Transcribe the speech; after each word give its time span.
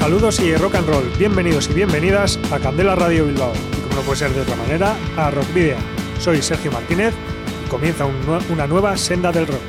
Saludos 0.00 0.40
y 0.40 0.56
rock 0.56 0.76
and 0.76 0.88
roll, 0.88 1.12
bienvenidos 1.18 1.68
y 1.68 1.74
bienvenidas 1.74 2.38
a 2.50 2.58
Candela 2.58 2.94
Radio 2.94 3.26
Bilbao 3.26 3.52
y 3.52 3.82
como 3.82 3.96
no 3.96 4.00
puede 4.00 4.16
ser 4.16 4.32
de 4.32 4.40
otra 4.40 4.56
manera, 4.56 4.96
a 5.18 5.30
Rock 5.30 5.52
Video. 5.52 5.76
Soy 6.18 6.40
Sergio 6.40 6.72
Martínez 6.72 7.12
y 7.66 7.68
comienza 7.68 8.06
una 8.06 8.66
nueva 8.66 8.96
senda 8.96 9.30
del 9.30 9.46
rock. 9.46 9.60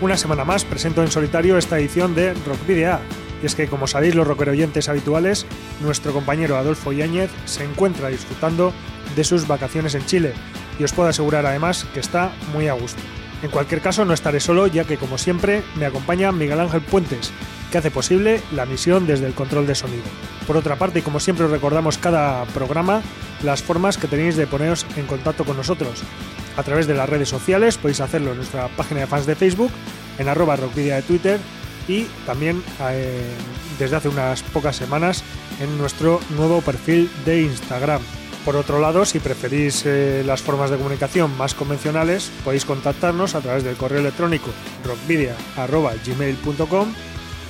Una 0.00 0.16
semana 0.16 0.46
más 0.46 0.64
presento 0.64 1.02
en 1.02 1.10
solitario 1.10 1.58
esta 1.58 1.78
edición 1.78 2.14
de 2.14 2.32
Rock 2.32 2.66
Video 2.66 2.98
y 3.42 3.46
es 3.46 3.54
que 3.54 3.68
como 3.68 3.86
sabéis 3.86 4.14
los 4.14 4.26
oyentes 4.26 4.88
habituales, 4.88 5.44
nuestro 5.82 6.14
compañero 6.14 6.56
Adolfo 6.56 6.90
Yáñez 6.90 7.30
se 7.44 7.62
encuentra 7.62 8.08
disfrutando 8.08 8.72
de 9.14 9.22
sus 9.22 9.46
vacaciones 9.46 9.94
en 9.94 10.06
Chile 10.06 10.32
y 10.78 10.84
os 10.84 10.94
puedo 10.94 11.10
asegurar 11.10 11.44
además 11.44 11.86
que 11.92 12.00
está 12.00 12.32
muy 12.54 12.68
a 12.68 12.72
gusto. 12.72 13.02
En 13.42 13.50
cualquier 13.50 13.82
caso 13.82 14.06
no 14.06 14.14
estaré 14.14 14.40
solo 14.40 14.66
ya 14.66 14.84
que 14.84 14.96
como 14.96 15.18
siempre 15.18 15.62
me 15.76 15.84
acompaña 15.84 16.32
Miguel 16.32 16.58
Ángel 16.58 16.80
Puentes, 16.80 17.32
que 17.70 17.78
hace 17.78 17.90
posible 17.90 18.40
la 18.52 18.66
misión 18.66 19.06
desde 19.06 19.26
el 19.26 19.34
control 19.34 19.66
de 19.66 19.74
sonido. 19.74 20.04
Por 20.46 20.56
otra 20.56 20.76
parte, 20.76 21.00
y 21.00 21.02
como 21.02 21.20
siempre 21.20 21.44
os 21.44 21.50
recordamos 21.50 21.98
cada 21.98 22.44
programa, 22.46 23.02
las 23.42 23.62
formas 23.62 23.98
que 23.98 24.08
tenéis 24.08 24.36
de 24.36 24.46
poneros 24.46 24.86
en 24.96 25.06
contacto 25.06 25.44
con 25.44 25.56
nosotros. 25.56 26.02
A 26.56 26.62
través 26.62 26.86
de 26.86 26.94
las 26.94 27.08
redes 27.08 27.28
sociales 27.28 27.78
podéis 27.78 28.00
hacerlo 28.00 28.32
en 28.32 28.38
nuestra 28.38 28.68
página 28.68 29.00
de 29.00 29.06
fans 29.06 29.26
de 29.26 29.36
Facebook, 29.36 29.70
en 30.18 30.28
arroba 30.28 30.56
rockvidia 30.56 30.96
de 30.96 31.02
Twitter 31.02 31.38
y 31.86 32.04
también 32.26 32.62
eh, 32.90 33.34
desde 33.78 33.96
hace 33.96 34.08
unas 34.08 34.42
pocas 34.42 34.76
semanas 34.76 35.22
en 35.60 35.78
nuestro 35.78 36.20
nuevo 36.36 36.60
perfil 36.60 37.10
de 37.24 37.42
Instagram. 37.42 38.02
Por 38.44 38.56
otro 38.56 38.80
lado, 38.80 39.04
si 39.04 39.18
preferís 39.18 39.84
eh, 39.84 40.22
las 40.24 40.42
formas 40.42 40.70
de 40.70 40.78
comunicación 40.78 41.36
más 41.36 41.54
convencionales, 41.54 42.30
podéis 42.44 42.64
contactarnos 42.64 43.34
a 43.34 43.40
través 43.40 43.62
del 43.62 43.76
correo 43.76 44.00
electrónico 44.00 44.50
rockvidia.gmail.com 44.84 46.94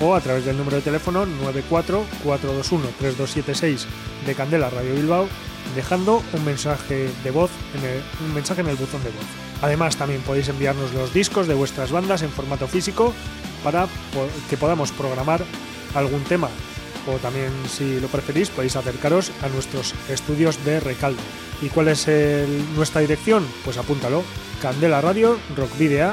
o 0.00 0.14
a 0.14 0.20
través 0.20 0.44
del 0.44 0.56
número 0.56 0.77
de 0.77 0.82
teléfono 0.82 1.27
944213276 1.70 3.86
de 4.27 4.34
Candela 4.34 4.70
Radio 4.70 4.94
Bilbao, 4.94 5.28
dejando 5.74 6.22
un 6.32 6.44
mensaje 6.44 7.10
de 7.22 7.30
voz 7.30 7.50
en 7.74 7.84
el, 7.84 8.02
un 8.27 8.34
mensaje 8.34 8.60
en 8.60 8.68
el 8.68 8.77
buzón 8.77 9.02
de 9.02 9.10
voz. 9.10 9.24
Además, 9.62 9.96
también 9.96 10.20
podéis 10.22 10.48
enviarnos 10.48 10.94
los 10.94 11.12
discos 11.12 11.48
de 11.48 11.55
vuestras 11.55 11.90
bandas 11.90 12.22
en 12.22 12.30
formato 12.30 12.68
físico 12.68 13.12
para 13.64 13.88
que 14.48 14.56
podamos 14.56 14.92
programar 14.92 15.42
algún 15.94 16.22
tema. 16.24 16.48
O 17.12 17.18
también, 17.18 17.50
si 17.68 18.00
lo 18.00 18.08
preferís, 18.08 18.50
podéis 18.50 18.77
acercaros 18.77 19.33
a 19.42 19.48
nuestros 19.48 19.94
estudios 20.10 20.64
de 20.64 20.80
Recalde. 20.80 21.22
¿Y 21.62 21.68
cuál 21.68 21.88
es 21.88 22.06
nuestra 22.77 23.00
dirección? 23.00 23.46
Pues 23.64 23.78
apúntalo. 23.78 24.22
Candela 24.62 25.00
Radio, 25.00 25.38
Rock 25.56 25.77
Video, 25.78 26.12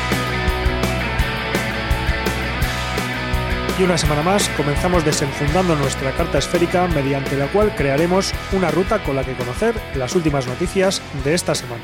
Y 3.81 3.83
una 3.83 3.97
semana 3.97 4.21
más 4.21 4.47
comenzamos 4.49 5.03
desenfundando 5.03 5.75
nuestra 5.75 6.11
carta 6.11 6.37
esférica 6.37 6.87
mediante 6.87 7.35
la 7.35 7.47
cual 7.47 7.73
crearemos 7.75 8.31
una 8.51 8.69
ruta 8.69 9.01
con 9.03 9.15
la 9.15 9.23
que 9.23 9.33
conocer 9.33 9.73
las 9.95 10.15
últimas 10.15 10.45
noticias 10.45 11.01
de 11.23 11.33
esta 11.33 11.55
semana. 11.55 11.81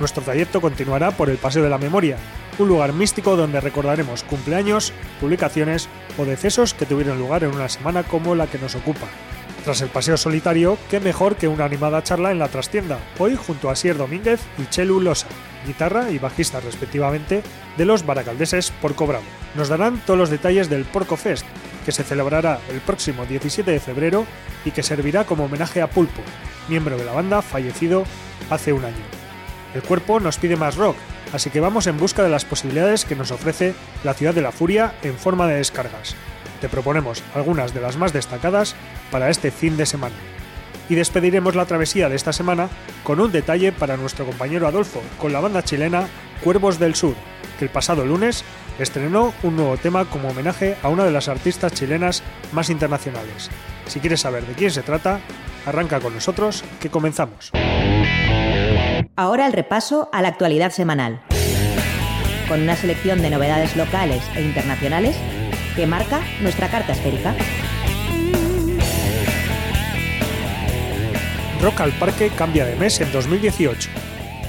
Nuestro 0.00 0.24
trayecto 0.24 0.60
continuará 0.60 1.12
por 1.12 1.30
el 1.30 1.38
Paseo 1.38 1.62
de 1.62 1.70
la 1.70 1.78
Memoria, 1.78 2.16
un 2.58 2.66
lugar 2.66 2.92
místico 2.92 3.36
donde 3.36 3.60
recordaremos 3.60 4.24
cumpleaños, 4.24 4.92
publicaciones 5.20 5.88
o 6.18 6.24
decesos 6.24 6.74
que 6.74 6.86
tuvieron 6.86 7.20
lugar 7.20 7.44
en 7.44 7.54
una 7.54 7.68
semana 7.68 8.02
como 8.02 8.34
la 8.34 8.48
que 8.48 8.58
nos 8.58 8.74
ocupa. 8.74 9.06
Tras 9.64 9.80
el 9.80 9.90
paseo 9.90 10.16
solitario, 10.16 10.76
qué 10.90 10.98
mejor 10.98 11.36
que 11.36 11.46
una 11.46 11.64
animada 11.64 12.02
charla 12.02 12.32
en 12.32 12.40
la 12.40 12.48
trastienda, 12.48 12.98
hoy 13.20 13.36
junto 13.36 13.70
a 13.70 13.76
Sier 13.76 13.96
Domínguez 13.96 14.40
y 14.58 14.66
Chelu 14.66 15.00
Losa, 15.00 15.28
guitarra 15.64 16.10
y 16.10 16.18
bajista 16.18 16.58
respectivamente 16.58 17.44
de 17.76 17.84
los 17.84 18.04
baracaldeses 18.04 18.72
Porco 18.82 19.06
Bravo. 19.06 19.24
Nos 19.54 19.68
darán 19.68 20.00
todos 20.04 20.18
los 20.18 20.30
detalles 20.30 20.68
del 20.68 20.84
Porco 20.84 21.16
Fest, 21.16 21.46
que 21.84 21.92
se 21.92 22.02
celebrará 22.02 22.58
el 22.72 22.80
próximo 22.80 23.24
17 23.24 23.70
de 23.70 23.78
febrero 23.78 24.26
y 24.64 24.72
que 24.72 24.82
servirá 24.82 25.24
como 25.26 25.44
homenaje 25.44 25.80
a 25.80 25.88
Pulpo, 25.88 26.22
miembro 26.68 26.96
de 26.98 27.04
la 27.04 27.12
banda 27.12 27.40
fallecido 27.40 28.02
hace 28.50 28.72
un 28.72 28.84
año. 28.84 29.04
El 29.76 29.82
cuerpo 29.82 30.18
nos 30.18 30.38
pide 30.38 30.56
más 30.56 30.74
rock, 30.74 30.96
así 31.32 31.50
que 31.50 31.60
vamos 31.60 31.86
en 31.86 31.98
busca 31.98 32.24
de 32.24 32.30
las 32.30 32.44
posibilidades 32.44 33.04
que 33.04 33.14
nos 33.14 33.30
ofrece 33.30 33.74
la 34.02 34.14
ciudad 34.14 34.34
de 34.34 34.42
la 34.42 34.50
furia 34.50 34.96
en 35.04 35.14
forma 35.14 35.46
de 35.46 35.54
descargas 35.54 36.16
te 36.62 36.68
proponemos 36.68 37.24
algunas 37.34 37.74
de 37.74 37.80
las 37.80 37.96
más 37.96 38.12
destacadas 38.12 38.76
para 39.10 39.30
este 39.30 39.50
fin 39.50 39.76
de 39.76 39.84
semana. 39.84 40.14
Y 40.88 40.94
despediremos 40.94 41.56
la 41.56 41.66
travesía 41.66 42.08
de 42.08 42.14
esta 42.14 42.32
semana 42.32 42.68
con 43.02 43.20
un 43.20 43.32
detalle 43.32 43.72
para 43.72 43.96
nuestro 43.96 44.24
compañero 44.24 44.68
Adolfo, 44.68 45.02
con 45.18 45.32
la 45.32 45.40
banda 45.40 45.64
chilena 45.64 46.06
Cuervos 46.44 46.78
del 46.78 46.94
Sur, 46.94 47.16
que 47.58 47.64
el 47.64 47.70
pasado 47.70 48.06
lunes 48.06 48.44
estrenó 48.78 49.34
un 49.42 49.56
nuevo 49.56 49.76
tema 49.76 50.04
como 50.04 50.28
homenaje 50.28 50.76
a 50.84 50.88
una 50.88 51.04
de 51.04 51.10
las 51.10 51.28
artistas 51.28 51.72
chilenas 51.72 52.22
más 52.52 52.70
internacionales. 52.70 53.50
Si 53.86 53.98
quieres 53.98 54.20
saber 54.20 54.46
de 54.46 54.54
quién 54.54 54.70
se 54.70 54.82
trata, 54.82 55.18
arranca 55.66 55.98
con 55.98 56.14
nosotros, 56.14 56.62
que 56.80 56.90
comenzamos. 56.90 57.50
Ahora 59.16 59.46
el 59.46 59.52
repaso 59.52 60.10
a 60.12 60.22
la 60.22 60.28
actualidad 60.28 60.70
semanal, 60.70 61.22
con 62.46 62.62
una 62.62 62.76
selección 62.76 63.20
de 63.20 63.30
novedades 63.30 63.74
locales 63.76 64.22
e 64.36 64.42
internacionales 64.42 65.16
que 65.74 65.86
marca 65.86 66.20
nuestra 66.40 66.68
carta 66.68 66.92
esférica. 66.92 67.34
Rock 71.60 71.80
al 71.80 71.92
Parque 71.92 72.30
cambia 72.30 72.64
de 72.64 72.76
mes 72.76 73.00
en 73.00 73.12
2018. 73.12 73.88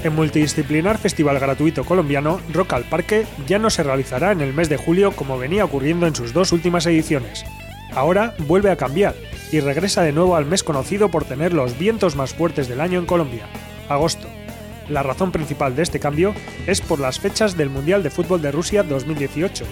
El 0.02 0.10
multidisciplinar 0.10 0.98
festival 0.98 1.38
gratuito 1.38 1.84
colombiano 1.84 2.40
Rock 2.52 2.74
al 2.74 2.84
Parque 2.84 3.24
ya 3.46 3.58
no 3.58 3.70
se 3.70 3.82
realizará 3.82 4.32
en 4.32 4.42
el 4.42 4.52
mes 4.52 4.68
de 4.68 4.76
julio 4.76 5.12
como 5.12 5.38
venía 5.38 5.64
ocurriendo 5.64 6.06
en 6.06 6.14
sus 6.14 6.32
dos 6.32 6.52
últimas 6.52 6.84
ediciones. 6.86 7.44
Ahora 7.94 8.34
vuelve 8.38 8.70
a 8.70 8.76
cambiar 8.76 9.14
y 9.52 9.60
regresa 9.60 10.02
de 10.02 10.12
nuevo 10.12 10.36
al 10.36 10.46
mes 10.46 10.62
conocido 10.62 11.10
por 11.10 11.24
tener 11.24 11.54
los 11.54 11.78
vientos 11.78 12.16
más 12.16 12.34
fuertes 12.34 12.68
del 12.68 12.80
año 12.80 12.98
en 12.98 13.06
Colombia, 13.06 13.46
agosto. 13.88 14.28
La 14.88 15.02
razón 15.02 15.32
principal 15.32 15.74
de 15.76 15.84
este 15.84 16.00
cambio 16.00 16.34
es 16.66 16.80
por 16.80 17.00
las 17.00 17.18
fechas 17.18 17.56
del 17.56 17.70
Mundial 17.70 18.02
de 18.02 18.10
Fútbol 18.10 18.42
de 18.42 18.50
Rusia 18.50 18.82
2018, 18.82 19.64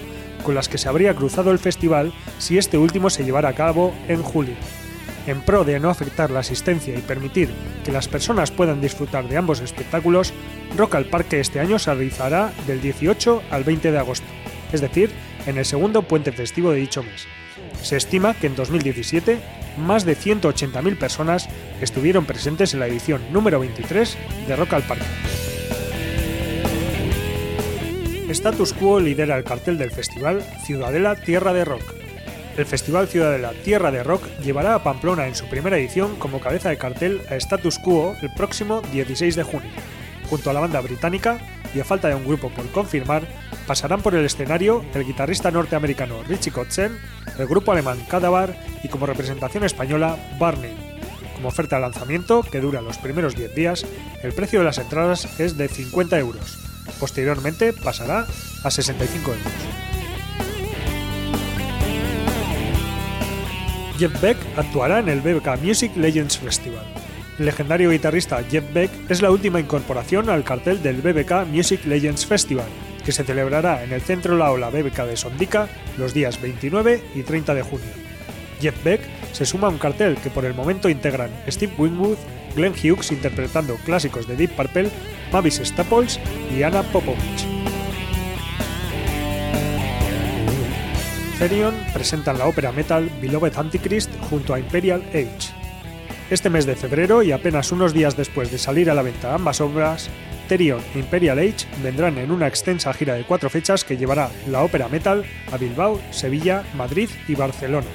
con 0.43 0.55
las 0.55 0.69
que 0.69 0.77
se 0.77 0.89
habría 0.89 1.15
cruzado 1.15 1.51
el 1.51 1.59
festival 1.59 2.13
si 2.37 2.57
este 2.57 2.77
último 2.77 3.09
se 3.09 3.23
llevara 3.23 3.49
a 3.49 3.55
cabo 3.55 3.93
en 4.07 4.21
julio. 4.21 4.55
En 5.25 5.41
pro 5.41 5.63
de 5.63 5.79
no 5.79 5.89
afectar 5.89 6.31
la 6.31 6.41
asistencia 6.41 6.95
y 6.95 7.01
permitir 7.01 7.49
que 7.85 7.91
las 7.91 8.07
personas 8.07 8.51
puedan 8.51 8.81
disfrutar 8.81 9.27
de 9.27 9.37
ambos 9.37 9.61
espectáculos, 9.61 10.33
Rock 10.77 10.95
al 10.95 11.05
Parque 11.05 11.39
este 11.39 11.59
año 11.59 11.79
se 11.79 11.93
realizará 11.93 12.51
del 12.67 12.81
18 12.81 13.43
al 13.49 13.63
20 13.63 13.91
de 13.91 13.97
agosto, 13.97 14.27
es 14.71 14.81
decir, 14.81 15.11
en 15.45 15.57
el 15.57 15.65
segundo 15.65 16.03
puente 16.03 16.31
festivo 16.31 16.71
de 16.71 16.79
dicho 16.79 17.03
mes. 17.03 17.27
Se 17.81 17.97
estima 17.97 18.33
que 18.33 18.47
en 18.47 18.55
2017 18.55 19.39
más 19.77 20.05
de 20.05 20.15
180.000 20.15 20.97
personas 20.97 21.49
estuvieron 21.81 22.25
presentes 22.25 22.73
en 22.73 22.79
la 22.79 22.87
edición 22.87 23.21
número 23.31 23.59
23 23.59 24.17
de 24.47 24.55
Rock 24.55 24.73
al 24.73 24.83
Parque. 24.83 25.52
Status 28.29 28.73
Quo 28.73 28.99
lidera 28.99 29.37
el 29.37 29.43
cartel 29.43 29.77
del 29.77 29.91
festival 29.91 30.41
Ciudadela 30.65 31.15
Tierra 31.15 31.53
de 31.53 31.65
Rock. 31.65 31.83
El 32.57 32.65
Festival 32.65 33.07
Ciudadela 33.07 33.51
Tierra 33.63 33.91
de 33.91 34.03
Rock 34.03 34.25
llevará 34.43 34.75
a 34.75 34.83
Pamplona 34.83 35.27
en 35.27 35.35
su 35.35 35.47
primera 35.49 35.77
edición 35.77 36.15
como 36.15 36.39
cabeza 36.39 36.69
de 36.69 36.77
cartel 36.77 37.21
a 37.29 37.35
Status 37.35 37.79
Quo 37.79 38.15
el 38.21 38.33
próximo 38.33 38.81
16 38.91 39.35
de 39.35 39.43
junio. 39.43 39.69
Junto 40.29 40.49
a 40.49 40.53
la 40.53 40.61
banda 40.61 40.79
británica, 40.81 41.39
y 41.75 41.79
a 41.79 41.85
falta 41.85 42.07
de 42.07 42.15
un 42.15 42.25
grupo 42.25 42.49
por 42.49 42.69
confirmar, 42.69 43.23
pasarán 43.67 44.01
por 44.01 44.15
el 44.15 44.25
escenario 44.25 44.85
el 44.93 45.05
guitarrista 45.05 45.51
norteamericano 45.51 46.23
Richie 46.23 46.51
Kotzen, 46.51 46.97
el 47.37 47.47
grupo 47.47 47.71
alemán 47.71 47.99
Cadavar 48.07 48.55
y 48.83 48.87
como 48.87 49.05
representación 49.05 49.63
española 49.63 50.17
Barney. 50.39 50.75
Como 51.35 51.49
oferta 51.49 51.75
de 51.75 51.81
lanzamiento, 51.81 52.43
que 52.43 52.61
dura 52.61 52.81
los 52.81 52.97
primeros 52.97 53.35
10 53.35 53.55
días, 53.55 53.85
el 54.21 54.33
precio 54.33 54.59
de 54.59 54.65
las 54.65 54.77
entradas 54.77 55.39
es 55.39 55.57
de 55.57 55.67
50 55.67 56.19
euros. 56.19 56.72
Posteriormente 56.99 57.73
pasará 57.73 58.25
a 58.63 58.71
65 58.71 59.31
euros. 59.31 59.53
Jeff 63.99 64.21
Beck 64.21 64.37
actuará 64.57 64.99
en 64.99 65.09
el 65.09 65.21
BBK 65.21 65.61
Music 65.61 65.95
Legends 65.95 66.37
Festival. 66.37 66.85
El 67.39 67.45
legendario 67.45 67.89
guitarrista 67.89 68.43
Jeff 68.43 68.63
Beck 68.73 68.91
es 69.09 69.21
la 69.21 69.31
última 69.31 69.59
incorporación 69.59 70.29
al 70.29 70.43
cartel 70.43 70.81
del 70.81 71.01
BBK 71.01 71.47
Music 71.47 71.85
Legends 71.85 72.25
Festival, 72.25 72.67
que 73.05 73.11
se 73.11 73.23
celebrará 73.23 73.83
en 73.83 73.91
el 73.91 74.01
Centro 74.01 74.37
La 74.37 74.51
Ola 74.51 74.69
BBK 74.69 75.05
de 75.05 75.17
Sondica 75.17 75.67
los 75.97 76.13
días 76.13 76.41
29 76.41 77.01
y 77.15 77.23
30 77.23 77.53
de 77.53 77.61
junio. 77.61 77.87
Jeff 78.61 78.83
Beck 78.83 79.01
se 79.31 79.45
suma 79.45 79.67
a 79.67 79.71
un 79.71 79.77
cartel 79.77 80.17
que 80.17 80.29
por 80.29 80.45
el 80.45 80.53
momento 80.53 80.89
integran 80.89 81.31
Steve 81.47 81.73
Winwood, 81.77 82.17
Glenn 82.55 82.73
Hughes 82.73 83.11
interpretando 83.11 83.75
clásicos 83.77 84.27
de 84.27 84.35
Deep 84.35 84.51
Purple, 84.51 84.89
Mavis 85.31 85.61
Staples 85.63 86.19
y 86.55 86.63
Anna 86.63 86.83
Popovich. 86.83 87.47
Therion 91.39 91.75
presentan 91.93 92.37
la 92.37 92.47
ópera 92.47 92.71
metal 92.71 93.09
Beloved 93.21 93.57
Antichrist 93.57 94.09
junto 94.29 94.53
a 94.53 94.59
Imperial 94.59 95.03
Age. 95.09 95.51
Este 96.29 96.49
mes 96.49 96.65
de 96.65 96.75
febrero 96.75 97.21
y 97.21 97.31
apenas 97.31 97.71
unos 97.71 97.93
días 97.93 98.15
después 98.15 98.51
de 98.51 98.57
salir 98.57 98.89
a 98.89 98.93
la 98.93 99.01
venta 99.01 99.33
ambas 99.33 99.59
obras, 99.59 100.09
Therion 100.47 100.81
e 100.95 100.99
Imperial 100.99 101.39
Age 101.39 101.67
vendrán 101.81 102.17
en 102.17 102.31
una 102.31 102.47
extensa 102.47 102.93
gira 102.93 103.15
de 103.15 103.25
cuatro 103.25 103.49
fechas 103.49 103.83
que 103.83 103.97
llevará 103.97 104.29
la 104.47 104.63
ópera 104.63 104.87
metal 104.87 105.25
a 105.51 105.57
Bilbao, 105.57 105.99
Sevilla, 106.11 106.63
Madrid 106.75 107.09
y 107.27 107.35
Barcelona. 107.35 107.87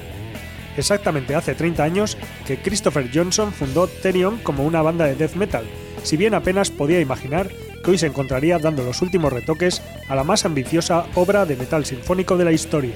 Exactamente 0.77 1.35
hace 1.35 1.55
30 1.55 1.83
años 1.83 2.17
que 2.45 2.57
Christopher 2.57 3.09
Johnson 3.13 3.51
fundó 3.51 3.87
Therion 3.87 4.37
como 4.37 4.65
una 4.65 4.81
banda 4.81 5.05
de 5.05 5.15
death 5.15 5.35
metal, 5.35 5.65
si 6.03 6.17
bien 6.17 6.33
apenas 6.33 6.71
podía 6.71 7.01
imaginar 7.01 7.49
que 7.83 7.91
hoy 7.91 7.97
se 7.97 8.07
encontraría 8.07 8.59
dando 8.59 8.83
los 8.83 9.01
últimos 9.01 9.31
retoques 9.31 9.81
a 10.07 10.15
la 10.15 10.23
más 10.23 10.45
ambiciosa 10.45 11.05
obra 11.15 11.45
de 11.45 11.55
metal 11.55 11.85
sinfónico 11.85 12.37
de 12.37 12.45
la 12.45 12.51
historia. 12.51 12.95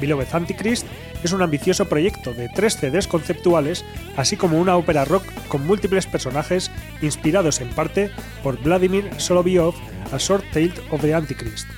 Beloved 0.00 0.28
Antichrist 0.32 0.86
es 1.22 1.32
un 1.32 1.42
ambicioso 1.42 1.86
proyecto 1.86 2.34
de 2.34 2.48
tres 2.48 2.76
CDs 2.76 3.08
conceptuales, 3.08 3.84
así 4.16 4.36
como 4.36 4.60
una 4.60 4.76
ópera 4.76 5.04
rock 5.04 5.24
con 5.48 5.66
múltiples 5.66 6.06
personajes 6.06 6.70
inspirados 7.02 7.60
en 7.60 7.68
parte 7.70 8.10
por 8.42 8.60
Vladimir 8.62 9.08
Solovyov, 9.16 9.74
A 10.12 10.18
Short 10.18 10.44
Tale 10.52 10.74
of 10.90 11.00
the 11.00 11.14
Antichrist. 11.14 11.68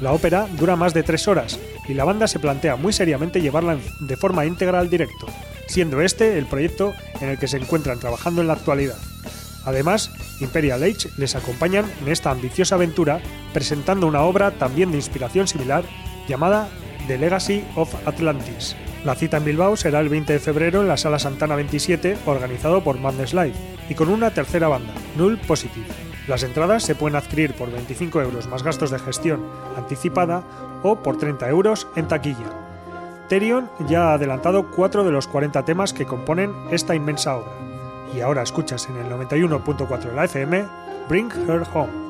La 0.00 0.12
ópera 0.12 0.46
dura 0.58 0.76
más 0.76 0.94
de 0.94 1.02
tres 1.02 1.28
horas 1.28 1.58
y 1.88 1.94
la 1.94 2.04
banda 2.04 2.28
se 2.28 2.38
plantea 2.38 2.76
muy 2.76 2.92
seriamente 2.92 3.40
llevarla 3.40 3.78
de 4.00 4.16
forma 4.16 4.46
íntegra 4.46 4.78
al 4.78 4.90
directo, 4.90 5.26
siendo 5.66 6.00
este 6.00 6.38
el 6.38 6.46
proyecto 6.46 6.94
en 7.20 7.30
el 7.30 7.38
que 7.38 7.48
se 7.48 7.56
encuentran 7.56 7.98
trabajando 7.98 8.42
en 8.42 8.48
la 8.48 8.52
actualidad. 8.52 8.98
Además, 9.64 10.12
Imperial 10.40 10.82
Age 10.82 11.08
les 11.16 11.34
acompañan 11.34 11.84
en 12.02 12.08
esta 12.08 12.30
ambiciosa 12.30 12.76
aventura 12.76 13.20
presentando 13.52 14.06
una 14.06 14.22
obra 14.22 14.52
también 14.52 14.90
de 14.90 14.96
inspiración 14.96 15.48
similar 15.48 15.84
llamada 16.28 16.68
The 17.06 17.18
Legacy 17.18 17.64
of 17.74 17.94
Atlantis. 18.06 18.76
La 19.04 19.14
cita 19.14 19.36
en 19.36 19.44
Bilbao 19.44 19.76
será 19.76 20.00
el 20.00 20.08
20 20.08 20.32
de 20.32 20.38
febrero 20.38 20.82
en 20.82 20.88
la 20.88 20.96
Sala 20.96 21.18
Santana 21.18 21.54
27, 21.54 22.18
organizado 22.26 22.82
por 22.82 22.98
Madness 22.98 23.32
Live, 23.32 23.54
y 23.88 23.94
con 23.94 24.08
una 24.08 24.32
tercera 24.32 24.68
banda, 24.68 24.92
Null 25.16 25.38
Positive. 25.38 25.86
Las 26.26 26.42
entradas 26.42 26.82
se 26.82 26.94
pueden 26.94 27.16
adquirir 27.16 27.54
por 27.54 27.70
25 27.70 28.20
euros 28.20 28.48
más 28.48 28.62
gastos 28.62 28.90
de 28.90 28.98
gestión 28.98 29.46
anticipada 29.76 30.44
o 30.82 30.96
por 30.96 31.16
30 31.16 31.48
euros 31.48 31.86
en 31.96 32.08
taquilla. 32.08 32.50
Terion 33.28 33.68
ya 33.86 34.10
ha 34.10 34.14
adelantado 34.14 34.70
cuatro 34.70 35.04
de 35.04 35.12
los 35.12 35.26
40 35.28 35.64
temas 35.64 35.92
que 35.92 36.06
componen 36.06 36.54
esta 36.70 36.94
inmensa 36.94 37.36
obra. 37.36 37.52
Y 38.14 38.20
ahora 38.20 38.42
escuchas 38.42 38.88
en 38.88 38.96
el 38.96 39.12
91.4 39.12 39.98
de 39.98 40.14
la 40.14 40.24
FM 40.24 40.64
Bring 41.08 41.30
Her 41.46 41.62
Home. 41.74 42.07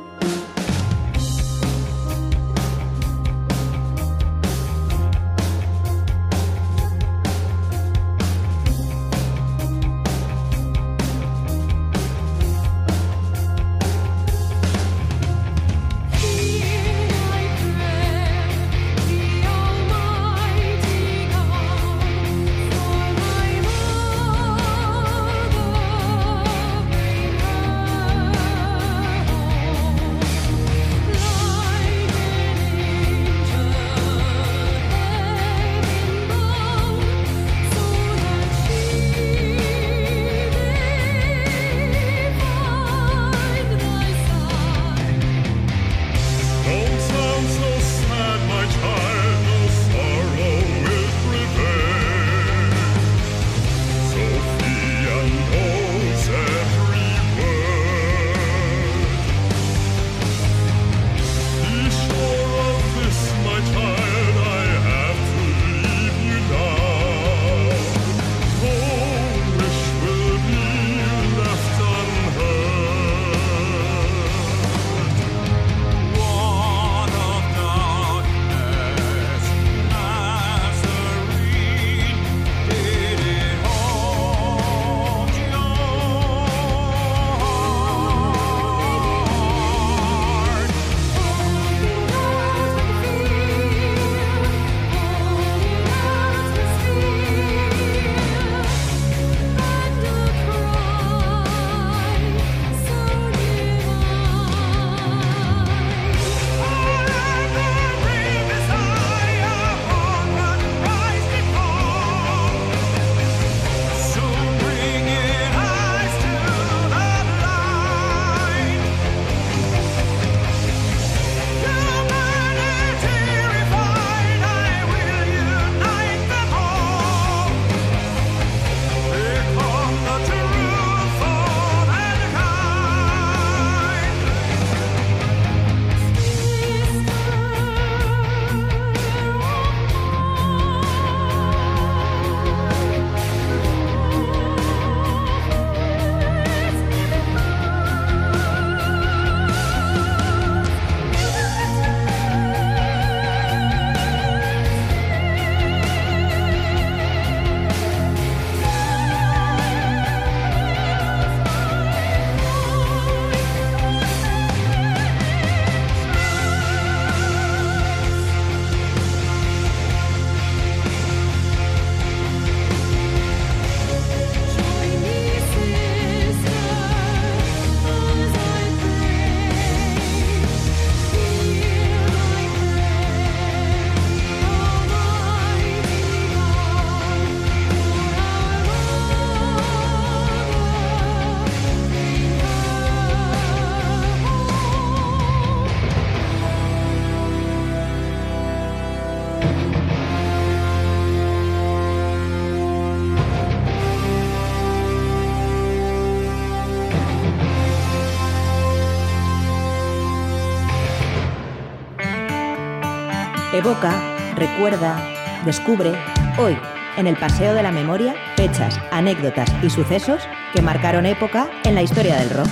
Evoca, 213.58 213.92
recuerda, 214.36 215.02
descubre, 215.44 215.92
hoy, 216.38 216.56
en 216.96 217.08
el 217.08 217.16
Paseo 217.16 217.54
de 217.54 217.64
la 217.64 217.72
Memoria, 217.72 218.14
fechas, 218.36 218.78
anécdotas 218.92 219.52
y 219.64 219.68
sucesos 219.68 220.22
que 220.54 220.62
marcaron 220.62 221.06
época 221.06 221.48
en 221.64 221.74
la 221.74 221.82
historia 221.82 222.18
del 222.18 222.30
rock. 222.30 222.46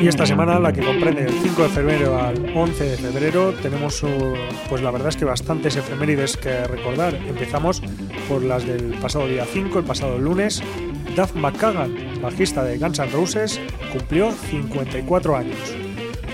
Y 0.00 0.08
esta 0.08 0.24
semana, 0.24 0.58
la 0.58 0.72
que 0.72 0.82
comprende 0.82 1.24
del 1.24 1.34
5 1.34 1.62
de 1.62 1.68
febrero 1.68 2.22
al 2.22 2.56
11 2.56 2.84
de 2.84 2.96
febrero, 2.96 3.52
tenemos, 3.60 4.02
pues 4.68 4.82
la 4.82 4.90
verdad 4.90 5.08
es 5.08 5.16
que 5.16 5.26
bastantes 5.26 5.76
efemérides 5.76 6.38
que 6.38 6.64
recordar. 6.64 7.14
Empezamos 7.14 7.82
por 8.30 8.44
las 8.44 8.64
del 8.64 8.94
pasado 9.00 9.26
día 9.26 9.44
5, 9.44 9.80
el 9.80 9.84
pasado 9.84 10.16
lunes. 10.16 10.62
Duff 11.16 11.34
McKagan, 11.34 12.22
bajista 12.22 12.62
de 12.62 12.78
Guns 12.78 13.00
N' 13.00 13.10
Roses, 13.10 13.60
cumplió 13.92 14.30
54 14.30 15.36
años. 15.36 15.58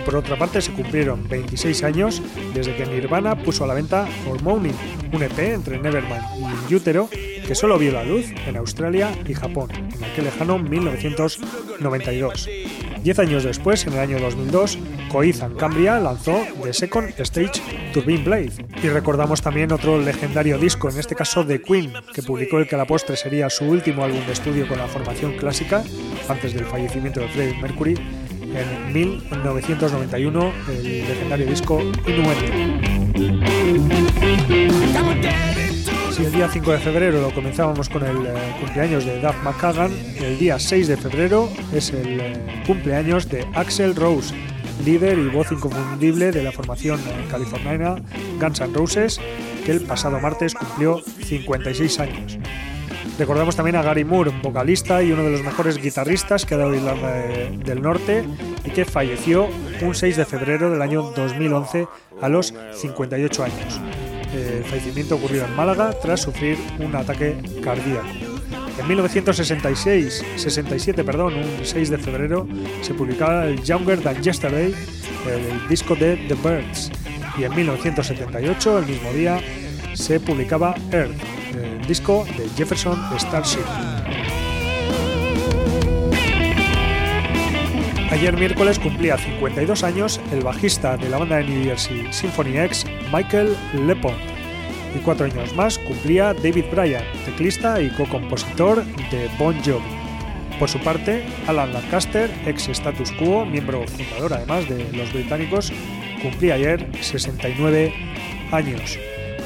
Por 0.05 0.17
otra 0.17 0.37
parte, 0.37 0.61
se 0.61 0.73
cumplieron 0.73 1.26
26 1.26 1.83
años 1.85 2.23
desde 2.53 2.76
que 2.76 2.85
Nirvana 2.85 3.35
puso 3.35 3.65
a 3.65 3.67
la 3.67 3.73
venta 3.73 4.07
Hormone, 4.29 4.73
un 5.11 5.23
EP 5.23 5.38
entre 5.38 5.79
Nevermind 5.79 6.23
y 6.69 6.75
Utero 6.75 7.09
que 7.47 7.55
solo 7.55 7.79
vio 7.79 7.93
la 7.93 8.05
luz 8.05 8.26
en 8.47 8.57
Australia 8.57 9.17
y 9.26 9.33
Japón, 9.33 9.71
en 9.73 10.05
aquel 10.05 10.25
lejano 10.25 10.59
1992. 10.59 12.49
Diez 13.03 13.19
años 13.21 13.45
después, 13.45 13.87
en 13.87 13.95
el 13.95 14.00
año 14.00 14.19
2002, 14.19 14.79
Coizan 15.16 15.54
Cambria 15.54 15.99
lanzó 15.99 16.44
The 16.62 16.75
Second 16.75 17.18
Stage 17.18 17.62
Turbine 17.94 18.23
Blade. 18.23 18.52
Y 18.82 18.88
recordamos 18.90 19.40
también 19.40 19.73
otro 19.73 19.99
legendario 19.99 20.58
disco, 20.58 20.90
en 20.90 20.99
este 20.99 21.14
caso 21.14 21.42
de 21.42 21.62
Queen, 21.62 21.90
que 22.12 22.23
publicó 22.23 22.58
el 22.58 22.68
que 22.68 22.75
a 22.75 22.78
la 22.78 22.85
postre 22.85 23.16
sería 23.16 23.49
su 23.49 23.64
último 23.64 24.04
álbum 24.04 24.20
de 24.26 24.35
estudio 24.35 24.68
con 24.68 24.76
la 24.76 24.87
formación 24.87 25.32
clásica, 25.38 25.82
antes 26.28 26.52
del 26.52 26.66
fallecimiento 26.66 27.20
de 27.20 27.28
Freddie 27.28 27.58
Mercury, 27.62 27.94
en 28.42 28.92
1991, 28.92 30.52
el 30.68 31.08
legendario 31.08 31.46
disco 31.46 31.80
Innuendo. 31.80 32.52
Si 36.12 36.25
el 36.25 36.32
día 36.32 36.50
5 36.52 36.73
de 36.73 36.78
febrero 36.78 37.23
lo 37.23 37.30
comenzábamos 37.35 37.88
con 37.88 38.04
el 38.04 38.26
eh, 38.26 38.35
cumpleaños 38.61 39.06
de 39.06 39.18
Duff 39.20 39.37
McKagan, 39.42 39.92
el 40.18 40.38
día 40.38 40.58
6 40.58 40.88
de 40.88 40.96
febrero 40.99 41.49
es 41.73 41.90
el 41.94 42.20
eh, 42.20 42.62
cumpleaños 42.66 43.30
de 43.30 43.46
Axel 43.54 43.94
Rose, 43.94 44.35
líder 44.85 45.18
y 45.18 45.28
voz 45.28 45.50
inconfundible 45.52 46.33
de 46.33 46.42
la 46.42 46.52
formación 46.52 47.00
californiana 47.30 47.97
Guns 48.40 48.61
N' 48.61 48.75
Roses, 48.75 49.21
que 49.64 49.73
el 49.73 49.83
pasado 49.83 50.21
martes 50.21 50.54
cumplió 50.54 51.00
56 51.00 52.00
años. 52.00 52.38
Recordamos 53.18 53.56
también 53.56 53.76
a 53.76 53.83
Gary 53.83 54.04
Moore, 54.04 54.30
vocalista 54.42 55.02
y 55.02 55.11
uno 55.11 55.23
de 55.23 55.30
los 55.30 55.42
mejores 55.42 55.78
guitarristas 55.78 56.45
que 56.45 56.54
ha 56.54 56.59
dado 56.59 56.75
Irlanda 56.75 57.11
del 57.64 57.80
Norte 57.80 58.25
y 58.64 58.71
que 58.71 58.85
falleció 58.85 59.49
un 59.80 59.95
6 59.95 60.18
de 60.18 60.25
febrero 60.26 60.71
del 60.71 60.83
año 60.83 61.02
2011 61.16 61.88
a 62.21 62.28
los 62.28 62.52
58 62.75 63.45
años. 63.45 63.80
El 64.35 64.64
fallecimiento 64.64 65.16
ocurrió 65.16 65.47
en 65.47 65.56
Málaga 65.56 65.95
tras 66.02 66.21
sufrir 66.21 66.59
un 66.78 66.95
ataque 66.95 67.38
cardíaco. 67.62 68.25
En 68.78 68.87
1966, 68.88 70.25
67, 70.37 71.02
perdón, 71.02 71.35
un 71.35 71.64
6 71.64 71.90
de 71.90 71.99
febrero, 71.99 72.47
se 72.83 72.92
publicaba 72.92 73.47
el 73.47 73.62
Younger 73.62 74.00
Than 74.00 74.23
Yesterday, 74.23 74.75
el 75.26 75.68
disco 75.68 75.95
de 75.95 76.16
The 76.28 76.35
Birds. 76.35 76.90
Y 77.38 77.45
en 77.45 77.54
1978, 77.54 78.78
el 78.78 78.87
mismo 78.87 79.12
día, 79.12 79.40
se 79.95 80.21
publicaba 80.21 80.75
Earth, 80.92 81.16
el 81.54 81.87
disco 81.87 82.26
de 82.37 82.49
Jefferson 82.50 82.99
Starship. 83.18 83.64
Ayer 88.11 88.37
miércoles 88.37 88.78
cumplía 88.78 89.18
52 89.18 89.85
años 89.85 90.21
el 90.33 90.42
bajista 90.42 90.97
de 90.97 91.09
la 91.09 91.18
banda 91.18 91.37
de 91.37 91.45
New 91.45 91.64
Jersey 91.64 92.06
Symphony 92.12 92.59
X, 92.59 92.85
Michael 93.12 93.56
Lepont. 93.87 94.36
Y 94.97 95.00
cuatro 95.00 95.26
años 95.26 95.55
más 95.55 95.79
cumplía 95.79 96.33
David 96.33 96.65
Bryan, 96.73 97.05
teclista 97.26 97.81
y 97.83 97.91
co-compositor 97.91 98.83
de 99.11 99.29
Bon 99.38 99.55
Jovi. 99.62 99.85
Por 100.59 100.71
su 100.71 100.79
parte, 100.79 101.23
Alan 101.47 101.75
Lancaster, 101.75 102.31
ex 102.47 102.69
status 102.69 103.12
quo, 103.12 103.45
miembro 103.45 103.87
fundador 103.87 104.33
además 104.33 104.67
de 104.69 104.91
los 104.93 105.12
británicos, 105.12 105.71
cumplía 106.23 106.55
ayer 106.55 106.88
69 106.99 107.93
años. 108.53 108.99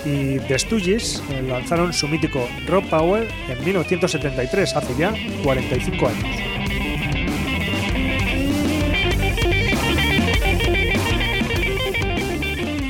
Y 0.04 0.38
The 0.38 0.58
Stooges 0.58 1.22
eh, 1.30 1.42
lanzaron 1.42 1.92
su 1.92 2.06
mítico 2.06 2.48
Rock 2.68 2.86
Power 2.86 3.28
en 3.48 3.64
1973, 3.64 4.76
hace 4.76 4.94
ya 4.96 5.12
45 5.42 6.06
años. 6.06 6.49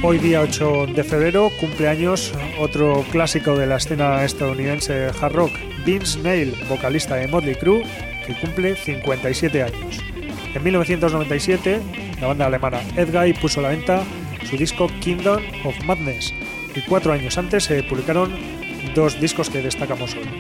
Hoy 0.02 0.16
día 0.16 0.40
8 0.40 0.86
de 0.94 1.04
febrero, 1.04 1.50
cumpleaños 1.60 2.32
otro 2.58 3.04
clásico 3.12 3.54
de 3.54 3.66
la 3.66 3.76
escena 3.76 4.24
estadounidense 4.24 5.10
hard 5.20 5.34
rock, 5.34 5.52
Vince 5.84 6.18
Neil, 6.20 6.54
vocalista 6.70 7.16
de 7.16 7.28
Motley 7.28 7.54
Crue, 7.54 7.82
que 8.26 8.34
cumple 8.40 8.76
57 8.76 9.62
años. 9.62 9.98
En 10.54 10.64
1997, 10.64 11.80
la 12.18 12.28
banda 12.28 12.46
alemana 12.46 12.80
Edguy 12.96 13.34
puso 13.34 13.60
a 13.60 13.64
la 13.64 13.68
venta 13.68 14.02
su 14.48 14.56
disco 14.56 14.88
Kingdom 15.00 15.42
of 15.64 15.78
Madness, 15.84 16.32
y 16.74 16.80
cuatro 16.88 17.12
años 17.12 17.36
antes 17.36 17.64
se 17.64 17.82
publicaron 17.82 18.34
dos 18.94 19.20
discos 19.20 19.50
que 19.50 19.60
destacamos 19.60 20.14
hoy, 20.14 20.30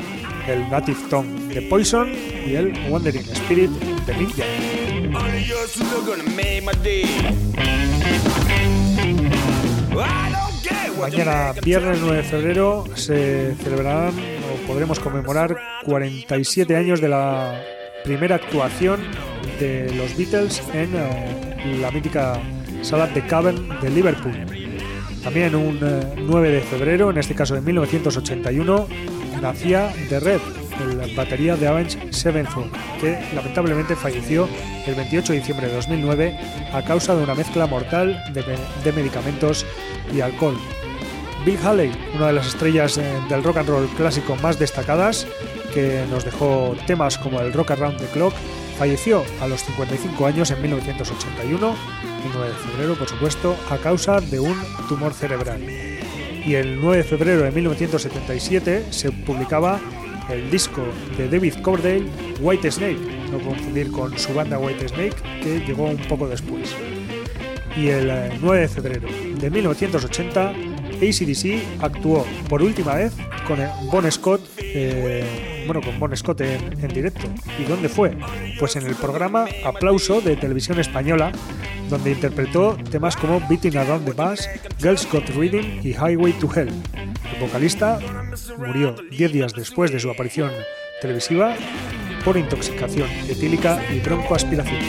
el 0.48 0.70
Native 0.70 0.98
Tongue 1.10 1.54
de 1.54 1.60
Poison 1.60 2.10
y 2.46 2.54
el 2.54 2.72
Wandering 2.88 3.28
Spirit 3.30 3.70
de 3.70 4.16
Ninja. 4.16 4.44
Mañana, 11.00 11.52
viernes 11.64 11.98
9 12.00 12.16
de 12.18 12.22
febrero, 12.22 12.84
se 12.94 13.54
celebrarán 13.56 14.10
o 14.10 14.66
podremos 14.66 15.00
conmemorar 15.00 15.56
47 15.84 16.76
años 16.76 17.00
de 17.00 17.08
la 17.08 17.60
primera 18.04 18.36
actuación 18.36 19.00
de 19.58 19.92
los 19.94 20.16
Beatles 20.16 20.62
en 20.74 20.90
eh, 20.94 21.78
la 21.80 21.90
mítica 21.90 22.40
sala 22.82 23.06
de 23.06 23.24
Cavern 23.26 23.80
de 23.80 23.90
Liverpool. 23.90 24.34
También 25.22 25.54
un 25.54 25.78
9 25.80 26.48
eh, 26.48 26.52
de 26.52 26.60
febrero, 26.60 27.10
en 27.10 27.18
este 27.18 27.34
caso 27.34 27.54
de 27.54 27.60
1981, 27.60 28.88
nacía 29.40 29.92
The 30.08 30.20
Red, 30.20 30.40
el 30.80 31.14
batería 31.14 31.56
de 31.56 31.66
Avenged 31.66 32.12
Sevenfold, 32.12 32.70
que 33.00 33.18
lamentablemente 33.34 33.96
falleció 33.96 34.48
el 34.86 34.94
28 34.94 35.32
de 35.32 35.38
diciembre 35.38 35.66
de 35.68 35.74
2009 35.74 36.38
a 36.72 36.82
causa 36.82 37.14
de 37.14 37.22
una 37.22 37.34
mezcla 37.34 37.66
mortal 37.66 38.22
de, 38.32 38.92
medicamentos 38.92 39.66
y 40.12 40.20
alcohol. 40.20 40.56
Bill 41.44 41.58
Haley, 41.64 41.92
una 42.14 42.28
de 42.28 42.32
las 42.34 42.48
estrellas 42.48 42.98
eh, 42.98 43.02
del 43.28 43.42
rock 43.42 43.58
and 43.58 43.68
roll 43.68 43.88
clásico 43.96 44.36
más 44.36 44.58
destacadas, 44.58 45.26
que 45.72 46.04
nos 46.10 46.24
dejó 46.24 46.76
temas 46.86 47.16
como 47.16 47.40
el 47.40 47.52
Rock 47.52 47.70
Around 47.72 47.98
the 47.98 48.06
Clock, 48.06 48.34
falleció 48.78 49.22
a 49.40 49.46
los 49.46 49.62
55 49.64 50.26
años 50.26 50.50
en 50.50 50.60
1981, 50.60 51.68
el 51.68 52.30
9 52.34 52.48
de 52.48 52.54
febrero 52.54 52.94
por 52.94 53.08
supuesto, 53.08 53.56
a 53.70 53.78
causa 53.78 54.20
de 54.20 54.40
un 54.40 54.56
tumor 54.88 55.14
cerebral. 55.14 55.60
Y 56.44 56.54
el 56.54 56.80
9 56.80 56.98
de 56.98 57.04
febrero 57.04 57.42
de 57.42 57.50
1977 57.50 58.86
se 58.90 59.12
publicaba 59.12 59.80
el 60.30 60.50
disco 60.50 60.82
de 61.16 61.28
David 61.28 61.54
Coverdale, 61.62 62.06
White 62.40 62.70
Snake, 62.70 63.00
no 63.30 63.38
confundir 63.40 63.90
con 63.90 64.16
su 64.18 64.32
banda 64.34 64.58
White 64.58 64.88
Snake, 64.88 65.16
que 65.42 65.60
llegó 65.60 65.84
un 65.84 65.98
poco 66.08 66.28
después. 66.28 66.74
Y 67.76 67.88
el 67.88 68.38
9 68.40 68.58
eh, 68.58 68.60
de 68.60 68.68
febrero 68.68 69.08
de 69.40 69.50
1980, 69.50 70.50
ACDC 70.50 71.82
actuó 71.82 72.26
por 72.48 72.62
última 72.62 72.94
vez 72.94 73.12
con 73.46 73.58
Bon 73.90 74.10
Scott, 74.10 74.40
eh, 74.58 75.64
bueno, 75.66 75.80
con 75.80 75.98
Bon 75.98 76.14
Scott 76.16 76.40
en, 76.42 76.72
en 76.82 76.88
directo. 76.88 77.26
¿Y 77.58 77.64
dónde 77.64 77.88
fue? 77.88 78.16
Pues 78.58 78.76
en 78.76 78.86
el 78.86 78.94
programa 78.94 79.46
Aplauso 79.64 80.20
de 80.20 80.36
Televisión 80.36 80.78
Española, 80.78 81.32
donde 81.88 82.12
interpretó 82.12 82.76
temas 82.90 83.16
como 83.16 83.40
Beating 83.48 83.76
Around 83.76 84.04
the 84.04 84.12
Bass, 84.12 84.48
Girls 84.80 85.08
Got 85.10 85.28
Reading 85.30 85.80
y 85.82 85.92
Highway 85.92 86.32
to 86.34 86.48
Hell. 86.54 86.70
El 87.34 87.40
vocalista 87.40 87.98
murió 88.58 88.94
10 89.10 89.32
días 89.32 89.54
después 89.54 89.90
de 89.90 90.00
su 90.00 90.10
aparición 90.10 90.50
televisiva 91.00 91.56
por 92.24 92.36
intoxicación 92.36 93.08
etílica 93.28 93.82
y 93.92 94.00
broncoaspiración. 94.00 94.80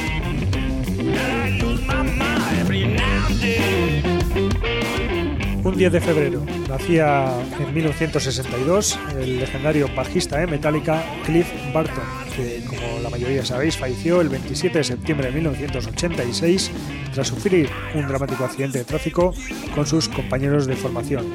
Un 5.71 5.77
10 5.77 5.93
de 5.93 6.01
febrero 6.01 6.43
nacía 6.67 7.31
en 7.57 7.73
1962 7.73 8.99
el 9.17 9.39
legendario 9.39 9.87
bajista 9.95 10.37
de 10.37 10.45
Metallica 10.45 11.01
Cliff 11.25 11.47
Barton, 11.73 12.03
que 12.35 12.61
como 12.67 12.99
la 13.01 13.09
mayoría 13.09 13.45
sabéis 13.45 13.77
falleció 13.77 14.19
el 14.19 14.27
27 14.27 14.79
de 14.79 14.83
septiembre 14.83 15.27
de 15.27 15.33
1986 15.35 16.71
tras 17.13 17.29
sufrir 17.29 17.69
un 17.95 18.05
dramático 18.05 18.43
accidente 18.43 18.79
de 18.79 18.83
tráfico 18.83 19.33
con 19.73 19.87
sus 19.87 20.09
compañeros 20.09 20.67
de 20.67 20.75
formación. 20.75 21.31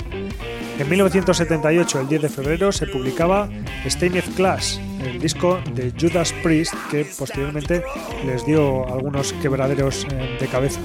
En 0.79 0.87
1978, 0.91 2.01
el 2.01 2.09
10 2.09 2.23
de 2.23 2.29
febrero, 2.29 2.73
se 2.73 2.87
publicaba 2.87 3.49
Stained 3.89 4.25
Class, 4.37 4.79
el 5.03 5.19
disco 5.19 5.59
de 5.75 5.91
Judas 5.99 6.35
Priest, 6.43 6.75
que 6.91 7.07
posteriormente 7.19 7.83
les 8.27 8.45
dio 8.45 8.87
algunos 8.93 9.33
quebraderos 9.33 10.07
eh, 10.11 10.37
de 10.39 10.47
cabeza. 10.47 10.81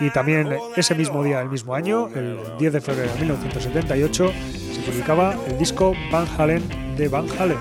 Y 0.00 0.10
también 0.10 0.48
ese 0.76 0.94
mismo 0.94 1.22
día, 1.22 1.40
el 1.40 1.48
mismo 1.48 1.74
año, 1.74 2.08
el 2.14 2.38
10 2.58 2.72
de 2.72 2.80
febrero 2.80 3.12
de 3.12 3.18
1978, 3.20 4.32
se 4.72 4.80
publicaba 4.80 5.34
el 5.48 5.58
disco 5.58 5.94
Van 6.10 6.26
Halen 6.38 6.62
de 6.96 7.08
Van 7.08 7.26
Halen. 7.38 7.58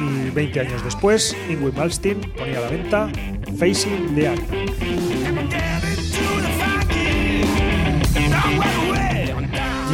Y 0.00 0.30
20 0.30 0.60
años 0.60 0.84
después, 0.84 1.36
Ingrid 1.48 1.74
Malmsteen 1.74 2.20
ponía 2.36 2.58
a 2.58 2.62
la 2.62 2.68
venta 2.68 3.10
Facing 3.58 4.14
the. 4.14 4.32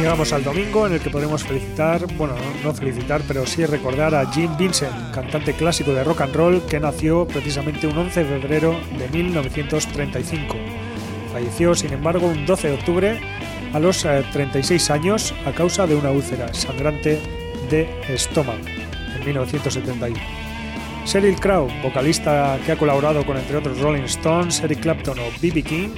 Llegamos 0.01 0.33
al 0.33 0.43
domingo 0.43 0.87
en 0.87 0.93
el 0.93 0.99
que 0.99 1.11
podemos 1.11 1.43
felicitar, 1.43 2.07
bueno, 2.17 2.33
no 2.63 2.73
felicitar, 2.73 3.21
pero 3.27 3.45
sí 3.45 3.63
recordar 3.67 4.15
a 4.15 4.25
Jim 4.31 4.49
Vincent, 4.57 5.13
cantante 5.13 5.53
clásico 5.53 5.93
de 5.93 6.03
rock 6.03 6.21
and 6.21 6.35
roll 6.35 6.65
que 6.65 6.79
nació 6.79 7.27
precisamente 7.27 7.85
un 7.85 7.95
11 7.95 8.23
de 8.23 8.39
febrero 8.39 8.79
de 8.97 9.07
1935. 9.09 10.55
Falleció, 11.31 11.75
sin 11.75 11.93
embargo, 11.93 12.27
un 12.27 12.45
12 12.45 12.67
de 12.67 12.73
octubre 12.73 13.19
a 13.73 13.79
los 13.79 14.05
36 14.33 14.89
eh, 14.89 14.93
años 14.93 15.33
a 15.45 15.51
causa 15.51 15.87
de 15.87 15.95
una 15.95 16.11
úlcera 16.11 16.53
sangrante 16.53 17.19
de 17.69 17.87
estómago 18.09 18.59
en 19.15 19.25
1971. 19.25 20.19
Sheryl 21.05 21.39
Crow, 21.39 21.67
vocalista 21.81 22.59
que 22.65 22.73
ha 22.73 22.77
colaborado 22.77 23.25
con 23.25 23.37
entre 23.37 23.57
otros 23.57 23.79
Rolling 23.79 24.03
Stones, 24.03 24.61
Eric 24.61 24.81
Clapton 24.81 25.17
o 25.19 25.23
B.B. 25.41 25.63
King, 25.63 25.89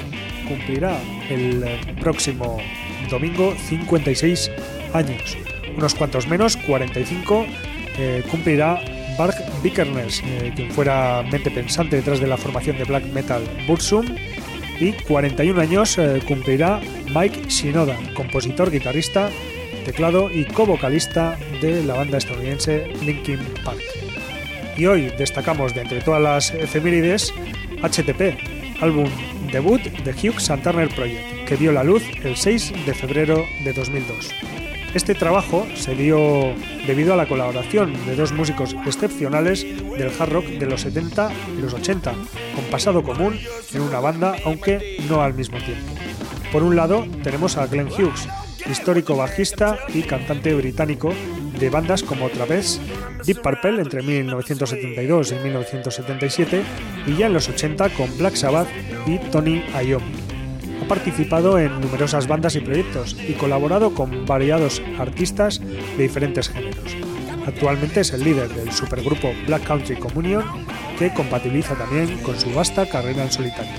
cumplirá 0.47 0.97
el 1.29 1.63
próximo 1.99 2.57
domingo 3.09 3.53
56 3.57 4.51
años. 4.93 5.37
Unos 5.75 5.95
cuantos 5.95 6.27
menos, 6.27 6.55
45, 6.57 7.45
eh, 7.97 8.23
cumplirá 8.29 8.81
Bark 9.17 9.35
Vikernes, 9.61 10.21
eh, 10.25 10.53
quien 10.55 10.71
fuera 10.71 11.23
mente 11.23 11.51
pensante 11.51 11.97
detrás 11.97 12.19
de 12.19 12.27
la 12.27 12.37
formación 12.37 12.77
de 12.77 12.85
black 12.85 13.05
metal 13.07 13.43
Bursum. 13.67 14.05
Y 14.79 14.91
41 14.91 15.61
años 15.61 15.97
eh, 15.97 16.21
cumplirá 16.27 16.81
Mike 17.13 17.47
Shinoda, 17.47 17.97
compositor, 18.15 18.71
guitarrista, 18.71 19.29
teclado 19.85 20.31
y 20.31 20.45
co-vocalista 20.45 21.37
de 21.61 21.83
la 21.83 21.95
banda 21.95 22.17
estadounidense 22.17 22.87
Linkin 23.03 23.39
Park. 23.63 23.81
Y 24.77 24.85
hoy 24.85 25.11
destacamos 25.17 25.73
de 25.73 25.81
entre 25.81 26.01
todas 26.01 26.21
las 26.21 26.51
efemérides 26.53 27.33
HTP, 27.81 28.37
álbum 28.81 29.07
debut 29.51 29.81
de 29.81 30.11
Hughes 30.11 30.49
and 30.49 30.63
Project, 30.63 31.45
que 31.45 31.55
vio 31.55 31.71
la 31.71 31.83
luz 31.83 32.03
el 32.23 32.35
6 32.35 32.85
de 32.85 32.93
febrero 32.93 33.45
de 33.63 33.73
2002. 33.73 34.31
Este 34.95 35.13
trabajo 35.15 35.67
se 35.75 35.95
dio 35.95 36.53
debido 36.85 37.13
a 37.13 37.17
la 37.17 37.27
colaboración 37.27 37.93
de 38.05 38.15
dos 38.15 38.31
músicos 38.31 38.75
excepcionales 38.85 39.63
del 39.63 40.11
hard 40.19 40.31
rock 40.31 40.45
de 40.45 40.65
los 40.65 40.81
70 40.81 41.31
y 41.57 41.61
los 41.61 41.73
80, 41.73 42.13
con 42.55 42.65
pasado 42.71 43.03
común 43.03 43.39
en 43.73 43.81
una 43.81 43.99
banda, 43.99 44.35
aunque 44.45 44.97
no 45.09 45.21
al 45.21 45.33
mismo 45.33 45.57
tiempo. 45.59 45.93
Por 46.51 46.63
un 46.63 46.75
lado, 46.75 47.05
tenemos 47.23 47.57
a 47.57 47.67
Glenn 47.67 47.87
Hughes, 47.87 48.27
histórico 48.69 49.15
bajista 49.15 49.79
y 49.93 50.03
cantante 50.03 50.53
británico 50.53 51.13
de 51.59 51.69
bandas 51.69 52.03
como 52.03 52.29
Travis, 52.29 52.79
Deep 53.25 53.41
Purple 53.41 53.81
entre 53.81 54.01
1972 54.01 55.31
y 55.31 55.35
1977 55.35 56.63
y 57.07 57.15
ya 57.15 57.27
en 57.27 57.33
los 57.33 57.49
80 57.49 57.89
con 57.89 58.17
Black 58.17 58.35
Sabbath 58.35 58.67
y 59.07 59.17
Tony 59.31 59.63
Iommi. 59.83 60.22
Ha 60.83 60.85
participado 60.85 61.57
en 61.59 61.79
numerosas 61.79 62.27
bandas 62.27 62.57
y 62.57 62.59
proyectos 62.59 63.15
y 63.25 63.33
colaborado 63.35 63.93
con 63.93 64.25
variados 64.25 64.81
artistas 64.99 65.61
de 65.61 66.03
diferentes 66.03 66.49
géneros. 66.49 66.97
Actualmente 67.47 68.01
es 68.01 68.11
el 68.11 68.21
líder 68.21 68.49
del 68.49 68.69
supergrupo 68.69 69.31
Black 69.47 69.63
Country 69.63 69.95
Communion 69.95 70.43
que 70.99 71.13
compatibiliza 71.13 71.75
también 71.75 72.17
con 72.17 72.37
su 72.37 72.51
vasta 72.51 72.85
carrera 72.85 73.23
en 73.23 73.31
solitario. 73.31 73.71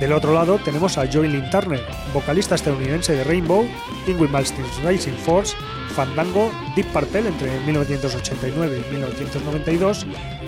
Del 0.00 0.14
otro 0.14 0.32
lado 0.32 0.58
tenemos 0.64 0.96
a 0.96 1.06
Joey 1.12 1.44
Turner, 1.50 1.82
vocalista 2.14 2.54
estadounidense 2.54 3.12
de 3.12 3.24
Rainbow, 3.24 3.68
Ingrid 4.06 4.30
Malmsteen's 4.30 4.82
Racing 4.82 5.18
Force 5.26 5.54
Fandango, 5.94 6.50
Deep 6.74 6.86
Purple 6.86 7.28
entre 7.28 7.60
1989 7.66 8.82
y 8.88 8.92
1992, 8.92 10.06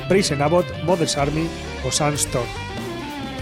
Brazen 0.09 0.41
Abbott, 0.41 0.67
Mother's 0.85 1.19
Army 1.19 1.47
o 1.85 1.93
Sunstorm. 1.93 2.66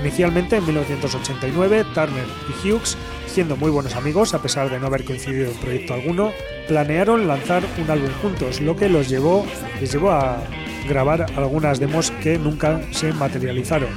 Inicialmente 0.00 0.56
en 0.56 0.66
1989, 0.66 1.84
Turner 1.94 2.24
y 2.48 2.68
Hughes, 2.68 2.96
siendo 3.26 3.56
muy 3.56 3.70
buenos 3.70 3.96
amigos 3.96 4.34
a 4.34 4.42
pesar 4.42 4.70
de 4.70 4.78
no 4.78 4.86
haber 4.86 5.04
coincidido 5.04 5.50
en 5.50 5.56
proyecto 5.56 5.94
alguno, 5.94 6.32
planearon 6.68 7.26
lanzar 7.26 7.62
un 7.82 7.90
álbum 7.90 8.10
juntos, 8.20 8.60
lo 8.60 8.76
que 8.76 8.88
los 8.88 9.08
llevó, 9.08 9.46
les 9.80 9.92
llevó 9.92 10.10
a 10.10 10.42
grabar 10.88 11.26
algunas 11.36 11.80
demos 11.80 12.10
que 12.10 12.38
nunca 12.38 12.80
se 12.90 13.12
materializaron. 13.12 13.90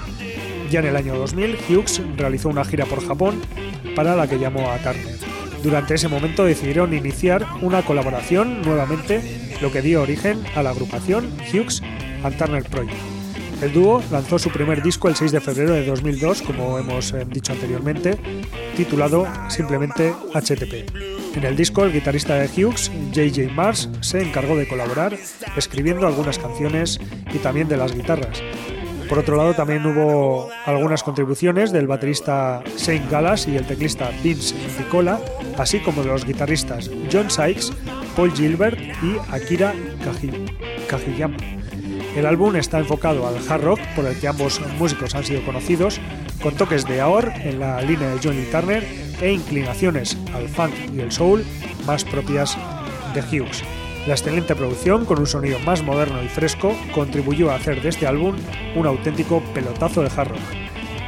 Ya 0.72 0.80
en 0.80 0.88
el 0.88 0.96
año 0.96 1.16
2000, 1.16 1.58
Hughes 1.70 2.02
realizó 2.16 2.50
una 2.50 2.66
gira 2.66 2.86
por 2.86 3.06
Japón 3.06 3.42
para 3.96 4.16
la 4.16 4.28
que 4.28 4.40
llamó 4.40 4.70
a 4.70 4.78
Turner. 4.78 5.18
Durante 5.64 5.96
ese 5.96 6.08
momento 6.08 6.46
decidieron 6.46 6.94
iniciar 6.94 7.46
una 7.62 7.82
colaboración 7.84 8.62
nuevamente, 8.62 9.22
lo 9.62 9.72
que 9.72 9.82
dio 9.82 10.02
origen 10.02 10.44
a 10.56 10.64
la 10.64 10.70
agrupación 10.70 11.32
Hughes 11.52 11.82
and 12.24 12.38
Turner 12.38 12.64
Project. 12.64 13.17
El 13.62 13.74
dúo 13.74 14.04
lanzó 14.12 14.38
su 14.38 14.50
primer 14.50 14.84
disco 14.84 15.08
el 15.08 15.16
6 15.16 15.32
de 15.32 15.42
febrero 15.42 15.74
de 15.74 15.86
2002, 15.86 16.44
como 16.44 16.78
hemos 16.78 17.12
eh, 17.14 17.26
dicho 17.30 17.54
anteriormente, 17.54 18.18
titulado 18.76 19.28
simplemente 19.50 20.14
HTP. 20.34 21.36
En 21.36 21.44
el 21.44 21.56
disco, 21.56 21.84
el 21.84 21.94
guitarrista 21.94 22.36
de 22.36 22.48
Hughes, 22.48 22.92
JJ 23.12 23.52
Mars, 23.52 23.90
se 24.02 24.22
encargó 24.22 24.56
de 24.56 24.68
colaborar 24.68 25.18
escribiendo 25.56 26.08
algunas 26.08 26.38
canciones 26.38 27.00
y 27.34 27.38
también 27.40 27.68
de 27.68 27.78
las 27.78 27.94
guitarras, 27.94 28.42
por 29.08 29.20
otro 29.20 29.38
lado, 29.38 29.54
también 29.54 29.86
hubo 29.86 30.50
algunas 30.66 31.02
contribuciones 31.02 31.72
del 31.72 31.88
baterista 31.88 32.62
Shane 32.78 33.08
Gallas 33.10 33.48
y 33.48 33.56
el 33.56 33.66
teclista 33.66 34.12
Vince 34.22 34.54
Nicola, 34.78 35.20
así 35.58 35.80
como 35.80 36.04
de 36.04 36.10
los 36.10 36.26
guitarristas 36.26 36.92
John 37.12 37.32
Sykes, 37.32 37.72
Paul 38.16 38.34
Gilbert 38.34 38.78
y 39.02 39.18
Akira 39.32 39.74
Kajiyama. 40.90 41.57
El 42.18 42.26
álbum 42.26 42.56
está 42.56 42.80
enfocado 42.80 43.28
al 43.28 43.38
hard 43.48 43.64
rock, 43.64 43.80
por 43.96 44.04
el 44.08 44.20
que 44.20 44.28
ambos 44.28 44.60
músicos 44.80 45.14
han 45.14 45.24
sido 45.24 45.46
conocidos, 45.46 46.02
con 46.42 46.56
toques 46.56 46.84
de 46.88 47.00
AOR 47.00 47.32
en 47.44 47.60
la 47.60 47.80
línea 47.84 48.10
de 48.10 48.18
Johnny 48.18 48.42
Turner 48.52 48.84
e 49.22 49.34
inclinaciones 49.34 50.18
al 50.34 50.50
funk 50.50 50.74
y 50.96 51.00
el 51.02 51.12
soul 51.12 51.46
más 51.86 52.04
propias 52.04 52.58
de 53.14 53.22
Hughes. 53.22 53.64
La 54.08 54.16
excelente 54.16 54.56
producción, 54.56 55.06
con 55.06 55.20
un 55.20 55.28
sonido 55.28 55.60
más 55.60 55.84
moderno 55.84 56.24
y 56.24 56.28
fresco, 56.28 56.76
contribuyó 56.92 57.52
a 57.52 57.56
hacer 57.56 57.84
de 57.84 57.90
este 57.90 58.08
álbum 58.08 58.36
un 58.76 58.88
auténtico 58.88 59.44
pelotazo 59.54 60.02
de 60.02 60.10
hard 60.10 60.30
rock. 60.30 60.42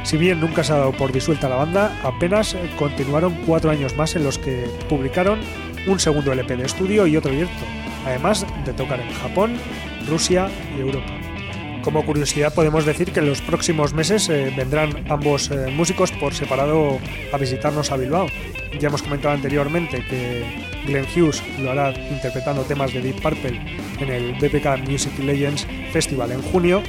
Si 0.04 0.16
bien 0.16 0.38
nunca 0.38 0.62
se 0.62 0.74
ha 0.74 0.76
dado 0.76 0.92
por 0.92 1.10
disuelta 1.10 1.48
la 1.48 1.56
banda, 1.56 2.00
apenas 2.04 2.56
continuaron 2.78 3.34
cuatro 3.46 3.72
años 3.72 3.96
más 3.96 4.14
en 4.14 4.22
los 4.22 4.38
que 4.38 4.70
publicaron 4.88 5.40
un 5.88 5.98
segundo 5.98 6.32
LP 6.32 6.56
de 6.56 6.66
estudio 6.66 7.08
y 7.08 7.16
otro 7.16 7.32
directo, 7.32 7.64
además 8.06 8.46
de 8.64 8.72
tocar 8.74 9.00
en 9.00 9.12
Japón, 9.14 9.56
Rusia 10.06 10.48
y 10.76 10.80
Europa. 10.80 11.20
Como 11.82 12.04
curiosidad 12.04 12.52
podemos 12.52 12.84
decir 12.84 13.10
que 13.10 13.20
en 13.20 13.26
los 13.26 13.40
próximos 13.40 13.94
meses 13.94 14.28
eh, 14.28 14.52
vendrán 14.54 15.04
ambos 15.08 15.50
eh, 15.50 15.68
músicos 15.74 16.12
por 16.12 16.34
separado 16.34 16.98
a 17.32 17.38
visitarnos 17.38 17.90
a 17.90 17.96
Bilbao. 17.96 18.26
Ya 18.78 18.88
hemos 18.88 19.02
comentado 19.02 19.34
anteriormente 19.34 20.04
que 20.04 20.44
Glenn 20.86 21.06
Hughes 21.14 21.42
lo 21.58 21.70
hará 21.70 21.92
interpretando 22.10 22.62
temas 22.62 22.92
de 22.92 23.00
Deep 23.00 23.22
Purple 23.22 23.60
en 23.98 24.10
el 24.10 24.32
BPK 24.34 24.88
Music 24.88 25.18
Legends 25.18 25.66
Festival 25.90 26.32
en 26.32 26.42
junio, 26.42 26.82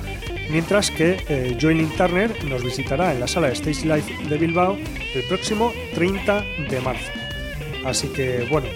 mientras 0.49 0.91
que 0.91 1.23
eh, 1.29 1.57
Turner 1.97 2.43
nos 2.45 2.63
visitará 2.63 3.13
en 3.13 3.21
la 3.21 3.27
sala 3.27 3.47
de 3.47 3.53
Stage 3.53 3.87
Life 3.87 4.27
de 4.27 4.37
Bilbao 4.37 4.77
el 5.15 5.23
próximo 5.23 5.71
30 5.95 6.43
de 6.69 6.81
marzo. 6.81 7.11
Así 7.85 8.09
que 8.09 8.45
bueno, 8.49 8.67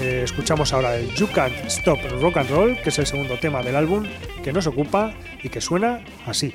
eh, 0.00 0.22
escuchamos 0.24 0.72
ahora 0.72 0.96
el 0.96 1.08
You 1.14 1.28
Can't 1.32 1.54
Stop 1.66 1.98
Rock 2.20 2.38
and 2.38 2.50
Roll, 2.50 2.80
que 2.82 2.90
es 2.90 2.98
el 2.98 3.06
segundo 3.06 3.38
tema 3.38 3.62
del 3.62 3.76
álbum 3.76 4.06
que 4.42 4.52
nos 4.52 4.66
ocupa 4.66 5.14
y 5.42 5.48
que 5.48 5.60
suena 5.60 6.04
así. 6.26 6.54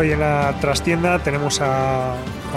Hoy 0.00 0.12
en 0.12 0.20
la 0.20 0.56
trastienda 0.62 1.18
tenemos 1.18 1.60
a, 1.60 2.14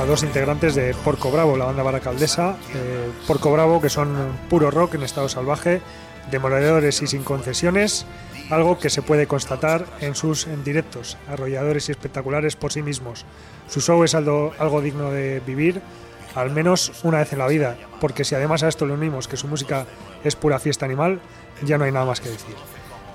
dos 0.07 0.23
integrantes 0.23 0.75
de 0.75 0.95
Porco 1.03 1.29
Bravo, 1.29 1.57
la 1.57 1.65
banda 1.65 1.83
baracaldesa. 1.83 2.55
Eh, 2.73 3.11
Porco 3.27 3.51
Bravo, 3.51 3.81
que 3.81 3.89
son 3.89 4.15
puro 4.49 4.71
rock 4.71 4.95
en 4.95 5.03
estado 5.03 5.27
salvaje, 5.27 5.81
demoledores 6.31 7.01
y 7.01 7.07
sin 7.07 7.21
concesiones, 7.23 8.05
algo 8.49 8.79
que 8.79 8.89
se 8.89 9.01
puede 9.01 9.27
constatar 9.27 9.85
en 9.99 10.15
sus 10.15 10.47
en 10.47 10.63
directos, 10.63 11.17
arrolladores 11.27 11.89
y 11.89 11.91
espectaculares 11.91 12.55
por 12.55 12.71
sí 12.71 12.81
mismos. 12.81 13.25
Su 13.67 13.81
show 13.81 14.05
es 14.05 14.15
algo, 14.15 14.53
algo 14.57 14.79
digno 14.79 15.11
de 15.11 15.41
vivir, 15.45 15.81
al 16.35 16.49
menos 16.49 16.93
una 17.03 17.17
vez 17.17 17.33
en 17.33 17.39
la 17.39 17.47
vida, 17.47 17.75
porque 17.99 18.23
si 18.23 18.35
además 18.35 18.63
a 18.63 18.69
esto 18.69 18.85
le 18.85 18.93
unimos 18.93 19.27
que 19.27 19.35
su 19.35 19.49
música 19.49 19.85
es 20.23 20.37
pura 20.37 20.59
fiesta 20.59 20.85
animal, 20.85 21.19
ya 21.61 21.77
no 21.77 21.83
hay 21.83 21.91
nada 21.91 22.05
más 22.05 22.21
que 22.21 22.29
decir. 22.29 22.55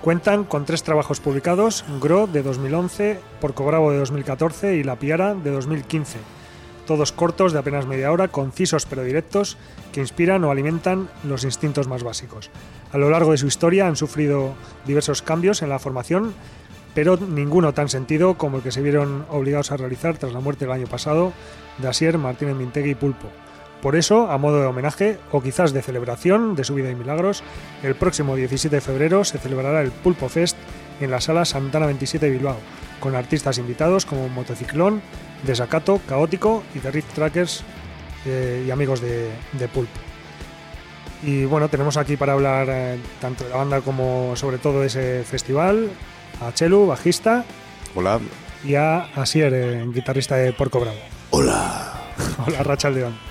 Cuentan 0.03 0.45
con 0.45 0.65
tres 0.65 0.85
trabajos 0.85 1.19
publicados, 1.19 1.85
Gro 2.01 2.29
de 2.29 2.45
2011, 2.45 3.19
Porco 3.41 3.67
Bravo 3.67 3.91
de 3.91 3.99
2014 3.99 4.77
y 4.77 4.85
La 4.85 4.97
Piara 4.97 5.35
de 5.35 5.51
2015. 5.51 6.19
Todos 6.87 7.11
cortos 7.11 7.53
de 7.53 7.59
apenas 7.59 7.87
media 7.87 8.13
hora, 8.13 8.29
concisos 8.29 8.87
pero 8.87 9.03
directos, 9.03 9.57
que 9.93 10.01
inspiran 10.01 10.45
o 10.45 10.53
alimentan 10.53 11.09
los 11.25 11.43
instintos 11.43 11.89
más 11.89 12.05
básicos. 12.05 12.49
A 12.93 12.99
lo 12.99 13.11
largo 13.11 13.33
de 13.33 13.39
su 13.39 13.49
historia 13.49 13.89
han 13.89 13.97
sufrido 13.97 14.55
diversos 14.87 15.21
cambios 15.21 15.63
en 15.63 15.69
la 15.69 15.81
formación, 15.81 16.33
pero 16.95 17.17
ninguno 17.17 17.75
tan 17.75 17.89
sentido 17.89 18.39
como 18.39 18.59
el 18.59 18.63
que 18.63 18.73
se 18.73 18.83
vieron 18.83 19.27
obligados 19.31 19.73
a 19.73 19.77
realizar 19.77 20.17
tras 20.17 20.33
la 20.33 20.41
muerte 20.41 20.65
del 20.65 20.75
año 20.75 20.87
pasado 20.87 21.33
de 21.79 21.89
Asier, 21.89 22.19
Martínez 22.19 22.55
Mintegui 22.55 22.91
y 22.91 22.95
Pulpo. 22.95 23.27
Por 23.83 23.95
eso, 23.95 24.31
a 24.31 24.39
modo 24.39 24.61
de 24.61 24.67
homenaje 24.67 25.19
o 25.31 25.41
quizás 25.41 25.73
de 25.73 25.83
celebración 25.83 26.57
de 26.57 26.65
su 26.65 26.75
vida 26.75 26.91
y 26.91 26.97
milagros, 26.97 27.45
el 27.83 27.95
próximo 27.95 28.35
17 28.35 28.75
de 28.75 28.81
febrero 28.81 29.25
se 29.25 29.39
celebrará 29.39 29.83
el 29.83 29.93
Pulpo 29.93 30.29
Fest 30.29 30.57
en 31.01 31.13
la 31.13 31.21
sala 31.21 31.45
Santana 31.45 31.87
27 31.87 32.27
de 32.27 32.33
Bilbao, 32.33 32.57
con 32.99 33.15
artistas 33.15 33.59
invitados 33.59 34.05
como 34.05 34.29
Motociclón, 34.29 35.01
Desacato, 35.47 36.01
Caótico 36.09 36.65
y 36.75 36.81
The 36.81 36.91
Rift 36.91 37.15
Trackers 37.15 37.63
eh, 38.27 38.65
y 38.67 38.71
amigos 38.73 39.01
de, 39.01 39.31
Pulpo. 39.73 40.01
Y 41.23 41.45
bueno, 41.45 41.69
tenemos 41.69 41.97
aquí 41.97 42.17
para 42.17 42.33
hablar 42.33 42.67
eh, 42.69 42.99
tanto 43.21 43.45
de 43.45 43.51
la 43.51 43.57
banda 43.57 43.81
como 43.81 44.35
sobre 44.35 44.59
todo 44.59 44.81
de 44.81 44.89
ese 44.89 45.25
festival 45.25 45.89
a 46.41 46.53
Chelu, 46.53 46.87
bajista. 46.87 47.45
Hola. 47.95 48.21
Y 48.65 48.75
a 48.75 49.05
Asier, 49.15 49.53
eh, 49.55 49.87
guitarrista 49.93 50.37
de 50.37 50.53
Porco 50.53 50.81
Bravo. 50.81 50.99
Hola. 51.31 51.95
Hola, 52.47 52.63
Rachel 52.65 52.95
León. 52.95 53.28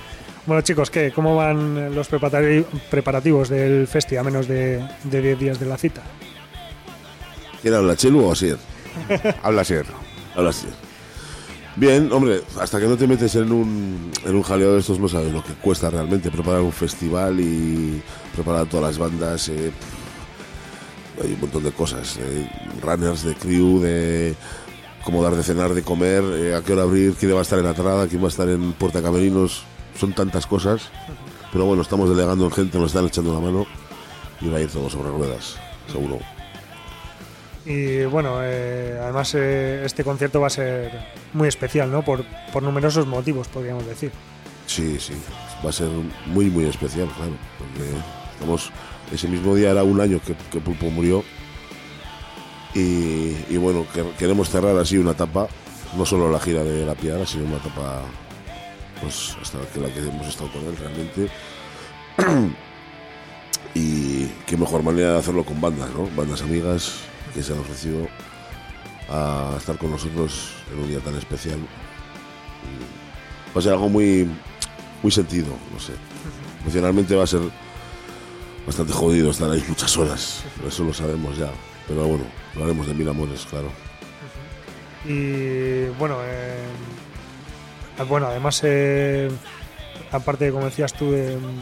Bueno, 0.47 0.61
chicos, 0.61 0.89
¿qué? 0.89 1.11
¿cómo 1.11 1.35
van 1.35 1.93
los 1.93 2.07
preparativos 2.07 3.49
del 3.49 3.85
festi 3.85 4.15
a 4.15 4.23
menos 4.23 4.47
de 4.47 4.81
10 5.03 5.37
días 5.37 5.59
de 5.59 5.65
la 5.65 5.77
cita? 5.77 6.01
¿Quién 7.61 7.73
habla, 7.73 7.97
Chelu 7.97 8.23
o 8.23 8.31
Asier? 8.31 8.57
habla 9.43 9.63
Asier. 9.63 9.85
Habla 10.33 10.51
Asier. 10.51 10.71
Bien, 11.75 12.09
hombre, 12.13 12.43
hasta 12.61 12.79
que 12.79 12.87
no 12.87 12.95
te 12.95 13.07
metes 13.07 13.35
en 13.35 13.51
un, 13.51 14.09
en 14.25 14.35
un 14.35 14.41
jaleo 14.41 14.75
de 14.75 14.79
estos 14.79 14.99
no 14.99 15.09
sabes 15.09 15.33
lo 15.33 15.43
que 15.43 15.51
cuesta 15.53 15.89
realmente 15.89 16.31
preparar 16.31 16.61
un 16.61 16.71
festival 16.71 17.41
y 17.41 18.01
preparar 18.33 18.67
todas 18.67 18.85
las 18.85 18.97
bandas. 18.97 19.49
Eh, 19.49 19.73
hay 21.21 21.33
un 21.33 21.41
montón 21.41 21.63
de 21.63 21.71
cosas. 21.73 22.17
Eh, 22.21 22.49
runners, 22.81 23.25
de 23.25 23.35
crew, 23.35 23.81
de 23.81 24.33
cómo 25.03 25.21
dar 25.21 25.35
de 25.35 25.43
cenar, 25.43 25.73
de 25.73 25.83
comer, 25.83 26.23
eh, 26.23 26.55
a 26.55 26.61
qué 26.61 26.71
hora 26.71 26.83
abrir, 26.83 27.15
quién 27.15 27.35
va 27.35 27.39
a 27.39 27.41
estar 27.41 27.59
en 27.59 27.65
la 27.65 27.71
entrada, 27.71 28.07
quién 28.07 28.21
va 28.21 28.27
a 28.27 28.29
estar 28.29 28.47
en 28.47 28.71
Puerta 28.71 29.01
Camerinos 29.01 29.65
son 29.97 30.13
tantas 30.13 30.45
cosas, 30.45 30.89
pero 31.51 31.65
bueno, 31.65 31.81
estamos 31.81 32.09
delegando 32.09 32.45
en 32.45 32.51
gente, 32.51 32.77
nos 32.77 32.87
están 32.87 33.05
echando 33.05 33.33
la 33.33 33.39
mano 33.39 33.65
y 34.41 34.49
va 34.49 34.57
a 34.57 34.61
ir 34.61 34.69
todo 34.69 34.89
sobre 34.89 35.09
ruedas, 35.09 35.57
seguro. 35.91 36.19
Y 37.65 38.05
bueno, 38.05 38.39
eh, 38.43 38.97
además 39.01 39.35
eh, 39.35 39.83
este 39.83 40.03
concierto 40.03 40.39
va 40.39 40.47
a 40.47 40.51
ser 40.51 40.91
muy 41.33 41.49
especial, 41.49 41.91
¿no? 41.91 42.01
Por, 42.01 42.23
por 42.53 42.63
numerosos 42.63 43.05
motivos, 43.05 43.49
podríamos 43.49 43.85
decir. 43.85 44.11
Sí, 44.67 44.97
sí, 44.99 45.13
va 45.65 45.69
a 45.69 45.73
ser 45.73 45.89
muy, 46.27 46.45
muy 46.45 46.65
especial, 46.65 47.09
claro. 47.17 47.33
Porque 47.57 47.89
estamos, 48.33 48.71
ese 49.11 49.27
mismo 49.27 49.53
día 49.53 49.71
era 49.71 49.83
un 49.83 49.99
año 49.99 50.21
que, 50.25 50.33
que 50.49 50.61
Pulpo 50.61 50.85
murió. 50.89 51.23
Y, 52.73 53.35
y, 53.49 53.57
bueno, 53.57 53.85
queremos 54.17 54.49
cerrar 54.49 54.77
así 54.77 54.97
una 54.97 55.11
etapa, 55.11 55.47
no 55.97 56.05
solo 56.05 56.31
la 56.31 56.39
gira 56.39 56.63
de 56.63 56.85
la 56.85 56.95
piedra, 56.95 57.25
sino 57.25 57.45
una 57.45 57.57
etapa 57.57 58.03
pues 59.01 59.35
hasta 59.41 59.59
que 59.73 59.79
la 59.79 59.93
que 59.93 59.99
hemos 59.99 60.27
estado 60.27 60.51
con 60.51 60.63
él 60.65 60.77
realmente. 60.77 61.29
y 63.73 64.25
qué 64.45 64.57
mejor 64.57 64.83
manera 64.83 65.13
de 65.13 65.19
hacerlo 65.19 65.43
con 65.43 65.59
bandas, 65.61 65.89
¿no? 65.91 66.09
Bandas 66.15 66.41
amigas 66.41 66.99
que 67.33 67.43
se 67.43 67.53
han 67.53 67.59
ofrecido 67.59 68.07
a 69.09 69.55
estar 69.57 69.77
con 69.77 69.91
nosotros 69.91 70.53
en 70.71 70.79
un 70.79 70.89
día 70.89 70.99
tan 70.99 71.15
especial. 71.15 71.59
va 73.55 73.59
a 73.59 73.61
ser 73.61 73.73
algo 73.73 73.89
muy, 73.89 74.29
muy 75.03 75.11
sentido, 75.11 75.47
no 75.73 75.79
sé. 75.79 75.93
Emocionalmente 76.61 77.15
va 77.15 77.23
a 77.23 77.27
ser 77.27 77.41
bastante 78.65 78.93
jodido 78.93 79.31
estar 79.31 79.49
ahí 79.49 79.63
muchas 79.67 79.95
horas, 79.97 80.43
eso 80.67 80.83
lo 80.83 80.93
sabemos 80.93 81.37
ya. 81.37 81.51
Pero 81.87 82.05
bueno, 82.05 82.25
lo 82.55 82.65
haremos 82.65 82.87
de 82.87 82.93
mil 82.93 83.07
amores, 83.07 83.45
claro. 83.49 83.69
Y 85.05 85.85
bueno, 85.97 86.17
eh 86.23 86.65
bueno, 88.03 88.27
además, 88.27 88.61
eh, 88.63 89.29
aparte 90.11 90.45
de, 90.45 90.51
como 90.51 90.65
decías 90.65 90.93
tú, 90.93 91.11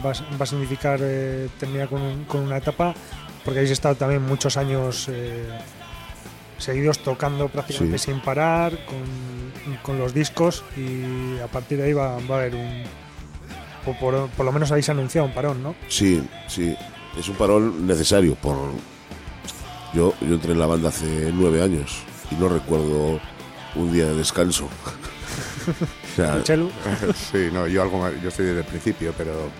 va, 0.04 0.10
a 0.10 0.46
significar 0.46 0.98
eh, 1.02 1.48
terminar 1.58 1.88
con, 1.88 2.40
una 2.40 2.58
etapa, 2.58 2.94
porque 3.44 3.60
habéis 3.60 3.72
estado 3.72 3.94
también 3.94 4.22
muchos 4.22 4.56
años 4.56 5.08
eh, 5.08 5.46
seguidos 6.58 6.98
tocando 6.98 7.48
prácticamente 7.48 7.98
sin 7.98 8.20
parar, 8.20 8.78
con, 9.82 9.98
los 9.98 10.12
discos, 10.12 10.64
y 10.76 11.38
a 11.38 11.46
partir 11.46 11.78
de 11.78 11.84
ahí 11.84 11.92
va, 11.92 12.14
a 12.14 12.16
haber 12.16 12.54
un. 12.54 12.84
Por, 14.00 14.28
por, 14.30 14.44
lo 14.44 14.52
menos 14.52 14.70
habéis 14.72 14.88
anunciado 14.88 15.28
un 15.28 15.32
parón, 15.32 15.62
¿no? 15.62 15.76
Sí, 15.88 16.22
sí. 16.48 16.76
Es 17.16 17.28
un 17.28 17.36
parón 17.36 17.86
necesario. 17.86 18.34
por 18.34 18.56
Yo, 19.94 20.12
yo 20.20 20.34
entré 20.34 20.52
en 20.52 20.58
la 20.58 20.66
banda 20.66 20.88
hace 20.88 21.30
nueve 21.32 21.62
años 21.62 22.02
y 22.30 22.34
no 22.34 22.48
recuerdo 22.48 23.20
un 23.76 23.92
día 23.92 24.06
de 24.06 24.16
descanso. 24.16 24.68
sí, 27.14 27.48
no, 27.52 27.66
yo, 27.66 27.82
algo, 27.82 28.10
yo 28.22 28.28
estoy 28.28 28.46
desde 28.46 28.60
el 28.60 28.66
principio, 28.66 29.12
pero 29.16 29.50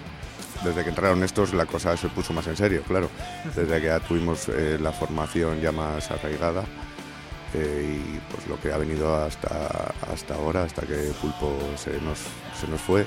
desde 0.64 0.82
que 0.82 0.90
entraron 0.90 1.22
estos 1.22 1.52
la 1.52 1.66
cosa 1.66 1.96
se 1.96 2.08
puso 2.08 2.32
más 2.32 2.46
en 2.46 2.56
serio, 2.56 2.82
claro. 2.82 3.10
Desde 3.54 3.80
que 3.80 3.86
ya 3.86 4.00
tuvimos 4.00 4.48
eh, 4.48 4.78
la 4.80 4.92
formación 4.92 5.60
ya 5.60 5.72
más 5.72 6.10
arraigada 6.10 6.64
eh, 7.54 8.00
y 8.00 8.20
pues 8.32 8.46
lo 8.48 8.60
que 8.60 8.72
ha 8.72 8.78
venido 8.78 9.14
hasta, 9.14 9.94
hasta 10.10 10.34
ahora, 10.34 10.64
hasta 10.64 10.82
que 10.82 11.12
Pulpo 11.20 11.56
se 11.76 12.00
nos, 12.00 12.18
se 12.58 12.66
nos 12.68 12.80
fue, 12.80 13.06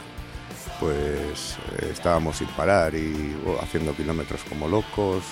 pues 0.80 1.58
eh, 1.80 1.90
estábamos 1.92 2.38
sin 2.38 2.48
parar 2.50 2.96
y 2.96 3.36
oh, 3.46 3.60
haciendo 3.62 3.94
kilómetros 3.94 4.42
como 4.48 4.68
locos 4.68 5.24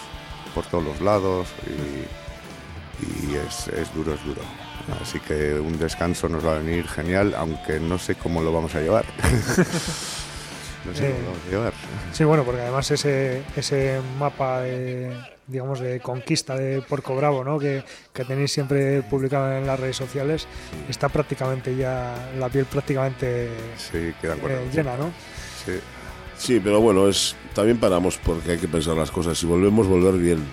por 0.54 0.66
todos 0.66 0.84
los 0.84 1.02
lados 1.02 1.48
y, 1.66 3.32
y 3.32 3.36
es, 3.36 3.68
es 3.70 3.94
duro, 3.94 4.14
es 4.14 4.24
duro. 4.26 4.42
Así 5.02 5.20
que 5.20 5.54
un 5.54 5.78
descanso 5.78 6.30
nos 6.30 6.46
va 6.46 6.56
a 6.56 6.60
venir 6.60 6.88
genial, 6.88 7.34
aunque 7.38 7.80
no 7.80 7.98
sé 7.98 8.16
cómo 8.16 8.42
lo 8.42 8.54
vamos 8.54 8.74
a 8.76 8.82
llevar. 8.82 9.06
no 10.86 10.94
sé 10.94 11.12
cómo 11.12 11.20
lo 11.20 11.28
vamos 11.28 11.48
a 11.48 11.50
llevar. 11.50 11.74
Sí, 12.14 12.24
bueno, 12.24 12.44
porque 12.44 12.62
además 12.62 12.90
ese, 12.92 13.44
ese 13.56 14.00
mapa 14.18 14.62
de, 14.62 15.12
digamos, 15.48 15.80
de 15.80 16.00
conquista 16.00 16.56
de 16.56 16.82
Porco 16.82 17.16
Bravo, 17.16 17.44
¿no? 17.44 17.60
Que, 17.60 17.84
tenéis 18.14 18.52
siempre 18.52 19.02
publicado 19.04 19.58
en 19.58 19.68
las 19.68 19.80
redes 19.80 19.98
sociales, 19.98 20.48
está 20.90 21.10
prácticamente 21.10 21.76
ya, 21.76 22.32
la 22.40 22.50
piel 22.50 22.66
prácticamente 22.66 23.50
sí, 23.78 24.14
queda 24.22 24.36
eh, 24.36 24.70
llena, 24.74 24.96
¿no? 24.98 25.12
Sí. 25.66 25.74
Sí, 26.38 26.62
pero 26.64 26.80
bueno, 26.80 27.08
es 27.08 27.36
también 27.56 27.80
paramos 27.80 28.20
porque 28.24 28.52
hay 28.52 28.58
que 28.60 28.68
pensar 28.68 28.96
las 28.96 29.10
cosas. 29.10 29.38
Si 29.38 29.48
volvemos, 29.48 29.88
volver 29.88 30.14
bien. 30.16 30.44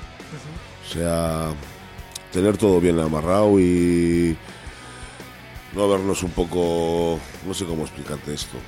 O 0.84 0.92
sea, 0.92 1.50
tener 2.34 2.56
todo 2.58 2.80
bien 2.80 2.98
amarrado 2.98 3.60
y 3.60 4.36
no 5.72 5.88
vernos 5.88 6.20
un 6.24 6.32
poco, 6.32 7.20
no 7.46 7.54
sé 7.54 7.64
cómo 7.64 7.84
explicarte 7.84 8.34
esto. 8.34 8.58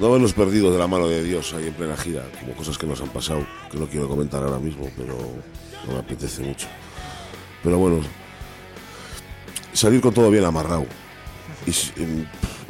No 0.00 0.08
habernos 0.08 0.32
perdido 0.32 0.72
de 0.72 0.78
la 0.80 0.88
mano 0.88 1.06
de 1.06 1.22
Dios 1.22 1.54
ahí 1.54 1.68
en 1.68 1.74
plena 1.74 1.96
gira, 1.96 2.24
como 2.40 2.54
cosas 2.54 2.76
que 2.76 2.86
nos 2.88 3.00
han 3.00 3.10
pasado, 3.10 3.46
que 3.70 3.78
no 3.78 3.86
quiero 3.86 4.08
comentar 4.08 4.42
ahora 4.42 4.58
mismo, 4.58 4.90
pero 4.96 5.16
no 5.86 5.92
me 5.92 6.00
apetece 6.00 6.42
mucho. 6.42 6.66
Pero 7.62 7.78
bueno, 7.78 8.00
salir 9.72 10.00
con 10.00 10.12
todo 10.12 10.32
bien 10.32 10.44
amarrado. 10.44 10.84
Y, 11.64 11.72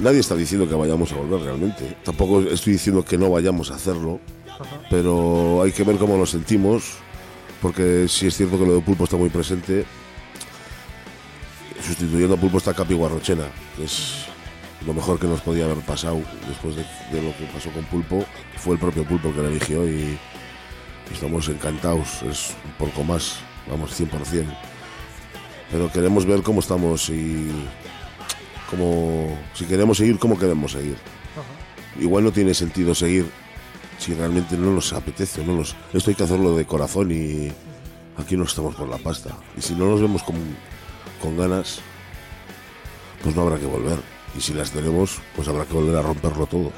nadie 0.03 0.21
está 0.21 0.35
diciendo 0.35 0.69
que 0.69 0.75
vayamos 0.75 1.11
a 1.13 1.17
volver 1.17 1.41
realmente. 1.41 1.97
Tampoco 2.05 2.43
estoy 2.43 2.75
diciendo 2.75 3.03
que 3.03 3.17
no 3.17 3.31
vayamos 3.31 3.71
a 3.71 3.77
hacerlo, 3.77 4.21
pero 4.91 5.63
hay 5.63 5.73
que 5.73 5.83
ver 5.83 5.97
cómo 5.97 6.19
lo 6.19 6.27
sentimos 6.27 6.99
porque 7.63 8.09
si 8.09 8.27
es 8.27 8.37
cierto 8.37 8.59
que 8.59 8.67
lo 8.67 8.75
de 8.75 8.81
Pulpo 8.81 9.05
está 9.05 9.17
muy 9.17 9.31
presente. 9.31 9.87
Sustituyendo 11.81 12.35
a 12.35 12.37
Pulpo 12.37 12.59
está 12.59 12.75
Capi 12.75 12.95
Guarrochena, 12.95 13.45
que 13.77 13.85
es 13.85 14.27
lo 14.85 14.93
mejor 14.93 15.19
que 15.19 15.27
nos 15.27 15.41
podía 15.41 15.65
haber 15.65 15.79
pasado 15.79 16.21
después 16.49 16.77
de, 16.77 16.83
lo 17.23 17.37
que 17.37 17.45
pasó 17.53 17.71
con 17.71 17.85
Pulpo. 17.85 18.25
Fue 18.57 18.75
el 18.75 18.81
propio 18.81 19.05
Pulpo 19.05 19.29
el 19.29 19.35
que 19.35 19.43
la 19.43 19.49
eligió 19.49 19.89
y, 19.89 20.19
estamos 21.13 21.49
encantados. 21.49 22.23
Es 22.23 22.55
un 22.65 22.73
poco 22.87 23.05
más, 23.05 23.37
vamos, 23.71 23.99
100%. 23.99 24.45
Pero 25.71 25.91
queremos 25.91 26.27
ver 26.27 26.43
cómo 26.43 26.61
estamos 26.61 27.09
y 27.11 27.51
cómo, 28.69 29.39
si 29.55 29.67
queremos 29.67 29.99
seguir, 29.99 30.19
cómo 30.19 30.39
queremos 30.39 30.73
seguir. 30.73 30.97
Igual 32.01 32.25
no 32.25 32.33
tiene 32.33 32.55
sentido 32.55 32.95
seguir 32.95 33.27
si 34.03 34.15
realmente 34.15 34.57
no 34.57 34.73
nos 34.73 34.93
apetece, 34.93 35.45
no 35.45 35.55
nos, 35.55 35.77
esto 35.93 36.11
hay 36.11 36.17
que 36.17 36.25
hacerlo 36.25 36.57
de 36.57 36.65
corazón 36.65 37.13
y 37.13 37.53
aquí 38.17 38.37
no 38.37 38.45
estamos 38.45 38.75
por 38.75 38.89
la 38.89 38.99
pasta. 38.99 39.31
Y 39.57 39.63
si 39.63 39.75
no 39.75 39.87
nos 39.87 40.01
vemos 40.01 40.25
con, 40.25 40.35
con 41.23 41.39
ganas, 41.39 41.81
pues 43.23 43.37
no 43.37 43.43
habrá 43.43 43.59
que 43.59 43.67
volver. 43.67 43.99
Y 44.37 44.41
si 44.41 44.55
las 44.55 44.73
tenemos, 44.73 45.21
pues 45.37 45.47
habrá 45.47 45.65
que 45.67 45.75
volver 45.75 45.95
a 45.95 46.03
romperlo 46.03 46.47
todo. 46.47 46.73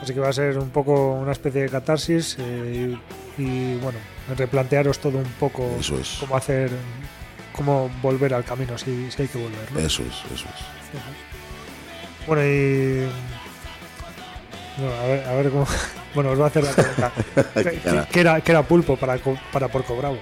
Así 0.00 0.14
que 0.14 0.20
va 0.20 0.28
a 0.28 0.32
ser 0.32 0.58
un 0.58 0.70
poco 0.70 1.14
una 1.14 1.32
especie 1.32 1.62
de 1.62 1.68
catarsis 1.68 2.36
eh, 2.38 2.96
y, 3.36 3.74
bueno, 3.78 3.98
replantearos 4.36 5.00
todo 5.00 5.18
un 5.18 5.32
poco 5.40 5.68
eso 5.80 5.98
es. 5.98 6.18
cómo 6.20 6.36
hacer, 6.36 6.70
cómo 7.52 7.90
volver 8.00 8.34
al 8.34 8.44
camino 8.44 8.78
si, 8.78 9.10
si 9.10 9.22
hay 9.22 9.28
que 9.28 9.38
volver. 9.38 9.84
Eso 9.84 10.02
es, 10.02 10.32
eso 10.32 10.46
es. 10.46 12.26
Bueno, 12.28 12.44
y 12.44 13.08
bueno, 14.76 14.94
a 14.94 15.06
ver, 15.06 15.24
a 15.26 15.34
ver 15.34 15.50
cómo. 15.50 15.66
Bueno, 16.14 16.30
os 16.30 16.38
voy 16.38 16.44
a 16.44 16.46
hacer 16.46 16.64
la 16.64 16.72
pregunta. 16.72 17.12
¿Qué, 18.10 18.20
era, 18.20 18.40
¿Qué, 18.40 18.52
era, 18.52 18.62
pulpo 18.62 18.96
para, 18.96 19.18
para 19.52 19.68
Porco 19.68 19.94
Bravo? 19.98 20.16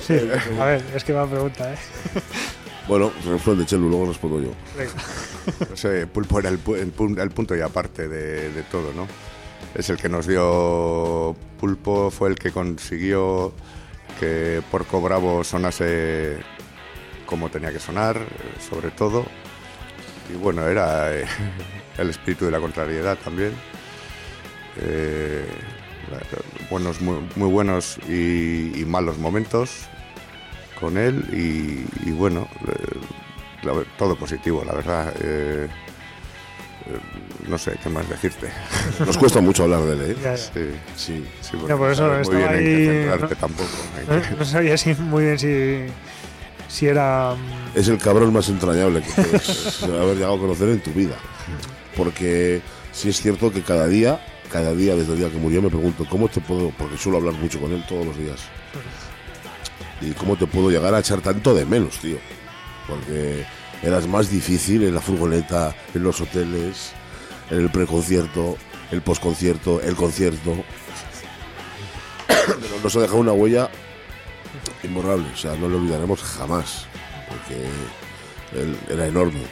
a 0.60 0.64
ver, 0.64 0.82
es 0.92 1.04
que 1.04 1.12
va 1.12 1.22
a 1.22 1.26
pregunta, 1.28 1.72
¿eh? 1.72 1.76
Bueno, 2.88 3.12
responde 3.24 3.64
Chelu, 3.64 3.88
luego 3.88 4.06
respondo 4.06 4.40
yo. 4.40 4.50
No 5.70 5.76
sé, 5.76 6.08
Pulpo 6.08 6.40
era 6.40 6.48
el, 6.48 6.58
el, 6.76 7.30
punto 7.30 7.54
y 7.54 7.60
aparte 7.60 8.08
de, 8.08 8.50
de, 8.50 8.62
todo, 8.64 8.92
¿no? 8.92 9.06
Es 9.72 9.88
el 9.88 9.98
que 9.98 10.08
nos 10.08 10.26
dio 10.26 11.36
Pulpo, 11.60 12.10
fue 12.10 12.30
el 12.30 12.34
que 12.34 12.50
consiguió 12.50 13.52
que 14.18 14.62
Porco 14.68 15.00
Bravo 15.00 15.44
sonase 15.44 16.38
como 17.24 17.50
tenía 17.50 17.72
que 17.72 17.78
sonar, 17.78 18.18
sobre 18.68 18.90
todo 18.90 19.26
y 20.30 20.36
bueno, 20.36 20.66
era 20.66 21.14
eh, 21.14 21.24
el 21.98 22.10
espíritu 22.10 22.44
de 22.46 22.50
la 22.50 22.60
contrariedad 22.60 23.16
también. 23.18 23.52
Eh, 24.80 25.44
buenos, 26.70 27.00
muy, 27.00 27.20
buenos 27.36 27.98
y, 28.08 28.84
malos 28.86 29.18
momentos 29.18 29.70
con 30.80 30.96
él 30.98 31.24
y, 31.32 32.10
bueno, 32.12 32.48
todo 33.98 34.16
positivo, 34.16 34.64
la 34.64 34.72
verdad. 34.74 35.14
Eh, 35.22 35.68
no 37.46 37.56
sé 37.58 37.78
qué 37.82 37.88
más 37.88 38.08
decirte. 38.08 38.48
Nos 39.06 39.16
cuesta 39.16 39.40
mucho 39.40 39.62
hablar 39.64 39.82
de 39.82 39.92
él, 39.92 40.10
¿eh? 40.10 40.16
Ya, 40.22 40.34
ya. 40.34 40.36
Sí, 40.36 40.70
Sí. 40.96 41.24
sí, 41.40 41.56
Ya, 41.68 41.76
por 41.76 41.90
eso 41.92 42.08
sabes 42.08 42.26
muy 42.28 42.36
estaba 42.36 42.52
bien 42.54 42.66
en 42.66 42.70
qué 42.76 42.76
ahí, 42.76 42.86
centrarte 43.02 43.34
¿no? 43.34 43.40
tampoco. 43.40 43.70
No, 44.08 44.22
que- 44.22 44.34
no 44.36 44.44
sabía 44.44 44.76
si, 44.76 44.94
muy 44.94 45.24
bien 45.24 45.38
si, 45.38 45.84
si 46.72 46.86
era... 46.86 47.34
mm, 47.34 47.78
Es 47.78 47.88
el 47.88 47.98
cabrón 47.98 48.32
más 48.32 48.48
entrañable 48.48 49.02
que 49.02 49.10
puedes 49.22 49.82
haber 49.82 50.16
llegado 50.16 50.34
a 50.36 50.38
conocer 50.38 50.70
en 50.70 50.80
tu 50.80 50.90
vida. 50.92 51.16
Porque 51.96 52.62
sí 52.92 53.10
es 53.10 53.20
cierto 53.20 53.52
que 53.52 53.62
cada 53.62 53.86
día, 53.86 54.24
cada 54.50 54.72
día 54.72 54.96
desde 54.96 55.12
el 55.12 55.18
día 55.18 55.30
que 55.30 55.36
murió 55.36 55.60
me 55.60 55.68
pregunto, 55.68 56.06
¿cómo 56.08 56.28
te 56.28 56.40
puedo...? 56.40 56.70
Porque 56.78 56.96
suelo 56.96 57.18
hablar 57.18 57.34
mucho 57.34 57.60
con 57.60 57.72
él 57.72 57.84
todos 57.86 58.06
los 58.06 58.16
días. 58.16 58.40
¿Y 60.00 60.12
cómo 60.12 60.36
te 60.36 60.46
puedo 60.46 60.70
llegar 60.70 60.94
a 60.94 61.00
echar 61.00 61.20
tanto 61.20 61.54
de 61.54 61.66
menos, 61.66 61.98
tío? 61.98 62.16
Porque 62.88 63.44
eras 63.82 64.06
más 64.08 64.30
difícil 64.30 64.82
en 64.82 64.94
la 64.94 65.00
furgoneta, 65.00 65.76
en 65.94 66.02
los 66.02 66.20
hoteles, 66.20 66.92
en 67.50 67.58
el 67.58 67.70
preconcierto, 67.70 68.56
el 68.90 69.02
posconcierto, 69.02 69.80
el 69.82 69.94
concierto. 69.94 70.64
Pero 72.26 72.80
nos 72.82 72.96
ha 72.96 73.00
dejado 73.00 73.20
una 73.20 73.32
huella 73.32 73.70
imborrable, 74.82 75.26
o 75.32 75.36
sea, 75.36 75.54
no 75.56 75.68
lo 75.68 75.78
olvidaremos 75.78 76.22
jamás, 76.22 76.86
porque 77.28 77.66
era 78.92 79.06
enorme. 79.06 79.42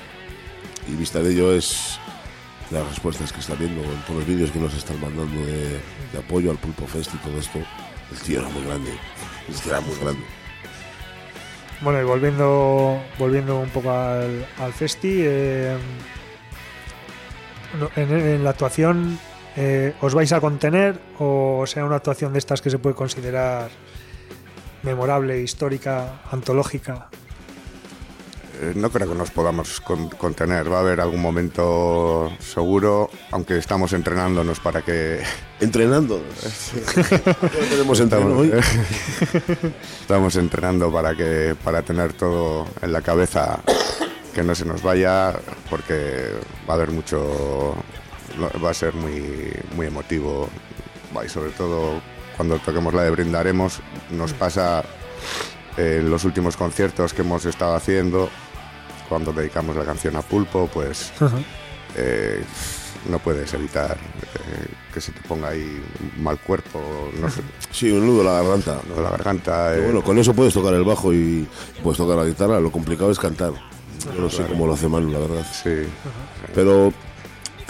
Y 0.89 0.97
vista 0.97 1.21
de 1.21 1.33
ello 1.33 1.55
es 1.55 1.99
las 2.71 2.87
respuestas 2.89 3.33
que 3.33 3.41
está 3.41 3.55
viendo 3.55 3.83
con 3.83 4.01
todos 4.03 4.17
los 4.21 4.27
vídeos 4.27 4.51
que 4.51 4.59
nos 4.59 4.75
están 4.75 5.01
mandando 5.01 5.45
de, 5.45 5.81
apoyo 6.19 6.51
al 6.51 6.57
Pulpo 6.59 6.87
Fest 6.87 7.15
y 7.15 7.19
todo 7.19 7.39
esto. 7.39 7.59
El 8.11 8.19
tío 8.19 8.41
era 8.41 8.49
muy 8.49 8.65
grande, 8.65 8.91
el 9.49 9.55
tío 9.55 9.73
era 9.73 9.81
muy 9.81 9.97
grande. 9.97 10.23
Bueno, 11.81 12.01
y 12.01 12.05
volviendo, 12.05 13.01
volviendo 13.19 13.59
un 13.59 13.71
poco 13.71 13.91
al, 13.91 14.73
festi, 14.75 15.23
eh, 15.23 15.77
en, 17.97 18.11
en 18.13 18.45
la 18.45 18.51
actuación, 18.51 19.19
eh, 19.57 19.95
¿os 20.01 20.15
vais 20.15 20.33
a 20.33 20.41
contener 20.41 21.01
o 21.19 21.65
sea 21.67 21.85
una 21.85 21.97
actuación 21.97 22.33
de 22.33 22.39
estas 22.39 22.61
que 22.63 22.71
se 22.71 22.79
puede 22.79 22.95
considerar 22.95 23.71
memorable, 24.83 25.41
histórica, 25.41 26.21
antológica? 26.31 27.09
Eh, 28.61 28.73
No 28.77 28.91
creo 28.91 29.09
que 29.09 29.15
nos 29.15 29.31
podamos 29.31 29.81
con- 29.81 30.09
contener. 30.11 30.71
Va 30.71 30.79
a 30.79 30.81
haber 30.81 31.01
algún 31.01 31.21
momento 31.23 32.31
seguro, 32.39 33.11
aunque 33.31 33.57
estamos 33.59 33.93
entrenándonos 33.93 34.61
para 34.61 34.83
que 34.83 35.21
Entrenando. 35.61 36.21
tenemos 37.71 38.01
entreno 38.01 38.27
estamos, 38.27 38.39
hoy. 38.39 38.53
estamos 40.01 40.37
entrenando 40.37 40.93
para 40.93 41.15
que 41.15 41.55
para 41.65 41.83
tener 41.83 42.13
todo 42.13 42.67
en 42.83 42.93
la 42.93 43.03
cabeza 43.03 43.61
que 44.35 44.43
no 44.43 44.55
se 44.55 44.65
nos 44.65 44.83
vaya, 44.83 45.35
porque 45.69 46.33
va 46.69 46.75
a 46.75 46.77
haber 46.77 46.91
mucho, 46.91 47.75
va 48.65 48.71
a 48.71 48.75
ser 48.75 48.95
muy 48.95 49.53
muy 49.75 49.87
emotivo 49.87 50.49
y 51.25 51.29
sobre 51.29 51.51
todo 51.51 52.01
cuando 52.41 52.57
toquemos 52.59 52.95
la 52.95 53.03
de 53.03 53.11
brindaremos 53.11 53.81
nos 54.13 54.33
pasa 54.33 54.83
eh, 55.77 55.99
en 56.01 56.09
los 56.11 56.25
últimos 56.25 56.57
conciertos 56.57 57.13
que 57.13 57.21
hemos 57.21 57.45
estado 57.45 57.75
haciendo 57.75 58.31
cuando 59.11 59.31
dedicamos 59.31 59.77
la 59.77 59.85
canción 59.85 60.17
a 60.17 60.23
Pulpo, 60.23 60.67
pues 60.73 61.13
eh, 61.97 62.43
no 63.11 63.19
puedes 63.19 63.53
evitar 63.53 63.93
eh, 63.93 64.67
que 64.95 65.03
se 65.03 65.13
te 65.13 65.21
ponga 65.29 65.49
ahí 65.51 65.83
mal 66.17 66.39
cuerpo, 66.39 66.81
no 67.21 67.29
sé, 67.29 67.43
Sí, 67.71 67.91
un 67.93 68.07
nudo 68.07 68.25
la 68.25 68.41
garganta. 68.41 68.81
la 68.97 69.11
garganta. 69.11 69.77
Eh, 69.77 69.83
bueno, 69.83 70.03
con 70.03 70.17
eso 70.19 70.33
puedes 70.33 70.55
tocar 70.55 70.73
el 70.73 70.85
bajo 70.85 71.13
y 71.13 71.47
puedes 71.83 71.99
tocar 71.99 72.17
la 72.17 72.25
guitarra. 72.25 72.59
Lo 72.59 72.73
complicado 72.73 73.11
es 73.11 73.19
cantar. 73.19 73.53
Yo 74.15 74.19
no 74.23 74.31
sé 74.31 74.47
cómo 74.47 74.67
lo 74.67 74.73
hace 74.73 74.89
Manu, 74.89 75.11
la 75.11 75.19
verdad. 75.19 75.47
sí, 75.53 75.83
Pero 76.55 76.91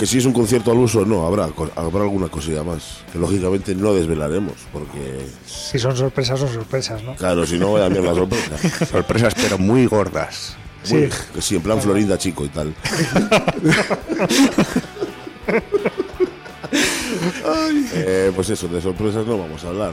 que 0.00 0.06
si 0.06 0.16
es 0.18 0.24
un 0.24 0.32
concierto 0.32 0.72
al 0.72 0.78
uso, 0.78 1.04
no, 1.04 1.26
habrá, 1.26 1.46
co- 1.48 1.70
habrá 1.76 2.00
alguna 2.04 2.28
cosilla 2.28 2.62
más. 2.64 3.04
Que 3.12 3.18
lógicamente 3.18 3.74
no 3.74 3.92
desvelaremos, 3.94 4.54
porque, 4.72 5.26
Si 5.46 5.78
son 5.78 5.94
sorpresas, 5.96 6.40
son 6.40 6.48
sorpresas, 6.52 7.02
¿no? 7.04 7.14
claro, 7.14 7.46
si 7.46 7.58
no, 7.58 7.72
vaya 7.74 7.86
a 7.86 7.90
la 7.90 8.14
sorpresa. 8.14 8.86
sorpresas 8.90 9.34
pero 9.34 9.58
muy 9.58 9.84
gordas. 9.86 10.56
Muy- 10.90 11.02
Sí. 11.10 11.18
que 11.34 11.42
sí, 11.42 11.56
en 11.56 11.62
plan 11.62 11.80
Florinda 11.82 12.16
chico 12.16 12.44
y 12.46 12.48
tal. 12.48 12.74
Eh, 17.92 18.32
pues 18.34 18.50
eso, 18.50 18.68
de 18.68 18.80
sorpresas 18.80 19.26
no 19.26 19.38
vamos 19.38 19.64
a 19.64 19.68
hablar. 19.68 19.92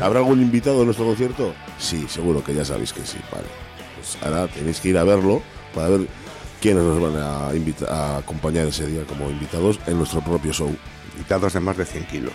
¿Habrá 0.00 0.20
algún 0.20 0.40
invitado 0.40 0.80
en 0.80 0.86
nuestro 0.86 1.04
concierto? 1.06 1.54
Sí, 1.78 2.06
seguro 2.08 2.42
que 2.42 2.54
ya 2.54 2.64
sabéis 2.64 2.92
que 2.92 3.04
sí. 3.04 3.18
Vale. 3.30 3.44
Pues 3.96 4.16
ahora 4.22 4.48
tenéis 4.48 4.80
que 4.80 4.88
ir 4.88 4.98
a 4.98 5.04
verlo 5.04 5.42
para 5.74 5.88
ver 5.88 6.06
quiénes 6.64 6.82
nos 6.82 6.98
van 6.98 7.16
a, 7.22 7.54
invita- 7.54 7.90
a 7.92 8.16
acompañar 8.18 8.66
ese 8.68 8.86
día 8.86 9.02
como 9.06 9.28
invitados 9.28 9.78
en 9.86 9.98
nuestro 9.98 10.22
propio 10.22 10.50
show. 10.50 10.74
Invitados 11.12 11.52
de 11.52 11.60
más 11.60 11.76
de 11.76 11.84
100 11.84 12.04
kilos. 12.06 12.32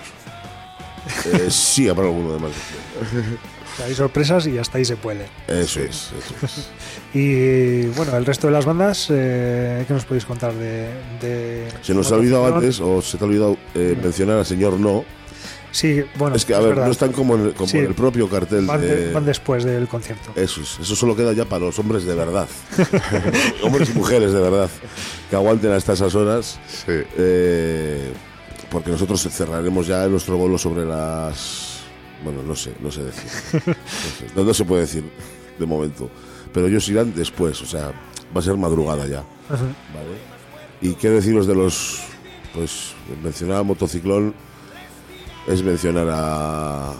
Eh, 1.33 1.47
sí, 1.49 1.89
habrá 1.89 2.05
alguno 2.05 2.33
de 2.33 2.39
más. 2.39 2.51
O 2.51 3.75
sea, 3.77 3.85
hay 3.87 3.95
sorpresas 3.95 4.45
y 4.45 4.59
hasta 4.59 4.77
ahí 4.77 4.85
se 4.85 4.97
puede. 4.97 5.25
Eso 5.47 5.79
es, 5.79 6.11
eso 6.19 6.45
es. 6.45 6.69
Y 7.15 7.87
bueno, 7.97 8.15
el 8.17 8.23
resto 8.25 8.45
de 8.45 8.53
las 8.53 8.65
bandas, 8.65 9.07
eh, 9.09 9.83
¿qué 9.87 9.93
nos 9.95 10.05
podéis 10.05 10.25
contar 10.25 10.53
de...? 10.53 10.89
de 11.21 11.67
Se 11.81 11.95
nos 11.95 12.11
ha 12.11 12.15
olvidado 12.17 12.53
antes, 12.55 12.79
o 12.81 13.01
se 13.01 13.17
te 13.17 13.23
ha 13.23 13.27
olvidado 13.27 13.57
eh, 13.73 13.97
mencionar 13.99 14.37
al 14.37 14.45
señor 14.45 14.73
No. 14.79 15.03
Sí, 15.71 16.03
bueno, 16.17 16.35
Es 16.35 16.45
que, 16.45 16.53
a 16.55 16.59
ver, 16.59 16.69
verdad. 16.69 16.85
no 16.87 16.91
están 16.91 17.11
como 17.11 17.35
en, 17.35 17.51
como 17.51 17.69
Sí. 17.69 17.77
en 17.77 17.85
el 17.85 17.93
propio 17.93 18.27
cartel 18.27 18.65
Van, 18.65 18.81
de- 18.81 19.07
de... 19.07 19.13
van 19.13 19.25
después 19.25 19.63
del 19.63 19.87
concierto. 19.87 20.31
Eso 20.35 20.61
es, 20.61 20.79
eso 20.79 20.95
solo 20.95 21.15
queda 21.15 21.31
ya 21.33 21.45
para 21.45 21.65
los 21.65 21.77
hombres 21.77 22.05
de 22.05 22.15
verdad. 22.15 22.47
hombres 23.63 23.89
y 23.89 23.93
mujeres 23.93 24.33
de 24.33 24.39
verdad. 24.41 24.69
Que 25.29 25.35
aguanten 25.35 25.71
hasta 25.71 25.93
esas 25.93 26.13
horas. 26.15 26.59
Sí. 26.67 26.93
eh, 27.17 28.11
porque 28.71 28.91
nosotros 28.91 29.21
cerraremos 29.31 29.87
ya 29.87 30.07
nuestro 30.07 30.37
vuelo 30.37 30.57
sobre 30.57 30.85
las. 30.85 31.79
Bueno, 32.23 32.41
no 32.43 32.55
sé, 32.55 32.73
no 32.81 32.91
sé 32.91 33.03
decir. 33.03 33.29
No, 33.63 33.73
sé, 33.73 34.25
no- 34.35 34.43
no 34.43 34.53
se 34.53 34.65
puede 34.65 34.81
decir 34.81 35.03
de 35.57 35.65
momento. 35.65 36.09
Pero 36.53 36.67
ellos 36.67 36.87
irán 36.89 37.13
después, 37.15 37.61
o 37.61 37.65
sea, 37.65 37.91
va 38.35 38.39
a 38.39 38.43
ser 38.43 38.57
madrugada 38.57 39.05
ya. 39.07 39.19
Ajá. 39.49 39.65
¿Vale? 39.93 40.17
¿Y 40.81 40.93
qué 40.95 41.09
deciros 41.09 41.45
de 41.47 41.55
los. 41.55 41.99
Pues 42.55 42.93
mencionar 43.23 43.57
a 43.57 43.63
Motociclón 43.63 44.33
es 45.49 45.63
mencionar 45.63 46.07
a. 46.09 46.91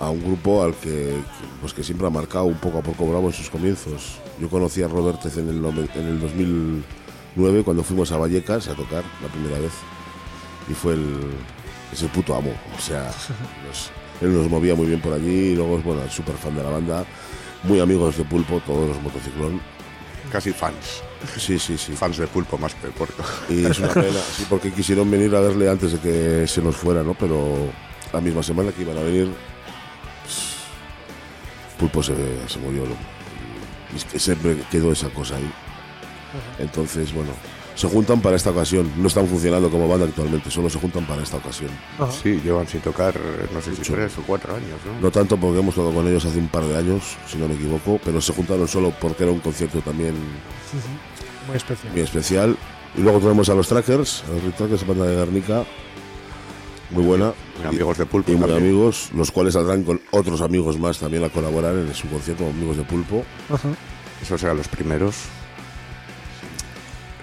a 0.00 0.10
un 0.10 0.22
grupo 0.24 0.64
al 0.64 0.74
que, 0.74 1.14
pues 1.60 1.72
que 1.74 1.84
siempre 1.84 2.06
ha 2.06 2.10
marcado 2.10 2.44
un 2.46 2.56
poco 2.56 2.78
a 2.78 2.82
poco 2.82 3.06
bravo 3.06 3.26
en 3.28 3.32
sus 3.34 3.50
comienzos. 3.50 4.18
Yo 4.40 4.48
conocí 4.48 4.82
a 4.82 4.88
Robertez 4.88 5.36
en 5.36 5.48
el, 5.50 5.56
en 5.94 6.06
el 6.08 6.20
2009 6.20 7.62
cuando 7.64 7.82
fuimos 7.84 8.10
a 8.12 8.16
Vallecas 8.16 8.68
a 8.68 8.74
tocar 8.74 9.04
la 9.22 9.28
primera 9.28 9.58
vez 9.58 9.72
y 10.70 10.72
fue 10.74 10.94
el, 10.94 11.04
es 11.92 12.02
el 12.02 12.08
puto 12.08 12.34
amo. 12.34 12.52
O 12.76 12.80
sea, 12.80 13.04
nos- 13.68 13.90
él 14.22 14.34
nos 14.34 14.48
movía 14.50 14.74
muy 14.74 14.86
bien 14.86 15.00
por 15.00 15.12
allí 15.12 15.52
y 15.52 15.54
luego 15.54 15.78
es 15.78 15.84
bueno, 15.84 16.02
súper 16.10 16.34
fan 16.36 16.54
de 16.54 16.62
la 16.62 16.70
banda, 16.70 17.04
muy 17.64 17.80
amigos 17.80 18.16
de 18.18 18.24
Pulpo, 18.24 18.60
todos 18.66 18.88
los 18.88 19.02
motociclón. 19.02 19.60
Casi 20.32 20.52
fans. 20.52 21.02
Sí, 21.36 21.58
sí, 21.58 21.76
sí. 21.76 21.92
Fans 21.92 22.16
de 22.16 22.26
pulpo 22.26 22.56
más 22.58 22.74
que 22.74 22.86
de 22.86 22.92
puerto. 22.92 23.22
Y 23.48 23.66
es 23.66 23.78
una 23.78 23.88
pena, 23.88 24.20
sí, 24.36 24.46
porque 24.48 24.72
quisieron 24.72 25.10
venir 25.10 25.34
a 25.34 25.40
verle 25.40 25.68
antes 25.68 25.92
de 25.92 25.98
que 25.98 26.46
se 26.46 26.62
nos 26.62 26.76
fuera, 26.76 27.02
¿no? 27.02 27.14
Pero 27.14 27.68
la 28.12 28.20
misma 28.20 28.42
semana 28.42 28.72
que 28.72 28.82
iban 28.82 28.96
a 28.98 29.02
venir, 29.02 29.28
pues, 30.22 30.56
Pulpo 31.78 32.02
se, 32.02 32.14
se 32.48 32.58
murió. 32.58 32.84
¿no? 32.84 32.94
Y 33.92 33.96
es 33.96 34.04
que 34.04 34.18
siempre 34.18 34.56
quedó 34.70 34.92
esa 34.92 35.08
cosa 35.10 35.36
ahí. 35.36 35.50
Entonces, 36.58 37.12
bueno, 37.12 37.32
se 37.80 37.88
juntan 37.88 38.20
para 38.20 38.36
esta 38.36 38.50
ocasión. 38.50 38.90
No 38.96 39.08
están 39.08 39.26
funcionando 39.26 39.70
como 39.70 39.88
banda 39.88 40.04
actualmente, 40.06 40.50
solo 40.50 40.68
se 40.68 40.78
juntan 40.78 41.06
para 41.06 41.22
esta 41.22 41.38
ocasión. 41.38 41.70
Ajá. 41.98 42.12
Sí, 42.12 42.40
llevan 42.44 42.68
sin 42.68 42.80
tocar, 42.80 43.14
no 43.54 43.60
sé 43.62 43.74
si 43.74 43.82
tres 43.82 44.12
o 44.18 44.22
cuatro 44.26 44.54
años, 44.54 44.78
¿no? 44.86 45.00
No 45.00 45.10
tanto 45.10 45.36
porque 45.38 45.60
hemos 45.60 45.74
tocado 45.74 45.94
con 45.94 46.06
ellos 46.06 46.24
hace 46.24 46.38
un 46.38 46.48
par 46.48 46.64
de 46.64 46.76
años, 46.76 47.16
si 47.26 47.38
no 47.38 47.48
me 47.48 47.54
equivoco, 47.54 47.98
pero 48.04 48.20
se 48.20 48.32
juntaron 48.34 48.68
solo 48.68 48.92
porque 49.00 49.22
era 49.24 49.32
un 49.32 49.40
concierto 49.40 49.80
también 49.80 50.14
Muy 51.46 51.56
especial. 51.56 51.92
muy 51.92 52.02
especial. 52.02 52.56
Y 52.96 53.00
luego 53.02 53.18
tenemos 53.20 53.48
a 53.48 53.54
los 53.54 53.68
Trackers, 53.68 54.24
a 54.28 54.44
los 54.46 54.54
Trackers, 54.56 54.86
banda 54.86 55.06
de 55.06 55.16
Guernica, 55.16 55.64
muy 56.90 57.04
buena. 57.04 57.32
Muy 57.58 57.66
amigos 57.68 57.98
de 57.98 58.04
pulpo 58.06 58.30
y 58.32 58.34
muy 58.36 58.48
también. 58.48 58.64
amigos, 58.70 59.10
los 59.14 59.30
cuales 59.30 59.54
saldrán 59.54 59.84
con 59.84 60.00
otros 60.10 60.40
amigos 60.40 60.78
más 60.78 60.98
también 60.98 61.22
a 61.24 61.28
colaborar 61.28 61.74
en 61.76 61.94
su 61.94 62.08
concierto, 62.08 62.46
amigos 62.48 62.76
de 62.76 62.82
Pulpo. 62.82 63.24
Ajá. 63.48 63.68
Esos 64.20 64.42
eran 64.42 64.56
los 64.56 64.66
primeros. 64.68 65.14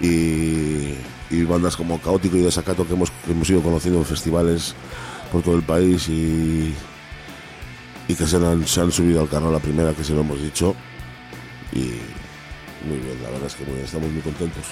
Y, 0.02 0.94
y 1.30 1.44
bandas 1.44 1.76
como 1.76 2.00
Caótico 2.00 2.38
y 2.38 2.42
Desacato 2.42 2.88
que 2.88 2.94
hemos, 2.94 3.12
que 3.26 3.32
hemos 3.32 3.50
ido 3.50 3.62
conociendo 3.62 4.00
en 4.00 4.06
festivales 4.06 4.76
por 5.32 5.42
todo 5.42 5.56
el 5.56 5.64
país 5.64 6.08
y, 6.08 6.74
y 8.08 8.16
que 8.16 8.28
se 8.28 8.38
han, 8.38 8.66
se 8.68 8.82
han 8.82 8.92
subido 8.92 9.22
al 9.22 9.30
carro 9.30 9.52
la 9.52 9.60
primera, 9.60 9.94
que 9.94 10.04
se 10.04 10.14
lo 10.14 10.22
hemos 10.22 10.42
dicho. 10.42 10.76
Y 11.74 12.00
muy 12.88 12.98
bien, 13.00 13.22
la 13.24 13.30
verdad 13.30 13.48
es 13.48 13.56
que 13.56 13.66
muy 13.66 13.74
bien, 13.74 13.86
estamos 13.86 14.12
muy 14.12 14.22
contentos. 14.22 14.64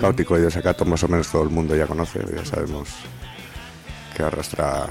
Caótico 0.00 0.36
y 0.36 0.42
desacato 0.42 0.84
más 0.84 1.02
o 1.04 1.08
menos 1.08 1.28
todo 1.28 1.44
el 1.44 1.50
mundo 1.50 1.76
ya 1.76 1.86
conoce, 1.86 2.20
ya 2.34 2.44
sabemos 2.44 2.88
que 4.16 4.22
arrastra... 4.22 4.88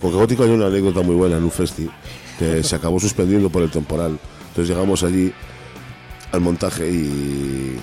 Con 0.00 0.10
Caótico 0.10 0.44
hay 0.44 0.50
una 0.50 0.66
anécdota 0.66 1.02
muy 1.02 1.14
buena 1.14 1.36
en 1.36 1.44
un 1.44 1.50
festi 1.50 1.88
que 2.38 2.62
se 2.62 2.76
acabó 2.76 2.98
suspendiendo 2.98 3.50
por 3.50 3.62
el 3.62 3.70
temporal. 3.70 4.18
Entonces 4.48 4.68
llegamos 4.74 5.02
allí 5.04 5.32
al 6.32 6.40
montaje 6.40 6.90
y, 6.90 7.78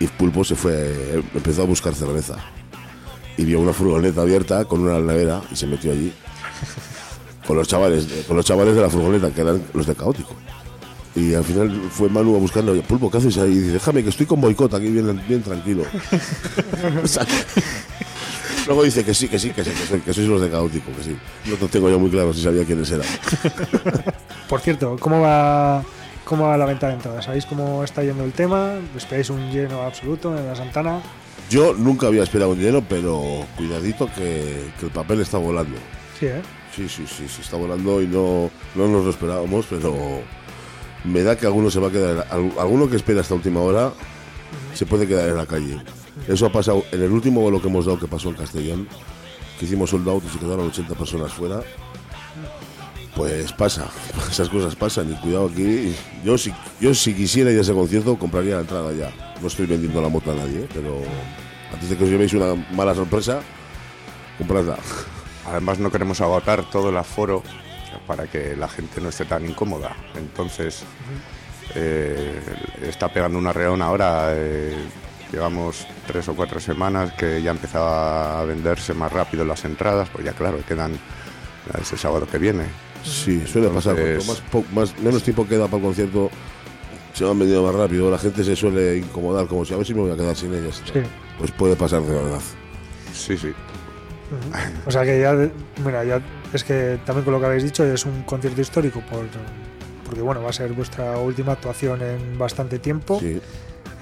Y 0.00 0.06
Pulpo 0.08 0.42
se 0.44 0.56
fue, 0.56 1.22
empezó 1.34 1.62
a 1.62 1.66
buscar 1.66 1.94
cerveza. 1.94 2.34
Y 3.36 3.44
vio 3.44 3.60
una 3.60 3.72
furgoneta 3.72 4.22
abierta 4.22 4.64
con 4.64 4.80
una 4.80 4.98
nevera 4.98 5.40
y 5.52 5.56
se 5.56 5.66
metió 5.66 5.92
allí. 5.92 6.12
Con 7.46 7.56
los 7.56 7.68
chavales, 7.68 8.06
con 8.26 8.36
los 8.36 8.44
chavales 8.44 8.74
de 8.74 8.80
la 8.82 8.90
furgoneta, 8.90 9.30
que 9.30 9.40
eran 9.42 9.62
los 9.74 9.86
de 9.86 9.94
Caótico. 9.94 10.34
Y 11.14 11.34
al 11.34 11.44
final 11.44 11.88
fue 11.90 12.08
Manu 12.08 12.36
a 12.36 12.38
buscarlo. 12.38 12.80
Pulpo, 12.82 13.10
¿qué 13.10 13.18
haces 13.18 13.36
ahí? 13.38 13.50
Y 13.52 13.58
dice, 13.58 13.72
déjame 13.72 14.02
que 14.02 14.10
estoy 14.10 14.26
con 14.26 14.40
boicot 14.40 14.72
aquí 14.74 14.88
bien, 14.88 15.42
tranquilo. 15.42 15.84
Luego 18.66 18.82
dice 18.84 19.04
que 19.04 19.14
sí, 19.14 19.28
que 19.28 19.38
sí, 19.38 19.50
que 19.50 19.64
sí, 19.64 19.70
que, 19.70 19.86
soy- 19.86 20.00
que 20.00 20.14
sois 20.14 20.28
los 20.28 20.40
de 20.40 20.50
Caótico, 20.50 20.90
que 20.96 21.02
sí. 21.02 21.16
No 21.60 21.66
tengo 21.68 21.90
yo 21.90 21.98
muy 21.98 22.10
claro 22.10 22.32
si 22.32 22.42
sabía 22.42 22.64
quiénes 22.64 22.90
eran. 22.90 23.06
Por 24.48 24.60
cierto, 24.60 24.96
¿cómo 25.00 25.20
va, 25.20 25.82
¿cómo 26.30 26.46
va 26.48 26.56
la 26.56 26.64
venta 26.64 26.86
de 26.86 26.94
entradas? 26.94 27.24
¿Sabéis 27.26 27.44
cómo 27.44 27.84
está 27.84 28.02
yendo 28.02 28.24
el 28.24 28.32
tema? 28.32 28.74
¿Esperáis 28.96 29.28
un 29.28 29.50
lleno 29.50 29.82
absoluto 29.82 30.34
en 30.38 30.46
la 30.46 30.54
Santana? 30.56 31.00
Yo 31.50 31.74
nunca 31.74 32.06
había 32.06 32.22
esperado 32.22 32.52
un 32.52 32.58
lleno, 32.60 32.82
pero 32.88 33.20
cuidadito 33.56 34.06
que, 34.14 34.70
que 34.78 34.86
el 34.86 34.92
papel 34.92 35.20
está 35.20 35.36
volando. 35.38 35.76
Sí, 36.18 36.26
¿eh? 36.26 36.40
Sí, 36.74 36.88
sí, 36.88 37.04
sí, 37.06 37.26
sí, 37.28 37.40
está 37.42 37.56
volando 37.56 38.00
y 38.00 38.06
no, 38.06 38.48
no 38.76 38.86
nos 38.88 39.04
lo 39.04 39.10
esperábamos, 39.10 39.66
pero 39.68 39.92
me 41.04 41.22
da 41.22 41.36
que 41.36 41.46
alguno 41.46 41.68
se 41.70 41.80
va 41.80 41.88
a 41.88 41.90
quedar, 41.90 42.26
al- 42.30 42.52
alguno 42.58 42.88
que 42.88 42.94
espera 42.96 43.20
hasta 43.22 43.34
última 43.34 43.60
hora 43.60 43.92
se 44.74 44.86
puede 44.86 45.06
quedar 45.08 45.28
en 45.28 45.36
la 45.36 45.46
calle. 45.46 45.78
Eso 46.28 46.46
ha 46.46 46.52
pasado 46.52 46.84
en 46.92 47.02
el 47.02 47.10
último 47.10 47.40
vuelo 47.40 47.60
que 47.60 47.66
hemos 47.68 47.86
dado 47.86 47.98
que 47.98 48.06
pasó 48.06 48.28
en 48.28 48.36
Castellón, 48.36 48.86
que 49.58 49.64
hicimos 49.64 49.90
sold 49.90 50.08
out 50.08 50.22
y 50.24 50.28
se 50.28 50.38
quedaron 50.38 50.68
80 50.68 50.94
personas 50.94 51.32
fuera. 51.32 51.60
Pues 53.20 53.52
pasa, 53.52 53.86
esas 54.30 54.48
cosas 54.48 54.74
pasan 54.74 55.12
y 55.12 55.14
cuidado 55.16 55.50
aquí. 55.52 55.94
Yo 56.24 56.38
si, 56.38 56.54
yo 56.80 56.94
si 56.94 57.12
quisiera 57.12 57.50
ir 57.50 57.58
a 57.58 57.60
ese 57.60 57.74
concierto 57.74 58.18
compraría 58.18 58.54
la 58.54 58.62
entrada 58.62 58.94
ya. 58.94 59.12
No 59.42 59.46
estoy 59.46 59.66
vendiendo 59.66 60.00
la 60.00 60.08
moto 60.08 60.32
a 60.32 60.36
nadie, 60.36 60.60
¿eh? 60.60 60.68
pero 60.72 61.02
antes 61.70 61.90
de 61.90 61.98
que 61.98 62.04
os 62.04 62.08
llevéis 62.08 62.32
una 62.32 62.54
mala 62.72 62.94
sorpresa, 62.94 63.42
compradla. 64.38 64.78
Además 65.46 65.78
no 65.78 65.90
queremos 65.90 66.22
agotar 66.22 66.70
todo 66.70 66.88
el 66.88 66.96
aforo 66.96 67.42
para 68.06 68.26
que 68.26 68.56
la 68.56 68.68
gente 68.68 69.02
no 69.02 69.10
esté 69.10 69.26
tan 69.26 69.44
incómoda. 69.44 69.94
Entonces 70.14 70.82
eh, 71.74 72.40
está 72.80 73.12
pegando 73.12 73.36
una 73.36 73.52
reón 73.52 73.82
ahora. 73.82 74.30
eh, 74.30 74.74
llevamos 75.30 75.86
tres 76.06 76.26
o 76.30 76.34
cuatro 76.34 76.58
semanas 76.58 77.12
que 77.12 77.42
ya 77.42 77.50
empezaba 77.50 78.40
a 78.40 78.44
venderse 78.46 78.94
más 78.94 79.12
rápido 79.12 79.44
las 79.44 79.62
entradas, 79.66 80.08
pues 80.08 80.24
ya 80.24 80.32
claro, 80.32 80.58
quedan 80.66 80.98
ese 81.78 81.98
sábado 81.98 82.26
que 82.26 82.38
viene. 82.38 82.89
Sí, 83.04 83.42
suele 83.46 83.68
pasar. 83.68 83.98
Entonces- 83.98 84.24
Cuanto 84.26 84.42
más, 84.42 84.50
po- 84.50 84.74
más- 84.94 84.98
menos 85.00 85.22
tiempo 85.22 85.46
queda 85.46 85.66
para 85.66 85.76
el 85.78 85.82
concierto, 85.82 86.30
se 87.14 87.24
van 87.24 87.38
vendiendo 87.38 87.64
más 87.66 87.74
rápido. 87.74 88.10
La 88.10 88.18
gente 88.18 88.44
se 88.44 88.54
suele 88.56 88.98
incomodar, 88.98 89.46
como 89.46 89.64
si 89.64 89.74
a 89.74 89.76
ver 89.76 89.86
si 89.86 89.94
me 89.94 90.00
voy 90.02 90.10
a 90.12 90.16
quedar 90.16 90.36
sin 90.36 90.54
ellas. 90.54 90.82
Sí. 90.92 91.00
Pues 91.38 91.50
puede 91.52 91.76
pasar 91.76 92.02
de 92.02 92.12
verdad. 92.14 92.40
Sí, 93.14 93.36
sí. 93.36 93.52
O 94.86 94.90
sea 94.90 95.02
que 95.04 95.20
ya, 95.20 95.34
mira, 95.84 96.04
ya 96.04 96.20
es 96.52 96.62
que 96.62 97.00
también 97.04 97.24
con 97.24 97.32
lo 97.34 97.40
que 97.40 97.46
habéis 97.46 97.64
dicho 97.64 97.84
es 97.84 98.04
un 98.06 98.22
concierto 98.22 98.60
histórico 98.60 99.00
por, 99.10 99.24
porque 100.04 100.20
bueno, 100.20 100.42
va 100.42 100.50
a 100.50 100.52
ser 100.52 100.72
vuestra 100.72 101.18
última 101.18 101.52
actuación 101.52 102.00
en 102.02 102.38
bastante 102.38 102.78
tiempo 102.78 103.18
Sí. 103.18 103.40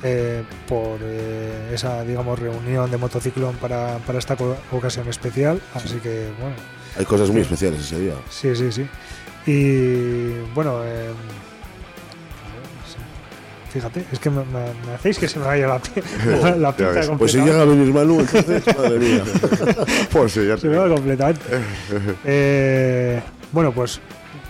eh, 0.02 0.42
por 0.68 0.98
eh, 1.02 1.70
esa, 1.72 2.02
digamos, 2.04 2.38
reunión 2.38 2.90
de 2.90 2.98
motociclón 2.98 3.56
para, 3.56 3.98
para 4.06 4.18
esta 4.18 4.36
co- 4.36 4.56
ocasión 4.72 5.08
especial. 5.08 5.60
Así 5.74 5.96
que, 5.98 6.28
bueno, 6.40 6.56
Hay 6.98 7.04
cosas 7.04 7.30
muy 7.30 7.40
especiales 7.42 7.80
ese 7.80 7.98
día. 8.00 8.14
sí, 8.30 8.54
sí, 8.56 8.72
sí. 8.72 8.86
Y 9.46 10.32
bueno, 10.54 10.80
eh, 10.84 11.10
fíjate, 13.72 14.04
es 14.12 14.18
que 14.18 14.30
me, 14.30 14.44
me- 14.44 14.72
me 14.86 14.94
hacéis 14.94 15.18
que 15.18 15.28
se 15.28 15.38
me 15.38 15.46
vaya 15.46 15.66
la, 15.68 15.78
pi- 15.78 16.00
la, 16.42 16.56
la 16.56 16.76
pinta. 16.76 17.00
Pues 17.16 17.32
si 17.32 17.38
llega 17.40 17.62
a 17.62 17.64
venir 17.64 17.92
Manu, 17.92 18.20
entonces, 18.20 18.62
madre 18.76 18.98
mía. 18.98 19.22
Pues 20.12 20.32
sí, 20.32 20.46
ya 20.46 20.56
Se 20.56 20.68
me 20.68 20.76
va 20.76 20.88
completamente. 20.88 21.42
Eh, 22.24 23.20
bueno, 23.52 23.72
pues, 23.72 24.00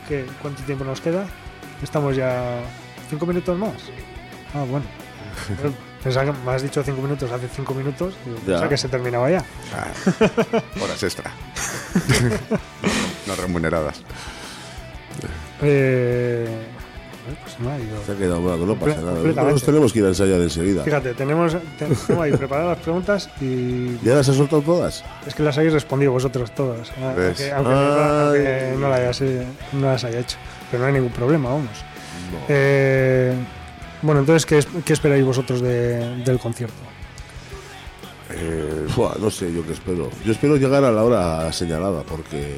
¿qué, 0.09 0.25
¿cuánto 0.41 0.63
tiempo 0.63 0.85
nos 0.85 1.01
queda? 1.01 1.27
Estamos 1.83 2.17
ya. 2.17 2.61
¿Cinco 3.11 3.27
minutos 3.27 3.57
más? 3.59 3.73
Ah, 4.55 4.65
bueno. 4.69 4.85
Pensaba 6.03 6.27
que 6.33 6.39
me 6.45 6.53
has 6.53 6.63
dicho 6.63 6.83
cinco 6.83 7.03
minutos 7.03 7.31
hace 7.31 7.49
cinco 7.49 7.75
minutos. 7.75 8.15
y 8.27 8.31
Pensaba 8.47 8.69
que 8.69 8.77
se 8.77 8.89
terminaba 8.89 9.31
ya. 9.31 9.45
Ah, 9.75 9.89
horas 10.83 11.03
extra. 11.03 11.31
no 13.27 13.35
remuneradas. 13.37 14.01
Eh, 15.63 16.47
bueno, 17.25 17.39
pues 17.43 17.59
no 17.61 17.71
ha 17.71 17.79
ido. 17.79 18.05
Se 18.07 18.13
ha 18.13 18.17
quedado 18.17 18.41
blanco, 18.43 18.65
no 18.67 18.75
pasa 18.77 19.01
nada. 19.01 19.15
Nosotros 19.21 19.65
tenemos 19.65 19.93
que 19.93 19.99
ir 19.99 20.05
a 20.05 20.09
ensayar 20.09 20.41
enseguida. 20.41 20.85
Fíjate, 20.85 21.15
tenemos, 21.15 21.57
te- 21.79 21.87
tengo 22.07 22.23
ahí 22.23 22.33
preparadas 22.37 22.77
las 22.77 22.85
preguntas 22.85 23.29
y 23.41 23.99
¿Ya 24.05 24.15
las 24.15 24.29
has 24.29 24.37
soltado 24.37 24.63
todas? 24.63 25.05
es 25.27 25.35
que 25.35 25.43
las 25.43 25.59
habéis 25.59 25.73
respondido 25.73 26.13
vosotros 26.13 26.53
todas. 26.53 26.91
ah, 27.03 27.13
¿Ves? 27.17 27.51
Aunque, 27.53 27.53
aunque 27.53 27.71
no, 27.73 27.79
aunque 27.79 28.49
Ay. 28.73 28.77
no 28.79 28.89
las 28.89 28.99
hayas, 29.01 29.21
eh, 29.23 29.47
no 29.73 29.87
las 29.89 30.05
haya 30.05 30.21
hecho. 30.21 30.37
Pero 30.71 30.81
no 30.83 30.87
hay 30.87 30.93
ningún 30.95 31.11
problema, 31.13 31.49
vamos. 31.51 31.71
Eh, 32.49 33.35
bueno, 34.03 34.21
entonces, 34.21 34.47
¿qué, 34.47 34.83
qué 34.85 34.93
esperáis 34.93 35.25
vosotros 35.25 35.61
de- 35.61 36.23
del 36.25 36.39
concierto? 36.39 36.75
Eh, 38.31 38.87
Buah, 38.95 39.17
no 39.19 39.31
sé, 39.31 39.53
yo 39.53 39.65
qué 39.67 39.73
espero. 39.73 40.11
Yo 40.25 40.33
espero 40.33 40.57
llegar 40.57 40.85
a 40.85 40.93
la 40.93 41.03
hora 41.03 41.53
señalada, 41.53 42.03
porque 42.03 42.57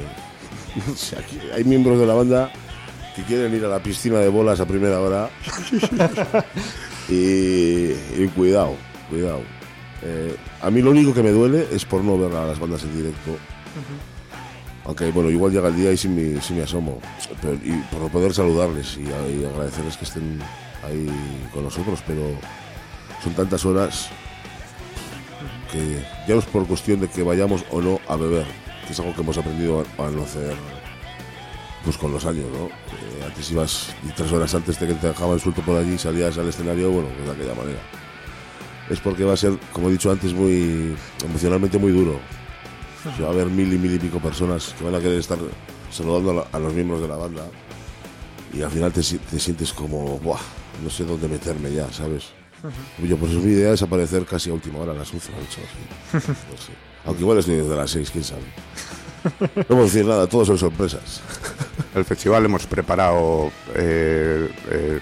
o 0.91 0.95
sea, 0.95 1.19
aquí 1.19 1.39
hay 1.53 1.63
miembros 1.63 1.99
de 1.99 2.05
la 2.05 2.13
banda 2.13 2.51
que 3.15 3.23
quieren 3.23 3.53
ir 3.55 3.63
a 3.65 3.69
la 3.69 3.79
piscina 3.81 4.19
de 4.19 4.29
bolas 4.29 4.59
a 4.59 4.65
primera 4.65 4.99
hora. 4.99 5.29
y, 7.09 7.91
y 8.23 8.31
cuidado, 8.35 8.75
cuidado. 9.09 9.41
Eh, 10.03 10.35
a 10.61 10.69
mí 10.71 10.81
lo 10.81 10.91
único 10.91 11.13
que 11.13 11.21
me 11.23 11.31
duele 11.31 11.67
es 11.71 11.85
por 11.85 12.03
no 12.03 12.17
ver 12.17 12.33
a 12.35 12.45
las 12.47 12.59
bandas 12.59 12.83
en 12.83 12.95
directo. 12.95 13.37
Aunque 14.85 15.11
bueno, 15.11 15.29
igual 15.29 15.51
llega 15.51 15.67
el 15.67 15.75
día 15.75 15.91
y 15.91 15.97
sí 15.97 16.07
me, 16.09 16.63
asomo. 16.63 16.99
Pero- 17.41 17.53
y 17.63 17.71
por 17.91 18.01
no 18.01 18.09
poder 18.09 18.33
saludarles 18.33 18.97
y, 18.97 19.01
y 19.03 19.45
agradecerles 19.45 19.95
que 19.97 20.05
estén 20.05 20.39
ahí 20.83 21.07
con 21.53 21.63
nosotros, 21.63 21.99
pero 22.05 22.23
son 23.23 23.33
tantas 23.33 23.65
horas 23.65 24.09
que 25.71 26.03
ya 26.27 26.33
no 26.35 26.39
es 26.39 26.45
por 26.45 26.67
cuestión 26.67 26.99
de 26.99 27.07
que 27.07 27.23
vayamos 27.23 27.63
o 27.71 27.81
no 27.81 27.99
a 28.07 28.15
beber, 28.15 28.45
que 28.85 28.93
es 28.93 28.99
algo 28.99 29.13
que 29.15 29.21
hemos 29.21 29.37
aprendido 29.37 29.85
a, 29.97 30.05
a 30.07 30.09
no 30.11 30.23
hacer 30.23 30.53
pues 31.83 31.97
con 31.97 32.11
los 32.11 32.25
años, 32.25 32.45
¿no? 32.51 32.65
Eh, 32.67 33.23
antes 33.25 33.49
ibas 33.51 33.95
y 34.07 34.11
tres 34.11 34.31
horas 34.31 34.53
antes 34.53 34.79
de 34.79 34.87
que 34.87 34.93
te 34.93 35.07
dejaban 35.07 35.39
suelto 35.39 35.61
por 35.63 35.77
allí 35.77 35.97
salías 35.97 36.37
al 36.37 36.47
escenario, 36.49 36.91
bueno, 36.91 37.09
pues 37.15 37.25
de 37.25 37.31
aquella 37.43 37.55
manera. 37.59 37.79
Es 38.89 38.99
porque 38.99 39.23
va 39.23 39.33
a 39.33 39.37
ser, 39.37 39.53
como 39.73 39.87
he 39.87 39.93
dicho 39.93 40.11
antes, 40.11 40.33
muy 40.33 40.95
emocionalmente 41.23 41.79
muy 41.79 41.91
duro. 41.91 42.19
O 42.99 43.15
sea, 43.15 43.23
va 43.25 43.27
a 43.29 43.33
haber 43.33 43.47
mil 43.47 43.71
y 43.73 43.77
mil 43.79 43.95
y 43.95 43.97
pico 43.99 44.19
personas 44.19 44.75
que 44.77 44.83
van 44.83 44.93
a 44.93 44.99
querer 44.99 45.17
estar 45.17 45.39
saludando 45.89 46.31
a, 46.31 46.33
la- 46.35 46.47
a 46.51 46.59
los 46.59 46.73
miembros 46.73 47.01
de 47.01 47.07
la 47.07 47.15
banda 47.15 47.43
y 48.53 48.61
al 48.61 48.69
final 48.69 48.91
te 48.91 49.01
sientes 49.01 49.73
como, 49.73 50.19
¡buah! 50.19 50.37
No 50.83 50.89
sé 50.89 51.03
dónde 51.05 51.27
meterme 51.27 51.73
ya, 51.73 51.91
¿sabes? 51.91 52.29
Yo, 53.03 53.17
pues 53.17 53.31
mi 53.33 53.53
idea 53.53 53.73
es 53.73 53.81
aparecer 53.81 54.25
casi 54.25 54.49
a 54.49 54.53
última 54.53 54.79
hora, 54.79 54.91
a 54.91 54.95
las 54.95 55.11
11 55.11 55.31
o 55.31 55.35
8. 55.35 55.61
así. 56.13 56.27
No 56.27 56.57
sé. 56.57 56.73
Aunque 57.05 57.21
igual 57.21 57.39
estoy 57.39 57.55
desde 57.55 57.75
las 57.75 57.89
6, 57.89 58.11
quién 58.11 58.23
sabe. 58.23 58.43
No 59.55 59.63
puedo 59.65 59.83
decir 59.83 60.05
nada, 60.05 60.27
todo 60.27 60.45
son 60.45 60.57
sorpresas. 60.57 61.21
el 61.95 62.05
festival 62.05 62.45
hemos 62.45 62.65
preparado 62.65 63.51
eh, 63.75 64.49
eh, 64.69 64.99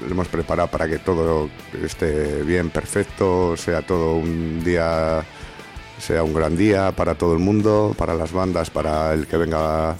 lo 0.00 0.10
hemos 0.10 0.28
preparado 0.28 0.68
para 0.68 0.88
que 0.88 0.98
todo 0.98 1.48
esté 1.82 2.42
bien, 2.42 2.70
perfecto, 2.70 3.56
sea 3.56 3.82
todo 3.82 4.16
un 4.16 4.62
día, 4.62 5.24
sea 5.98 6.22
un 6.22 6.34
gran 6.34 6.56
día 6.56 6.92
para 6.92 7.14
todo 7.14 7.32
el 7.32 7.38
mundo, 7.38 7.94
para 7.96 8.14
las 8.14 8.32
bandas, 8.32 8.70
para 8.70 9.14
el 9.14 9.26
que 9.26 9.36
venga 9.36 9.96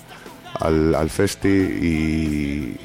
al, 0.54 0.94
al 0.94 1.11
festi 1.11 1.48
y, 1.48 2.76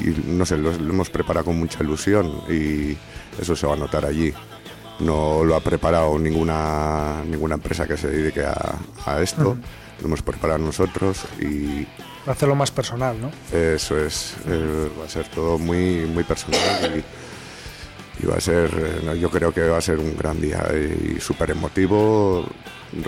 y 0.00 0.28
no 0.28 0.44
sé, 0.44 0.56
lo, 0.56 0.72
lo 0.72 0.92
hemos 0.92 1.10
preparado 1.10 1.46
con 1.46 1.58
mucha 1.58 1.82
ilusión 1.82 2.42
y 2.48 2.96
eso 3.40 3.56
se 3.56 3.66
va 3.66 3.74
a 3.74 3.76
notar 3.76 4.04
allí. 4.04 4.32
No 5.00 5.44
lo 5.44 5.54
ha 5.54 5.60
preparado 5.60 6.18
ninguna, 6.18 7.22
ninguna 7.26 7.56
empresa 7.56 7.86
que 7.86 7.96
se 7.96 8.08
dedique 8.08 8.44
a, 8.44 8.76
a 9.04 9.20
esto, 9.20 9.56
lo 10.00 10.06
hemos 10.06 10.22
preparado 10.22 10.58
nosotros 10.58 11.24
y, 11.40 11.86
Hacerlo 12.26 12.56
más 12.56 12.72
personal, 12.72 13.16
¿no? 13.20 13.30
eso 13.56 13.96
es, 13.96 14.34
eh, 14.48 14.90
va 15.00 15.04
a 15.04 15.08
ser 15.08 15.28
todo 15.28 15.58
muy, 15.58 16.06
muy 16.06 16.24
personal 16.24 16.96
y, 16.98 17.04
y 18.24 18.26
va 18.26 18.36
a 18.36 18.40
ser, 18.40 18.70
eh, 19.04 19.18
yo 19.18 19.30
creo 19.30 19.52
que 19.52 19.62
va 19.68 19.78
a 19.78 19.80
ser 19.80 20.00
un 20.00 20.16
gran 20.16 20.40
día 20.40 20.66
y 20.74 21.20
súper 21.20 21.52
emotivo. 21.52 22.44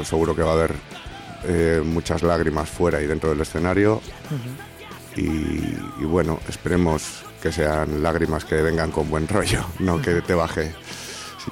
Seguro 0.04 0.36
que 0.36 0.42
va 0.42 0.50
a 0.50 0.54
haber 0.54 0.74
eh, 1.44 1.82
muchas 1.84 2.22
lágrimas 2.22 2.68
fuera 2.68 3.00
y 3.02 3.06
dentro 3.06 3.30
del 3.30 3.40
escenario. 3.40 4.00
Y, 5.18 5.78
y 6.00 6.04
bueno, 6.04 6.38
esperemos 6.48 7.24
que 7.42 7.52
sean 7.52 8.02
lágrimas 8.02 8.44
que 8.44 8.56
vengan 8.62 8.90
con 8.90 9.08
buen 9.10 9.26
rollo, 9.28 9.64
no 9.78 10.00
que 10.00 10.20
te 10.22 10.34
baje. 10.34 10.72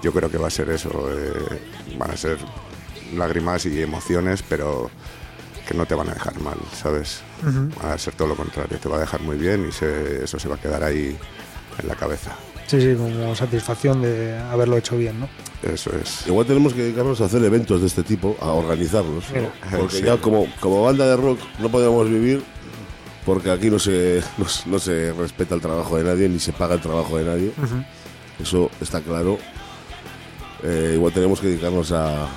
Yo 0.03 0.13
creo 0.13 0.31
que 0.31 0.37
va 0.39 0.49
a 0.49 0.51
ser 0.51 0.69
eso, 0.71 0.91
eh, 1.11 1.33
van 1.99 2.11
a 2.11 2.17
ser 2.17 2.39
lágrimas 3.15 3.65
y 3.67 3.81
emociones, 3.81 4.43
pero 4.47 4.91
que 5.67 5.75
no 5.75 5.87
te 5.87 5.95
van 5.95 6.09
a 6.11 6.15
dejar 6.15 6.39
mal, 6.41 6.57
¿sabes? 6.75 7.23
Va 7.83 7.95
a 7.95 7.99
ser 7.99 8.15
todo 8.15 8.29
lo 8.29 8.37
contrario, 8.37 8.79
te 8.79 8.89
va 8.89 8.97
a 8.99 9.01
dejar 9.01 9.21
muy 9.23 9.37
bien 9.37 9.67
y 9.69 9.73
se- 9.73 10.25
eso 10.25 10.39
se 10.39 10.49
va 10.49 10.57
a 10.57 10.61
quedar 10.61 10.83
ahí 10.85 11.17
en 11.83 11.89
la 11.89 11.95
cabeza. 11.95 12.33
Sí, 12.67 12.81
sí, 12.81 12.95
como 12.97 13.35
satisfacción 13.37 14.03
de 14.03 14.37
haberlo 14.39 14.77
hecho 14.77 14.97
bien, 14.97 15.21
¿no? 15.21 15.29
Eso 15.63 15.91
es. 15.97 16.27
Igual 16.27 16.47
tenemos 16.47 16.75
que 16.75 16.83
dedicarnos 16.83 17.21
a 17.21 17.27
hacer 17.27 17.43
eventos 17.45 17.81
de 17.81 17.87
este 17.87 18.03
tipo, 18.03 18.37
a 18.41 18.49
organizarlos. 18.51 19.25
¿no? 19.33 19.79
Porque 19.79 19.97
Sí. 19.99 20.03
ya 20.05 20.17
como, 20.19 20.47
como 20.61 20.83
banda 20.83 21.07
de 21.07 21.17
rock 21.17 21.39
no 21.61 21.69
podemos 21.71 22.09
vivir 22.09 22.43
porque 23.27 23.51
aquí 23.51 23.69
no 23.69 23.79
se, 23.79 24.23
no, 24.39 24.49
se- 24.49 24.69
no 24.71 24.79
se 24.79 25.13
respeta 25.13 25.55
el 25.55 25.61
trabajo 25.61 25.99
de 25.99 26.05
nadie 26.05 26.29
ni 26.29 26.39
se 26.39 26.53
paga 26.53 26.75
el 26.77 26.81
trabajo 26.81 27.19
de 27.19 27.25
nadie. 27.25 27.53
Eso 28.41 28.71
está 28.81 29.01
claro. 29.03 29.39
Eh, 30.63 30.93
igual 30.95 31.13
tenemos 31.13 31.39
que 31.41 31.49
dedicarnos 31.49 31.93
a 31.93 32.29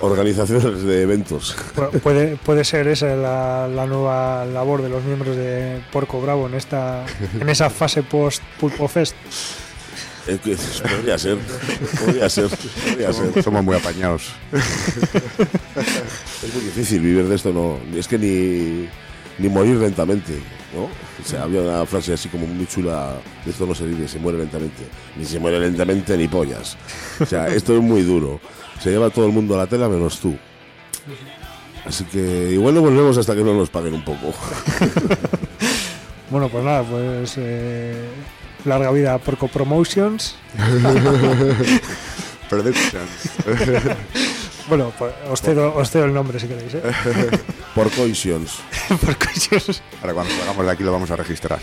organizaciones 0.00 0.82
de 0.82 1.02
eventos. 1.02 1.54
Pu- 1.76 2.00
Puede, 2.00 2.36
puede 2.36 2.64
ser 2.64 2.88
esa 2.88 3.14
la, 3.16 3.68
la 3.68 3.86
nueva 3.86 4.46
labor 4.46 4.80
de 4.82 4.88
los 4.88 5.04
miembros 5.04 5.36
de 5.36 5.82
Porco 5.92 6.20
Bravo 6.22 6.46
en 6.46 6.54
esta 6.54 7.04
en 7.38 7.48
esa 7.50 7.68
fase 7.68 8.02
post 8.02 8.42
Pulpo 8.58 8.88
Fest. 8.88 9.14
Eh, 10.26 10.38
que- 10.42 10.56
podría 10.56 11.18
ser, 11.18 11.36
podría 12.04 12.28
ser, 12.30 12.48
podría 12.48 13.12
ser. 13.12 13.26
Somos, 13.28 13.44
somos 13.44 13.64
muy 13.64 13.76
apañados. 13.76 14.30
Es 16.42 16.54
muy 16.54 16.64
difícil 16.64 17.00
vivir 17.00 17.26
de 17.28 17.34
esto, 17.34 17.52
no. 17.52 17.78
Es 17.96 18.08
que 18.08 18.18
ni, 18.18 18.88
ni 19.38 19.48
morir 19.48 19.76
lentamente, 19.76 20.40
¿no? 20.74 20.84
O 20.84 21.28
sea, 21.28 21.42
había 21.42 21.60
una 21.62 21.86
frase 21.86 22.14
así 22.14 22.28
como 22.28 22.46
muy 22.46 22.66
chula, 22.66 23.14
de 23.44 23.50
esto 23.50 23.66
no 23.66 23.74
se 23.74 23.86
vive, 23.86 24.08
se 24.08 24.18
muere 24.18 24.38
lentamente. 24.38 24.84
Ni 25.16 25.24
se 25.24 25.38
muere 25.38 25.58
lentamente 25.60 26.16
ni 26.16 26.28
pollas. 26.28 26.76
O 27.20 27.26
sea, 27.26 27.48
esto 27.54 27.74
es 27.74 27.82
muy 27.82 28.02
duro. 28.02 28.40
Se 28.80 28.90
lleva 28.90 29.10
todo 29.10 29.26
el 29.26 29.32
mundo 29.32 29.54
a 29.54 29.58
la 29.58 29.66
tela 29.66 29.88
menos 29.88 30.18
tú. 30.20 30.36
Así 31.84 32.04
que 32.04 32.50
igual 32.52 32.74
no 32.74 32.80
volvemos 32.80 33.16
hasta 33.16 33.34
que 33.34 33.44
no 33.44 33.54
nos 33.54 33.70
paguen 33.70 33.94
un 33.94 34.04
poco. 34.04 34.34
Bueno, 36.28 36.48
pues 36.48 36.64
nada, 36.64 36.82
pues 36.82 37.34
eh, 37.36 38.08
larga 38.64 38.90
vida 38.90 39.14
a 39.14 39.18
Porco 39.18 39.46
Promotions. 39.46 40.34
Productions. 42.50 43.10
Bueno, 44.68 44.92
pues 44.98 45.12
os 45.30 45.40
cedo, 45.40 45.72
os 45.76 45.88
cedo 45.88 46.06
el 46.06 46.12
nombre 46.12 46.40
si 46.40 46.48
queréis. 46.48 46.74
¿eh? 46.74 46.82
Por 47.76 47.90
coisions. 47.92 48.58
Porcoisions. 49.04 49.82
Ahora 50.00 50.14
cuando 50.14 50.34
salgamos 50.34 50.64
de 50.66 50.72
aquí 50.72 50.82
lo 50.82 50.90
vamos 50.92 51.10
a 51.12 51.16
registrar. 51.16 51.60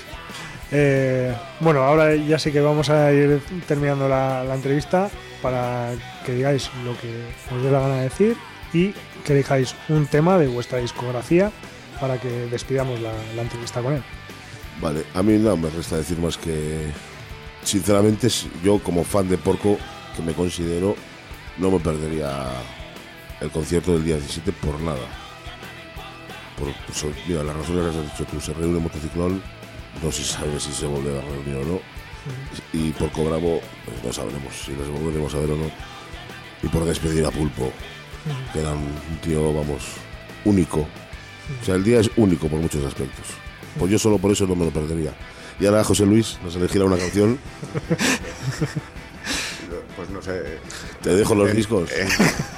Eh, 0.72 1.36
bueno, 1.60 1.82
ahora 1.84 2.16
ya 2.16 2.40
sí 2.40 2.52
que 2.52 2.62
vamos 2.62 2.90
a 2.90 3.12
ir 3.12 3.42
terminando 3.68 4.08
la, 4.08 4.44
la 4.46 4.56
entrevista 4.56 5.10
para 5.42 5.92
que 6.26 6.34
digáis 6.34 6.70
lo 6.86 6.96
que 7.00 7.12
os 7.54 7.62
dé 7.64 7.70
la 7.72 7.80
gana 7.82 7.96
de 7.98 8.04
decir 8.04 8.38
y 8.74 8.94
que 9.26 9.34
elijáis 9.34 9.76
un 9.90 10.06
tema 10.08 10.38
de 10.38 10.48
vuestra 10.48 10.78
discografía 10.80 11.52
para 12.00 12.20
que 12.22 12.30
despidamos 12.48 13.00
la, 13.02 13.12
la 13.36 13.42
entrevista 13.42 13.82
con 13.82 13.94
él. 13.94 14.04
Vale, 14.82 15.04
a 15.16 15.22
mí 15.24 15.38
no 15.38 15.58
me 15.58 15.70
resta 15.70 15.98
decir 15.98 16.18
más 16.20 16.38
que, 16.38 16.92
sinceramente, 17.64 18.30
si- 18.30 18.52
yo 18.64 18.80
como 18.80 19.04
fan 19.04 19.30
de 19.30 19.38
Porco, 19.38 19.78
que 20.16 20.22
me 20.24 20.34
considero, 20.34 20.96
no 21.58 21.70
me 21.72 21.80
perdería 21.80 22.48
el 23.42 23.50
concierto 23.52 23.94
del 23.94 24.06
día 24.06 24.16
17 24.18 24.52
por 24.54 24.80
nada. 24.80 25.23
Por, 26.58 26.68
so- 26.96 27.12
mira, 27.28 27.44
las 27.44 27.56
razones 27.56 27.92
que 27.94 28.00
has 28.00 28.12
dicho 28.12 28.26
tú, 28.32 28.40
se 28.42 28.54
reúne 28.54 28.80
Motociclón, 28.80 29.42
no 30.02 30.12
se 30.12 30.24
sabe 30.24 30.60
si 30.60 30.72
se 30.72 30.86
vuelve 30.86 31.18
a 31.18 31.22
reunir 31.22 31.56
o 31.58 31.66
no. 31.74 31.80
Y 32.72 32.92
por 32.92 33.10
Bravo, 33.12 33.60
pues 33.86 34.04
no 34.04 34.14
sabremos 34.14 34.54
si 34.66 34.72
nos 34.72 34.88
volveremos 34.90 35.34
a 35.36 35.40
ver 35.40 35.52
o 35.52 35.56
no. 35.58 35.72
Y 36.62 36.68
por 36.68 36.86
despedir 36.86 37.26
a 37.26 37.32
Pulpo, 37.32 37.72
que 38.54 38.60
era 38.62 38.72
un 38.72 38.96
tío, 39.22 39.54
vamos, 39.54 39.84
único. 40.46 40.88
O 41.62 41.66
sea, 41.66 41.76
el 41.76 41.84
día 41.84 42.00
es 42.00 42.10
único 42.16 42.48
por 42.48 42.60
muchos 42.60 42.84
aspectos. 42.86 43.26
Pues 43.78 43.92
yo 43.92 44.00
solo 44.00 44.18
por 44.20 44.32
eso 44.32 44.48
no 44.48 44.56
me 44.56 44.66
lo 44.66 44.72
perdería. 44.72 45.14
Y 45.60 45.66
ahora 45.66 45.84
José 45.84 46.06
Luis 46.06 46.38
nos 46.44 46.56
elegirá 46.56 46.86
una 46.86 46.98
canción. 46.98 47.38
Pues 49.96 50.10
no 50.10 50.22
sé. 50.22 50.60
Te 51.02 51.16
dejo 51.16 51.36
los 51.36 51.50
en- 51.52 51.56
discos. 51.56 51.90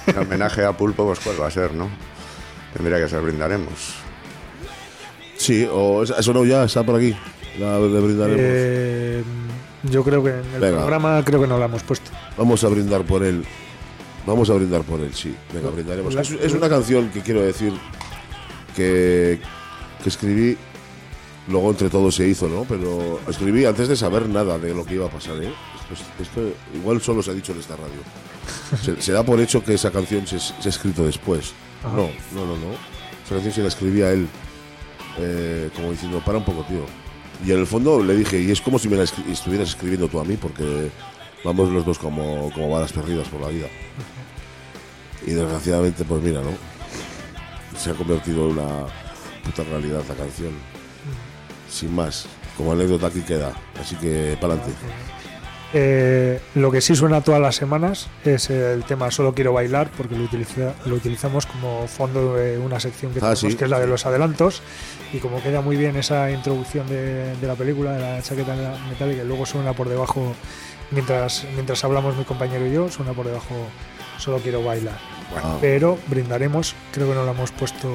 En 0.08 0.18
homenaje 0.18 0.64
a 0.64 0.72
Pulpo, 0.76 1.06
pues 1.06 1.20
cuál 1.20 1.42
va 1.42 1.48
a 1.48 1.52
ser, 1.52 1.74
¿no? 1.74 1.90
Tendría 2.76 3.00
que 3.00 3.08
ser 3.08 3.22
Brindaremos. 3.22 3.96
Sí, 5.38 5.68
o 5.72 6.04
eso 6.04 6.34
no 6.34 6.46
ya 6.46 6.64
está 6.66 6.84
por 6.84 6.96
aquí. 6.96 7.16
La 7.60 7.80
de 7.80 8.00
brindaremos. 8.00 8.42
Eh, 8.42 9.24
yo 9.84 10.04
creo 10.04 10.24
que 10.24 10.32
en 10.32 10.54
el 10.56 10.60
Venga. 10.62 10.78
programa 10.80 11.24
creo 11.26 11.42
que 11.42 11.48
no 11.48 11.58
la 11.58 11.66
hemos 11.66 11.84
puesto. 11.84 12.12
Vamos 12.38 12.64
a 12.64 12.68
brindar 12.70 13.04
por 13.04 13.24
él. 13.24 13.46
Vamos 14.26 14.50
a 14.50 14.54
brindar 14.54 14.82
por 14.84 15.00
él, 15.00 15.14
sí. 15.14 15.36
Venga, 15.54 15.70
brindaremos. 15.70 16.16
Es, 16.16 16.32
es 16.32 16.54
una 16.54 16.68
canción 16.68 17.10
que 17.10 17.22
quiero 17.22 17.42
decir 17.42 17.74
que, 18.76 19.40
que 20.04 20.10
escribí. 20.10 20.58
Luego 21.48 21.70
entre 21.70 21.90
todos 21.90 22.16
se 22.16 22.28
hizo, 22.28 22.48
¿no? 22.50 22.66
Pero 22.68 23.20
escribí 23.30 23.66
antes 23.66 23.88
de 23.88 23.96
saber 23.96 24.28
nada 24.28 24.58
de 24.58 24.74
lo 24.74 24.84
que 24.84 24.96
iba 24.96 25.06
a 25.06 25.10
pasar, 25.10 25.36
¿eh? 25.44 25.54
Esto, 25.94 26.06
esto 26.24 26.42
igual 26.76 27.00
solo 27.02 27.22
se 27.22 27.30
ha 27.30 27.34
dicho 27.36 27.52
en 27.52 27.60
esta 27.60 27.76
radio. 27.76 28.02
Se, 28.82 29.00
se 29.02 29.12
da 29.12 29.22
por 29.24 29.40
hecho 29.40 29.64
que 29.64 29.76
esa 29.76 29.92
canción 29.92 30.26
se, 30.26 30.40
se 30.40 30.54
ha 30.66 30.70
escrito 30.70 31.06
después. 31.06 31.54
No, 31.94 32.10
no, 32.34 32.46
no, 32.46 32.58
no. 32.58 32.72
Esa 33.26 33.36
canción 33.36 33.54
se 33.54 33.62
la 33.62 33.68
escribía 33.68 34.12
él. 34.12 34.28
eh, 35.18 35.70
como 35.76 35.92
diciendo, 35.92 36.22
para 36.26 36.38
un 36.40 36.46
poco, 36.46 36.64
tío. 36.64 36.86
Y 37.46 37.52
en 37.52 37.60
el 37.60 37.68
fondo 37.68 38.02
le 38.04 38.16
dije, 38.16 38.40
y 38.42 38.52
es 38.52 38.62
como 38.62 38.78
si 38.80 38.88
me 38.90 38.98
la 38.98 39.04
escri- 39.04 39.30
estuvieras 39.32 39.70
escribiendo 39.70 40.08
tú 40.08 40.20
a 40.20 40.26
mí, 40.26 40.36
porque 40.38 40.90
vamos 41.44 41.70
los 41.70 41.86
dos 41.86 41.98
como, 42.00 42.52
como 42.54 42.70
balas 42.70 42.92
perdidas 42.94 43.28
por 43.30 43.42
la 43.42 43.48
vida. 43.50 43.68
Y 45.26 45.32
desgraciadamente, 45.32 46.04
pues 46.06 46.22
mira, 46.22 46.42
¿no? 46.42 46.52
Se 47.78 47.92
ha 47.92 47.94
convertido 47.94 48.46
en 48.46 48.58
una 48.60 48.86
puta 49.44 49.64
realidad 49.64 50.02
la 50.08 50.16
canción. 50.16 50.52
Sin 51.70 51.94
más, 51.96 52.26
como 52.58 52.72
anécdota 52.74 53.08
aquí 53.08 53.22
queda. 53.22 53.54
Así 53.82 53.96
que, 53.96 54.38
para 54.40 54.54
adelante. 54.54 54.74
Eh, 55.74 56.40
lo 56.56 56.72
que 56.72 56.80
sí 56.80 56.96
suena 56.96 57.22
todas 57.22 57.42
las 57.42 57.56
semanas 57.56 58.08
es 58.24 58.50
el 58.50 58.84
tema 58.86 59.12
Solo 59.12 59.34
quiero 59.34 59.52
bailar, 59.52 59.90
porque 59.98 60.16
lo, 60.16 60.24
utiliza- 60.24 60.74
lo 60.86 60.96
utilizamos 60.96 61.46
como 61.46 61.88
fondo 61.88 62.36
de 62.36 62.58
una 62.58 62.80
sección 62.80 63.12
que 63.12 63.20
Ah, 63.20 63.22
tenemos, 63.34 63.40
sí, 63.40 63.56
que 63.56 63.66
es 63.66 63.70
la 63.70 63.80
de 63.80 63.88
los 63.88 64.06
adelantos. 64.06 64.62
Y 65.12 65.18
como 65.20 65.42
queda 65.42 65.62
muy 65.62 65.76
bien 65.76 65.96
esa 65.98 66.32
introducción 66.32 66.88
de, 66.88 67.36
de 67.36 67.48
la 67.48 67.56
película, 67.56 67.92
de 67.94 68.00
la 68.00 68.22
chaqueta 68.22 68.56
metálica, 68.90 69.24
y 69.24 69.28
luego 69.28 69.46
suena 69.46 69.74
por 69.74 69.90
debajo, 69.90 70.34
mientras, 70.92 71.46
mientras 71.56 71.84
hablamos 71.84 72.16
mi 72.16 72.24
compañero 72.26 72.66
y 72.68 72.72
yo, 72.74 72.90
suena 72.90 73.14
por 73.14 73.26
debajo 73.26 73.56
Solo 74.18 74.38
quiero 74.40 74.64
bailar. 74.64 74.98
Pero 75.60 75.98
brindaremos, 76.08 76.74
creo 76.94 77.10
que 77.10 77.16
no 77.16 77.26
lo 77.26 77.32
hemos 77.32 77.52
puesto 77.52 77.90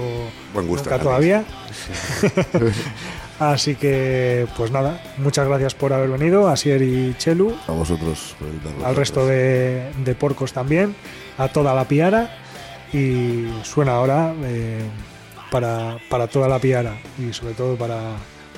Buen 0.53 0.67
gusto, 0.67 0.91
nunca 0.91 1.03
todavía. 1.03 1.45
Así 3.41 3.75
que, 3.75 4.47
pues 4.57 4.71
nada, 4.71 5.03
muchas 5.17 5.49
gracias 5.49 5.75
por 5.75 5.93
haber 5.95 6.11
venido, 6.11 6.47
Asier 6.49 6.83
y 6.83 7.15
Chelu, 7.17 7.57
a 7.67 7.73
vosotros. 7.73 8.37
al 8.85 8.95
resto 8.95 9.27
de, 9.27 9.91
de 10.05 10.15
porcos 10.15 10.53
también, 10.53 10.95
a 11.39 11.49
toda 11.49 11.75
la 11.75 11.87
piara. 11.87 12.37
Y 12.93 13.49
suena 13.63 13.93
ahora 13.97 14.35
eh, 14.45 14.81
para, 15.51 15.97
para 16.11 16.27
toda 16.27 16.49
la 16.49 16.59
piara 16.59 16.99
y 17.19 17.33
sobre 17.33 17.55
todo 17.55 17.77
para, 17.77 18.01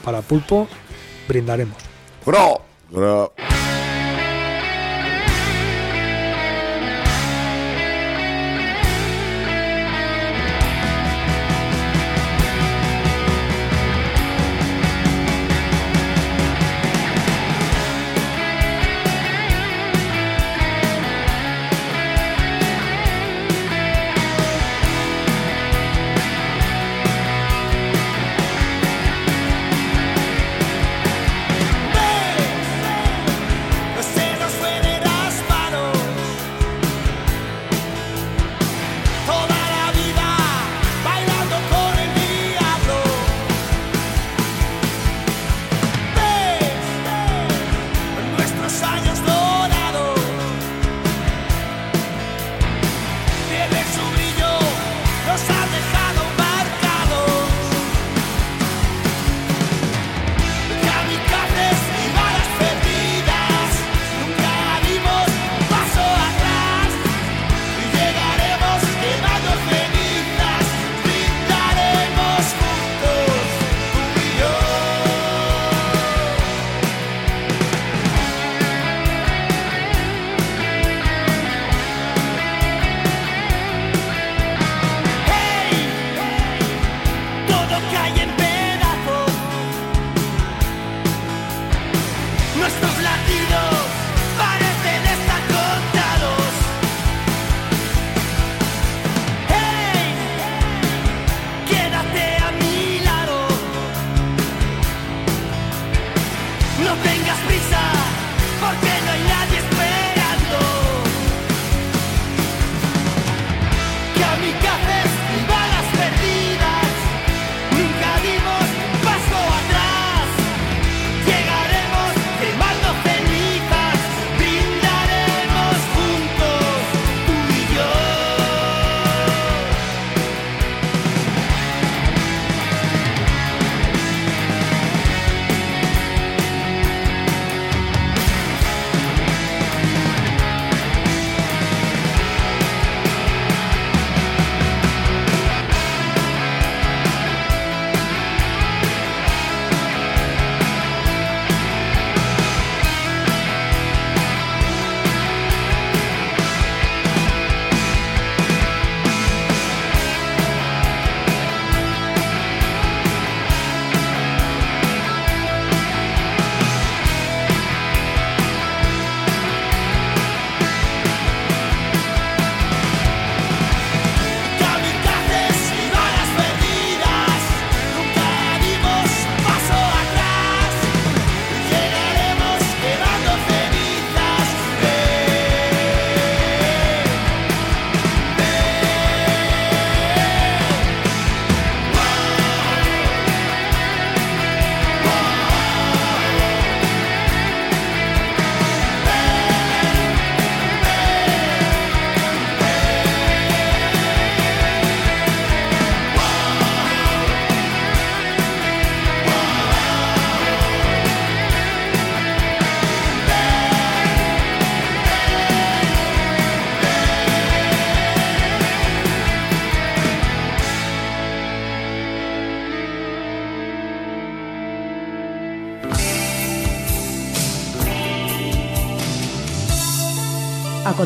para 0.04 0.20
Pulpo, 0.22 0.66
brindaremos. 1.28 1.76
¡Bro! 2.26 2.62
Gra- 2.90 3.30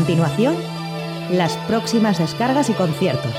continuación, 0.06 0.54
las 1.32 1.56
próximas 1.66 2.18
descargas 2.18 2.70
y 2.70 2.74
conciertos, 2.74 3.32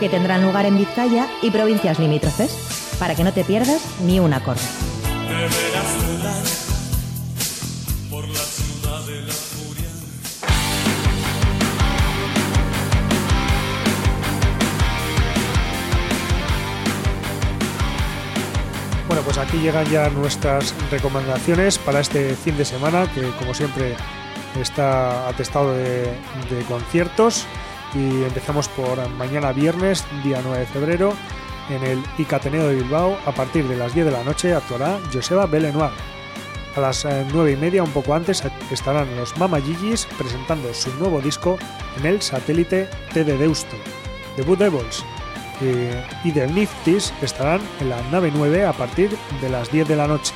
que 0.00 0.08
tendrán 0.08 0.42
lugar 0.42 0.66
en 0.66 0.76
Vizcaya 0.76 1.28
y 1.40 1.52
provincias 1.52 2.00
limítrofes, 2.00 2.96
para 2.98 3.14
que 3.14 3.22
no 3.22 3.32
te 3.32 3.44
pierdas 3.44 3.80
ni 4.04 4.18
un 4.18 4.32
acorde. 4.32 4.60
Bueno, 19.06 19.22
pues 19.22 19.38
aquí 19.38 19.58
llegan 19.58 19.88
ya 19.88 20.10
nuestras 20.10 20.74
recomendaciones 20.90 21.78
para 21.78 22.00
este 22.00 22.34
fin 22.34 22.56
de 22.56 22.64
semana, 22.64 23.08
que 23.14 23.30
como 23.38 23.54
siempre 23.54 23.94
está 24.62 25.28
atestado 25.28 25.74
de, 25.74 26.04
de 26.50 26.64
conciertos. 26.68 27.46
Y 27.94 28.22
empezamos 28.22 28.68
por 28.68 29.08
mañana 29.10 29.52
viernes, 29.52 30.04
día 30.22 30.40
9 30.42 30.60
de 30.60 30.66
febrero, 30.66 31.12
en 31.68 31.82
el 31.82 32.02
Icateneo 32.18 32.68
de 32.68 32.76
Bilbao. 32.76 33.18
A 33.26 33.32
partir 33.32 33.66
de 33.66 33.76
las 33.76 33.94
10 33.94 34.06
de 34.06 34.12
la 34.12 34.22
noche 34.22 34.54
actuará 34.54 34.98
Joseba 35.12 35.46
Belenoir. 35.46 35.90
A 36.76 36.80
las 36.80 37.04
9 37.04 37.52
y 37.52 37.56
media, 37.56 37.82
un 37.82 37.90
poco 37.90 38.14
antes, 38.14 38.44
estarán 38.70 39.16
los 39.16 39.36
Mama 39.38 39.60
Gigis 39.60 40.06
presentando 40.16 40.72
su 40.72 40.94
nuevo 40.94 41.20
disco 41.20 41.58
en 41.98 42.06
el 42.06 42.22
satélite 42.22 42.88
T 43.12 43.24
de 43.24 43.36
Deusto, 43.36 43.76
The 44.36 44.42
Blue 44.42 44.56
Devils. 44.56 45.04
y 46.24 46.30
The 46.30 46.46
Nifties 46.46 47.12
estarán 47.22 47.60
en 47.80 47.90
la 47.90 48.00
nave 48.12 48.30
9 48.32 48.66
a 48.66 48.72
partir 48.72 49.10
de 49.40 49.48
las 49.48 49.70
10 49.72 49.88
de 49.88 49.96
la 49.96 50.06
noche, 50.06 50.32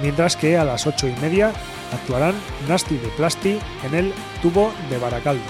mientras 0.00 0.34
que 0.34 0.56
a 0.56 0.64
las 0.64 0.86
8 0.86 1.08
y 1.08 1.20
media 1.20 1.52
actuarán 1.92 2.34
Nasty 2.68 2.96
de 2.96 3.08
Plasti 3.08 3.58
en 3.84 3.94
el 3.94 4.14
tubo 4.42 4.72
de 4.90 4.98
Baracaldo. 4.98 5.44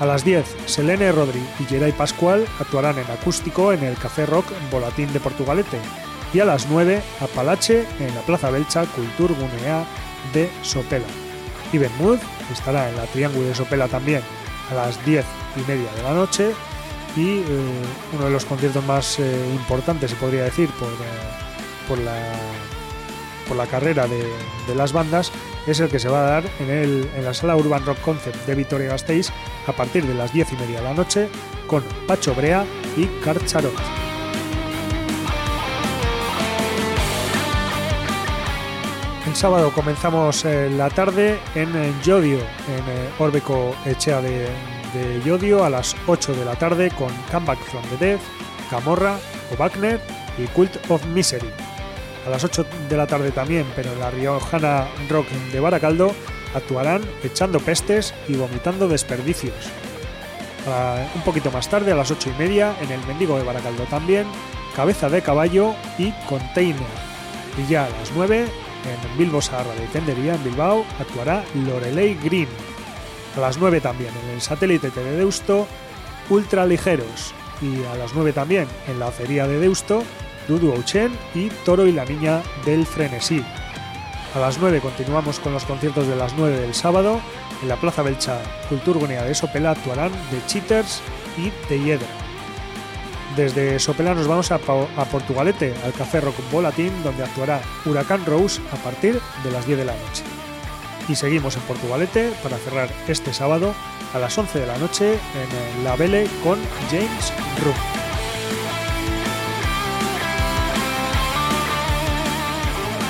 A 0.00 0.06
las 0.06 0.24
10, 0.24 0.44
Selene 0.66 1.10
Rodri 1.10 1.42
y 1.58 1.64
Geray 1.64 1.92
Pascual 1.92 2.46
actuarán 2.60 2.98
en 2.98 3.10
acústico 3.10 3.72
en 3.72 3.82
el 3.82 3.96
Café 3.96 4.26
Rock 4.26 4.46
Volatín 4.70 5.12
de 5.12 5.18
Portugalete. 5.18 5.78
Y 6.32 6.40
a 6.40 6.44
las 6.44 6.68
9, 6.68 7.02
Apalache 7.20 7.84
en 7.98 8.14
la 8.14 8.20
Plaza 8.20 8.50
Belcha 8.50 8.84
Cultur 8.86 9.34
Gunea 9.34 9.84
de 10.32 10.50
Sopela. 10.62 11.06
Iben 11.72 11.90
Mood 11.98 12.18
estará 12.52 12.88
en 12.88 12.96
la 12.96 13.04
Triángulo 13.04 13.48
de 13.48 13.54
Sopela 13.54 13.88
también 13.88 14.22
a 14.70 14.74
las 14.74 15.04
10 15.04 15.24
y 15.56 15.60
media 15.68 15.90
de 15.92 16.02
la 16.02 16.14
noche. 16.14 16.52
Y 17.16 17.38
eh, 17.38 17.44
uno 18.14 18.26
de 18.26 18.30
los 18.30 18.44
conciertos 18.44 18.84
más 18.84 19.18
eh, 19.18 19.50
importantes, 19.52 20.10
se 20.10 20.16
podría 20.16 20.44
decir, 20.44 20.68
por, 20.78 20.88
eh, 20.88 20.94
por, 21.88 21.98
la, 21.98 22.16
por 23.48 23.56
la 23.56 23.66
carrera 23.66 24.06
de, 24.06 24.22
de 24.66 24.74
las 24.74 24.92
bandas, 24.92 25.32
es 25.66 25.80
el 25.80 25.88
que 25.88 25.98
se 25.98 26.08
va 26.08 26.20
a 26.20 26.30
dar 26.30 26.44
en, 26.60 26.70
el, 26.70 27.10
en 27.16 27.24
la 27.24 27.34
sala 27.34 27.56
Urban 27.56 27.84
Rock 27.84 28.00
Concept 28.00 28.46
de 28.46 28.54
Vitoria 28.54 28.90
Gasteiz 28.90 29.30
a 29.66 29.72
partir 29.72 30.06
de 30.06 30.14
las 30.14 30.32
10 30.32 30.52
y 30.52 30.56
media 30.56 30.78
de 30.78 30.84
la 30.84 30.94
noche 30.94 31.28
con 31.66 31.82
Pacho 32.06 32.34
Brea 32.34 32.64
y 32.96 33.06
Carcharot. 33.22 33.74
El 39.26 39.36
sábado 39.36 39.70
comenzamos 39.72 40.44
eh, 40.46 40.70
la 40.70 40.88
tarde 40.88 41.38
en 41.54 41.70
Yodio, 42.02 42.38
en 42.38 42.84
eh, 42.88 43.10
Orbeco 43.18 43.76
Echea 43.84 44.22
de, 44.22 44.48
de, 44.94 45.22
Yodio, 45.22 45.64
a 45.64 45.70
las 45.70 45.94
8 46.06 46.32
de 46.34 46.46
la 46.46 46.56
tarde 46.56 46.90
con 46.90 47.12
Comeback 47.30 47.58
from 47.58 47.82
the 47.90 48.04
Dead, 48.04 48.18
Camorra, 48.70 49.18
o 49.52 49.56
Wagner 49.56 50.00
y 50.38 50.46
Cult 50.46 50.78
of 50.90 51.04
Misery. 51.06 51.50
A 52.28 52.30
las 52.30 52.44
8 52.44 52.66
de 52.90 52.96
la 52.98 53.06
tarde 53.06 53.30
también, 53.30 53.64
pero 53.74 53.90
en 53.90 54.00
la 54.00 54.10
Riojana 54.10 54.86
Rock 55.08 55.28
de 55.50 55.60
Baracaldo, 55.60 56.14
actuarán 56.54 57.00
echando 57.24 57.58
pestes 57.58 58.12
y 58.28 58.36
vomitando 58.36 58.86
desperdicios. 58.86 59.54
Uh, 60.66 61.16
un 61.16 61.22
poquito 61.22 61.50
más 61.50 61.70
tarde, 61.70 61.90
a 61.90 61.94
las 61.94 62.10
8 62.10 62.28
y 62.36 62.38
media, 62.38 62.76
en 62.82 62.92
el 62.92 63.00
Mendigo 63.06 63.38
de 63.38 63.44
Baracaldo 63.44 63.84
también, 63.84 64.26
Cabeza 64.76 65.08
de 65.08 65.22
Caballo 65.22 65.74
y 65.96 66.12
Container. 66.28 66.76
Y 67.56 67.66
ya 67.66 67.86
a 67.86 67.90
las 67.98 68.12
9, 68.14 68.40
en 68.40 69.18
Bilbo 69.18 69.40
Sagarra 69.40 69.74
de 69.74 69.86
Tendería, 69.86 70.34
en 70.34 70.44
Bilbao, 70.44 70.84
actuará 71.00 71.42
Lorelei 71.54 72.14
Green. 72.22 72.48
A 73.38 73.40
las 73.40 73.56
9 73.56 73.80
también, 73.80 74.12
en 74.24 74.34
el 74.34 74.42
satélite 74.42 74.90
de 74.90 75.16
Deusto, 75.16 75.66
Ultra 76.28 76.66
Ligeros. 76.66 77.32
Y 77.62 77.82
a 77.86 77.94
las 77.94 78.12
9 78.12 78.34
también, 78.34 78.68
en 78.86 78.98
la 78.98 79.06
acería 79.06 79.46
de 79.46 79.58
Deusto, 79.58 80.04
Dudu 80.48 80.72
Ouchen 80.72 81.12
y 81.34 81.48
Toro 81.64 81.86
y 81.86 81.92
la 81.92 82.04
Niña 82.04 82.42
del 82.64 82.86
Frenesí. 82.86 83.44
A 84.34 84.40
las 84.40 84.58
9 84.58 84.80
continuamos 84.80 85.38
con 85.38 85.52
los 85.52 85.64
conciertos 85.64 86.06
de 86.06 86.16
las 86.16 86.34
9 86.36 86.58
del 86.58 86.74
sábado. 86.74 87.20
En 87.62 87.68
la 87.68 87.76
Plaza 87.76 88.02
Belcha 88.02 88.40
Culturgonea 88.68 89.24
de 89.24 89.34
Sopela 89.34 89.72
actuarán 89.72 90.12
The 90.30 90.40
Cheaters 90.46 91.00
y 91.36 91.50
The 91.68 91.78
Hiedra. 91.78 92.08
Desde 93.36 93.78
Sopela 93.78 94.14
nos 94.14 94.26
vamos 94.26 94.50
a, 94.50 94.56
a, 94.56 95.04
Portugalete, 95.04 95.74
al 95.84 95.92
Café 95.92 96.20
Rock 96.20 96.36
Volatín, 96.50 96.92
donde 97.02 97.24
actuará 97.24 97.60
Huracán 97.84 98.24
Rose 98.26 98.60
a 98.72 98.76
partir 98.76 99.20
de 99.44 99.50
las 99.50 99.66
10 99.66 99.78
de 99.78 99.84
la 99.84 99.92
noche. 99.92 100.24
Y 101.08 101.14
seguimos 101.14 101.56
en 101.56 101.62
Portugalete 101.62 102.32
para 102.42 102.58
cerrar 102.58 102.88
este 103.06 103.32
sábado 103.32 103.74
a 104.14 104.18
las 104.18 104.36
11 104.36 104.60
de 104.60 104.66
la 104.66 104.78
noche 104.78 105.12
en 105.14 105.84
La 105.84 105.96
Vele 105.96 106.26
con 106.42 106.58
James 106.90 107.32
Rook. 107.64 107.97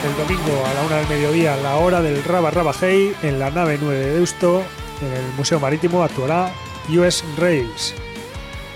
El 0.09 0.17
domingo 0.17 0.65
a 0.65 0.75
la 0.75 0.83
una 0.83 0.97
del 0.97 1.09
mediodía, 1.09 1.57
la 1.57 1.77
hora 1.77 2.01
del 2.01 2.23
Raba 2.25 2.51
Raba 2.51 2.73
Hey, 2.79 3.15
en 3.23 3.39
la 3.39 3.51
nave 3.51 3.79
9 3.81 3.99
de 3.99 4.15
Deusto, 4.15 4.63
en 5.03 5.13
el 5.13 5.33
Museo 5.37 5.61
Marítimo, 5.61 6.03
actuará 6.03 6.51
US 6.89 7.25
Rails. 7.37 7.95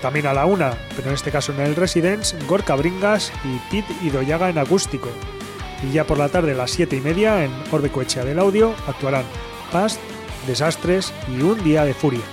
También 0.01 0.27
a 0.27 0.33
la 0.33 0.45
una, 0.45 0.77
pero 0.95 1.07
en 1.07 1.15
este 1.15 1.31
caso 1.31 1.51
en 1.53 1.61
el 1.61 1.75
Residence, 1.75 2.37
Gorka 2.45 2.75
Bringas 2.75 3.31
y 3.43 3.57
Pete 3.71 3.93
Idoyaga 4.03 4.49
en 4.49 4.59
acústico. 4.59 5.09
Y 5.81 5.91
ya 5.91 6.03
por 6.03 6.17
la 6.17 6.29
tarde 6.29 6.51
a 6.51 6.55
las 6.55 6.71
7 6.71 6.95
y 6.97 7.01
media, 7.01 7.43
en 7.43 7.51
Orbe 7.71 7.89
Coechea 7.89 8.25
del 8.25 8.39
Audio, 8.39 8.75
actuarán 8.87 9.25
Past, 9.71 9.99
Desastres 10.45 11.13
y 11.35 11.41
Un 11.41 11.63
Día 11.63 11.83
de 11.85 11.93
Furia. 11.93 12.23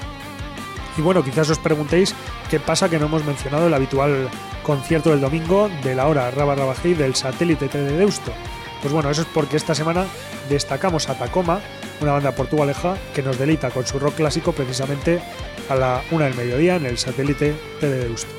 Y 0.99 1.01
bueno, 1.01 1.25
quizás 1.25 1.49
os 1.49 1.59
preguntéis 1.59 2.15
qué 2.51 2.61
pasa 2.61 2.91
que 2.91 2.99
no 2.99 3.07
hemos 3.07 3.25
mencionado 3.25 3.69
el 3.69 3.75
habitual 3.75 4.29
concierto 4.63 5.11
del 5.11 5.21
domingo 5.21 5.71
de 5.83 5.95
la 5.95 6.07
hora 6.07 6.31
Raba 6.31 6.55
Raba 6.55 6.75
Hey 6.83 6.95
del 6.95 7.15
satélite 7.15 7.69
T 7.69 7.79
de 7.79 7.97
Deusto. 7.97 8.33
Pues 8.81 8.93
bueno, 8.95 9.11
eso 9.11 9.23
es 9.23 9.29
porque 9.33 9.57
esta 9.57 9.75
semana 9.75 10.07
destacamos 10.49 11.09
a 11.09 11.19
Tacoma, 11.19 11.61
una 12.01 12.13
banda 12.13 12.33
portugaleja 12.33 12.97
que 13.15 13.23
nos 13.23 13.39
deleita 13.39 13.71
con 13.71 13.87
su 13.87 13.99
rock 13.99 14.17
clásico 14.17 14.53
precisamente 14.53 15.21
a 15.69 15.75
la 15.75 16.03
una 16.11 16.25
del 16.25 16.35
mediodía 16.35 16.77
en 16.77 16.87
el 16.87 16.97
satélite 16.97 17.55
T 17.79 17.89
de 17.89 17.99
Deusto. 18.01 18.33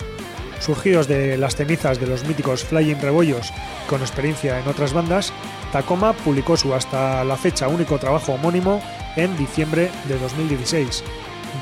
Surgidos 0.60 1.08
de 1.08 1.38
las 1.38 1.56
cenizas 1.56 2.00
de 2.00 2.08
los 2.08 2.24
míticos 2.24 2.64
Flying 2.64 3.02
Rebollos 3.02 3.52
con 3.88 4.02
experiencia 4.02 4.60
en 4.60 4.68
otras 4.68 4.94
bandas, 4.94 5.32
Tacoma 5.72 6.14
publicó 6.14 6.58
su 6.58 6.74
hasta 6.74 7.24
la 7.24 7.38
fecha 7.38 7.68
único 7.68 7.98
trabajo 8.00 8.34
homónimo 8.34 8.82
en 9.16 9.36
diciembre 9.38 9.92
de 10.08 10.18
2016. 10.20 11.04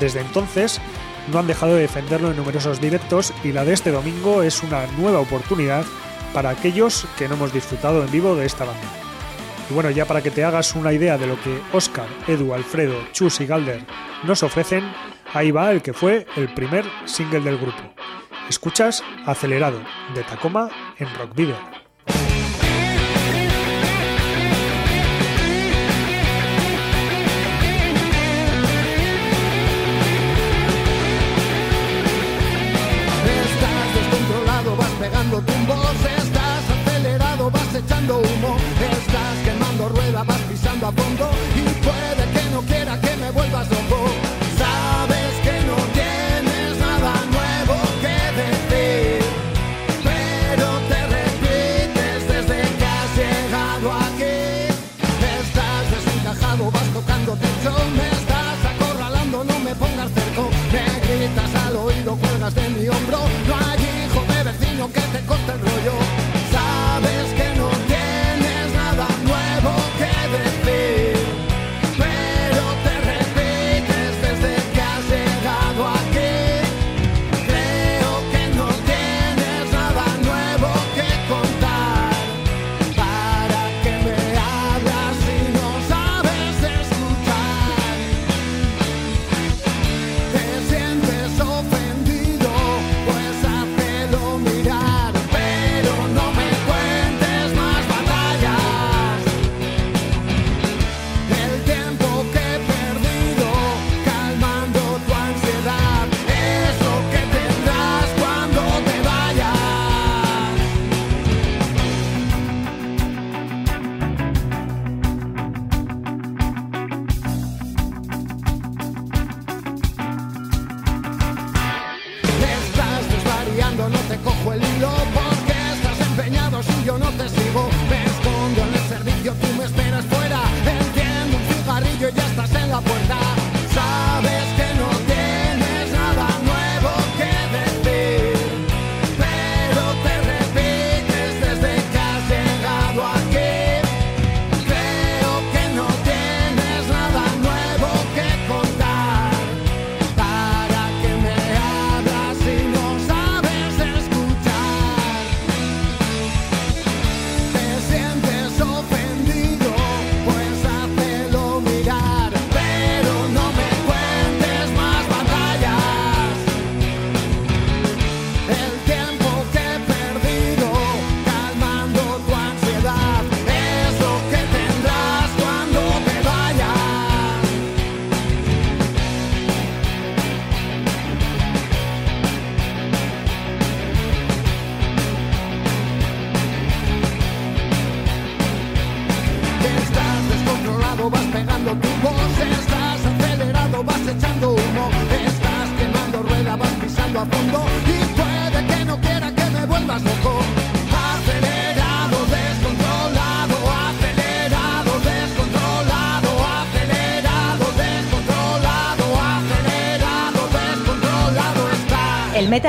Desde 0.00 0.20
entonces 0.20 0.80
no 1.32 1.38
han 1.38 1.46
dejado 1.46 1.74
de 1.74 1.82
defenderlo 1.82 2.30
en 2.30 2.36
numerosos 2.36 2.80
directos 2.80 3.32
y 3.44 3.52
la 3.52 3.64
de 3.64 3.74
este 3.74 3.90
domingo 3.90 4.42
es 4.42 4.62
una 4.62 4.86
nueva 4.98 5.20
oportunidad 5.20 5.84
para 6.32 6.50
aquellos 6.50 7.06
que 7.18 7.28
no 7.28 7.34
hemos 7.34 7.52
disfrutado 7.52 8.04
en 8.04 8.10
vivo 8.10 8.34
de 8.34 8.46
esta 8.46 8.64
banda. 8.64 8.80
Y 9.68 9.74
bueno, 9.74 9.90
ya 9.90 10.04
para 10.04 10.22
que 10.22 10.30
te 10.30 10.44
hagas 10.44 10.74
una 10.74 10.92
idea 10.92 11.16
de 11.16 11.26
lo 11.26 11.40
que 11.40 11.60
Oscar, 11.72 12.08
Edu, 12.26 12.54
Alfredo, 12.54 12.96
Chus 13.12 13.40
y 13.40 13.46
Galder 13.46 13.84
nos 14.24 14.42
ofrecen, 14.42 14.84
ahí 15.32 15.50
va 15.50 15.70
el 15.70 15.82
que 15.82 15.92
fue 15.92 16.26
el 16.36 16.52
primer 16.54 16.84
single 17.04 17.40
del 17.40 17.58
grupo. 17.58 17.82
Escuchas 18.48 19.04
Acelerado, 19.26 19.80
de 20.14 20.22
Tacoma 20.24 20.68
en 20.98 21.08
Rock 21.14 21.34
vas 35.66 36.19
echando 37.80 38.18
humo, 38.18 38.56
estás 38.92 39.38
quemando 39.44 39.88
rueda, 39.88 40.22
vas 40.24 40.40
pisando 40.48 40.86
a 40.86 40.92
fondo 40.92 41.30
y 41.56 41.62
puede 41.84 42.22
que 42.32 42.50
no 42.50 42.60
quiera 42.62 43.00
que 43.00 43.16
me 43.16 43.30
vuelvas 43.30 43.68
loco. 43.70 44.29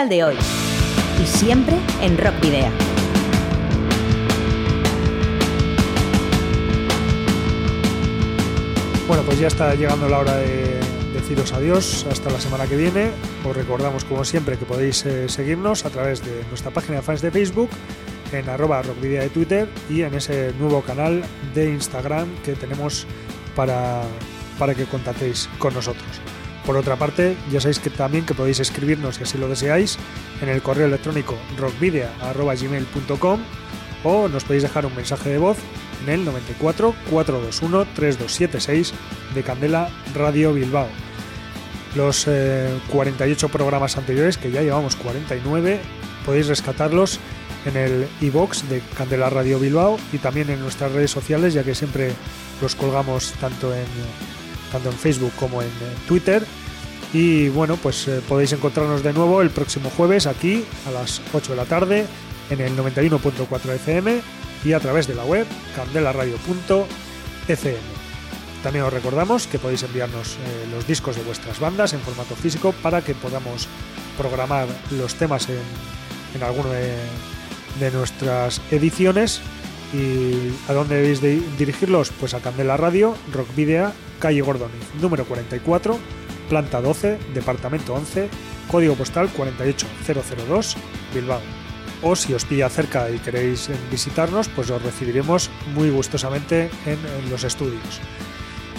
De 0.10 0.24
hoy. 0.24 0.36
Y 1.22 1.26
siempre 1.26 1.78
en 2.02 2.18
Rock 2.18 2.40
Video. 2.42 2.70
Bueno, 9.08 9.24
pues 9.24 9.40
ya 9.40 9.48
está 9.48 9.76
llegando 9.76 10.08
la 10.10 10.20
hora 10.20 10.36
de 10.36 10.80
deciros 11.14 11.54
adiós 11.54 12.08
hasta 12.10 12.30
la 12.32 12.40
semana 12.40 12.66
que 12.66 12.76
viene. 12.78 13.12
Os 13.48 13.56
recordamos, 13.56 14.06
como 14.06 14.24
siempre, 14.24 14.58
que 14.58 14.66
podéis 14.66 15.06
eh, 15.06 15.30
seguirnos 15.30 15.86
a 15.86 15.90
través 15.90 16.24
de 16.26 16.44
nuestra 16.50 16.72
página 16.72 16.98
de 16.98 17.02
fans 17.04 17.22
de 17.22 17.30
Facebook, 17.30 17.70
en 18.32 18.50
arroba 18.50 18.82
rockvidia 18.82 19.22
de 19.22 19.30
Twitter 19.30 19.70
y 19.90 20.02
en 20.02 20.16
ese 20.16 20.54
nuevo 20.60 20.82
canal 20.82 21.24
de 21.54 21.70
Instagram 21.70 22.28
que 22.44 22.54
tenemos 22.54 23.06
para, 23.56 24.02
para 24.58 24.74
que 24.74 24.86
contactéis 24.86 25.50
con 25.60 25.74
nosotros. 25.74 26.11
Por 26.66 26.78
otra 26.78 26.96
parte, 26.96 27.36
ya 27.52 27.60
sabéis 27.60 27.80
que 27.80 27.90
también 27.90 28.26
que 28.26 28.36
podéis 28.36 28.60
escribirnos, 28.60 29.16
si 29.16 29.24
así 29.24 29.38
lo 29.38 29.48
deseáis, 29.48 29.98
en 30.42 30.50
el 30.50 30.62
correo 30.62 30.86
electrónico 30.86 31.36
rockvidia.gmail.com 31.58 33.40
o 34.04 34.28
nos 34.28 34.44
podéis 34.44 34.64
dejar 34.64 34.86
un 34.86 34.96
mensaje 34.96 35.30
de 35.30 35.38
voz 35.38 35.58
en 36.04 36.10
el 36.14 36.26
94 36.26 36.96
421 37.10 37.86
3276 37.96 38.94
de 39.36 39.44
Candela 39.44 39.90
Radio 40.14 40.54
Bilbao. 40.54 40.88
Los 41.96 42.26
eh, 42.28 42.70
48 42.92 43.50
programas 43.50 43.98
anteriores, 43.98 44.38
que 44.38 44.52
ya 44.52 44.62
llevamos 44.62 44.96
49, 44.96 45.80
podéis 46.26 46.48
rescatarlos 46.48 47.20
en 47.66 47.78
el 47.78 48.08
iBox 48.22 48.70
de 48.70 48.82
Candela 48.98 49.30
Radio 49.30 49.60
Bilbao 49.60 49.98
y 50.14 50.18
también 50.18 50.50
en 50.50 50.62
nuestras 50.62 50.92
redes 50.92 51.12
sociales, 51.12 51.54
ya 51.54 51.64
que 51.64 51.76
siempre 51.76 52.14
los 52.62 52.76
colgamos 52.76 53.34
tanto 53.40 53.74
en, 53.74 53.86
tanto 54.72 54.90
en 54.90 54.96
Facebook 54.96 55.32
como 55.40 55.62
en 55.62 55.70
Twitter. 56.08 56.46
Y 57.14 57.50
bueno, 57.50 57.78
pues 57.78 58.08
eh, 58.08 58.22
podéis 58.28 58.54
encontrarnos 58.54 59.04
de 59.04 59.14
nuevo 59.14 59.42
el 59.42 59.50
próximo 59.50 59.90
jueves 59.90 60.28
aquí 60.28 60.64
a 60.88 60.92
las 60.92 61.22
8 61.34 61.52
de 61.52 61.58
la 61.58 61.66
tarde 61.66 62.06
en 62.50 62.62
el 62.62 62.78
91.4 62.78 63.76
FM 63.76 64.22
y 64.64 64.74
a 64.74 64.80
través 64.80 65.08
de 65.08 65.16
la 65.16 65.26
web 65.26 65.46
candelaradio.fm. 65.76 67.78
También 68.64 68.86
os 68.86 68.94
recordamos 68.94 69.48
que 69.48 69.60
podéis 69.60 69.84
enviarnos 69.84 70.36
eh, 70.36 70.68
los 70.72 70.88
discos 70.88 71.16
de 71.16 71.24
vuestras 71.24 71.60
bandas 71.60 71.94
en 71.94 72.00
formato 72.00 72.36
físico 72.36 72.74
para 72.84 73.02
que 73.02 73.16
podamos 73.16 73.68
programar 74.18 74.68
los 74.92 75.16
temas 75.16 75.50
en, 75.50 75.58
en 76.36 76.44
alguno 76.44 76.70
de, 76.70 76.96
de 77.80 77.92
nuestras 77.92 78.62
ediciones. 78.72 79.42
¿Y 79.94 80.54
a 80.70 80.74
dónde 80.74 80.96
debéis 80.96 81.22
de 81.22 81.42
dirigirlos? 81.58 82.12
Pues 82.12 82.34
a 82.34 82.40
Candela 82.40 82.78
Radio, 82.78 83.16
Rock 83.34 83.54
Video, 83.56 83.92
calle 84.20 84.42
Gordoniz, 84.42 84.88
número 85.02 85.26
44, 85.26 85.98
planta 86.50 86.82
12, 86.82 87.18
departamento 87.34 87.94
11, 87.94 88.30
código 88.70 88.96
postal 88.96 89.30
48002, 89.30 90.78
Bilbao. 91.14 91.42
O 92.04 92.16
si 92.16 92.34
os 92.34 92.46
pilla 92.46 92.70
cerca 92.70 93.12
y 93.12 93.20
queréis 93.20 93.70
visitarnos, 93.92 94.48
pues 94.50 94.70
os 94.72 94.82
recibiremos 94.82 95.50
muy 95.76 95.90
gustosamente 95.90 96.70
en, 96.86 96.98
en 97.24 97.30
los 97.30 97.44
estudios. 97.44 98.00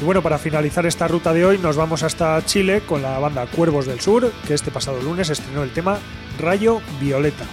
Y 0.01 0.05
bueno, 0.05 0.23
para 0.23 0.39
finalizar 0.39 0.87
esta 0.87 1.07
ruta 1.07 1.33
de 1.33 1.45
hoy 1.45 1.59
nos 1.59 1.77
vamos 1.77 2.03
hasta 2.03 2.45
Chile 2.45 2.83
con 2.87 3.03
la 3.03 3.19
banda 3.19 3.47
Cuervos 3.47 3.87
del 3.87 4.01
Sur, 4.01 4.33
que 4.49 4.55
este 4.55 4.71
pasado 4.71 5.01
lunes 5.01 5.31
estrenó 5.31 5.63
el 5.63 5.71
tema 5.71 5.99
Rayo 6.41 6.81
Violeta. 7.01 7.45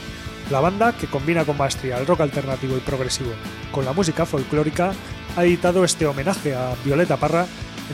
La 0.49 0.59
banda, 0.59 0.93
que 0.93 1.05
combina 1.05 1.45
con 1.45 1.57
maestría 1.57 1.99
el 1.99 2.07
rock 2.07 2.21
alternativo 2.21 2.75
y 2.75 2.79
progresivo 2.79 3.29
con 3.71 3.85
la 3.85 3.93
música 3.93 4.25
folclórica, 4.25 4.93
ha 5.37 5.45
editado 5.45 5.83
este 5.83 6.07
homenaje 6.07 6.55
a 6.55 6.73
Violeta 6.83 7.17
Parra 7.17 7.45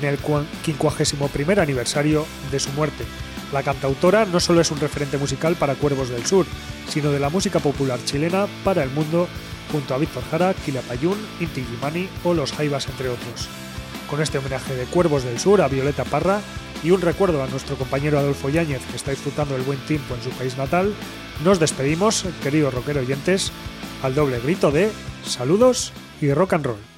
en 0.01 0.07
el 0.07 0.17
51 0.17 1.61
aniversario 1.61 2.25
de 2.51 2.59
su 2.59 2.71
muerte. 2.71 3.03
La 3.51 3.61
cantautora 3.61 4.25
no 4.25 4.39
solo 4.39 4.61
es 4.61 4.71
un 4.71 4.79
referente 4.79 5.17
musical 5.17 5.55
para 5.55 5.75
Cuervos 5.75 6.07
del 6.07 6.25
Sur, 6.25 6.45
sino 6.87 7.11
de 7.11 7.19
la 7.19 7.29
música 7.29 7.59
popular 7.59 7.99
chilena 8.05 8.47
para 8.63 8.83
el 8.83 8.89
mundo, 8.89 9.27
junto 9.71 9.93
a 9.93 9.97
Víctor 9.97 10.23
Jara, 10.31 10.53
Quilapayún, 10.53 11.17
Inti 11.41 11.59
Illimani 11.59 12.07
o 12.23 12.33
Los 12.33 12.53
Jaivas, 12.53 12.87
entre 12.87 13.09
otros. 13.09 13.49
Con 14.09 14.21
este 14.21 14.37
homenaje 14.37 14.75
de 14.75 14.85
Cuervos 14.85 15.25
del 15.25 15.39
Sur 15.39 15.61
a 15.61 15.67
Violeta 15.67 16.05
Parra 16.05 16.39
y 16.83 16.91
un 16.91 17.01
recuerdo 17.01 17.43
a 17.43 17.47
nuestro 17.47 17.75
compañero 17.75 18.17
Adolfo 18.17 18.47
Yáñez, 18.47 18.81
que 18.85 18.95
está 18.95 19.11
disfrutando 19.11 19.57
el 19.57 19.63
buen 19.63 19.79
tiempo 19.79 20.15
en 20.15 20.23
su 20.23 20.29
país 20.29 20.57
natal, 20.57 20.93
nos 21.43 21.59
despedimos, 21.59 22.25
queridos 22.41 22.73
rockero 22.73 23.01
oyentes, 23.01 23.51
al 24.03 24.15
doble 24.15 24.39
grito 24.39 24.71
de 24.71 24.91
saludos 25.25 25.93
y 26.21 26.31
rock 26.33 26.53
and 26.53 26.65
roll. 26.65 26.94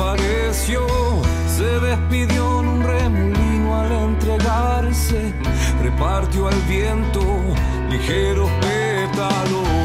Desapareció, 0.00 0.86
se 1.46 1.64
despidió 1.64 2.60
en 2.60 2.68
un 2.68 2.82
remolino 2.82 3.80
al 3.80 3.92
entregarse, 3.92 5.32
repartió 5.82 6.48
al 6.48 6.60
viento 6.62 7.20
ligeros 7.90 8.50
pétalos. 8.60 9.79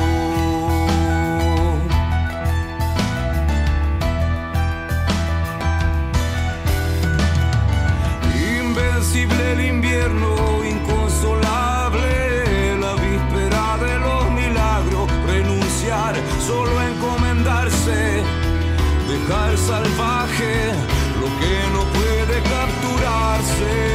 Salvaje 19.58 20.72
lo 21.20 21.28
que 21.40 21.58
no 21.74 21.84
puede 21.94 22.42
capturarse. 22.44 23.95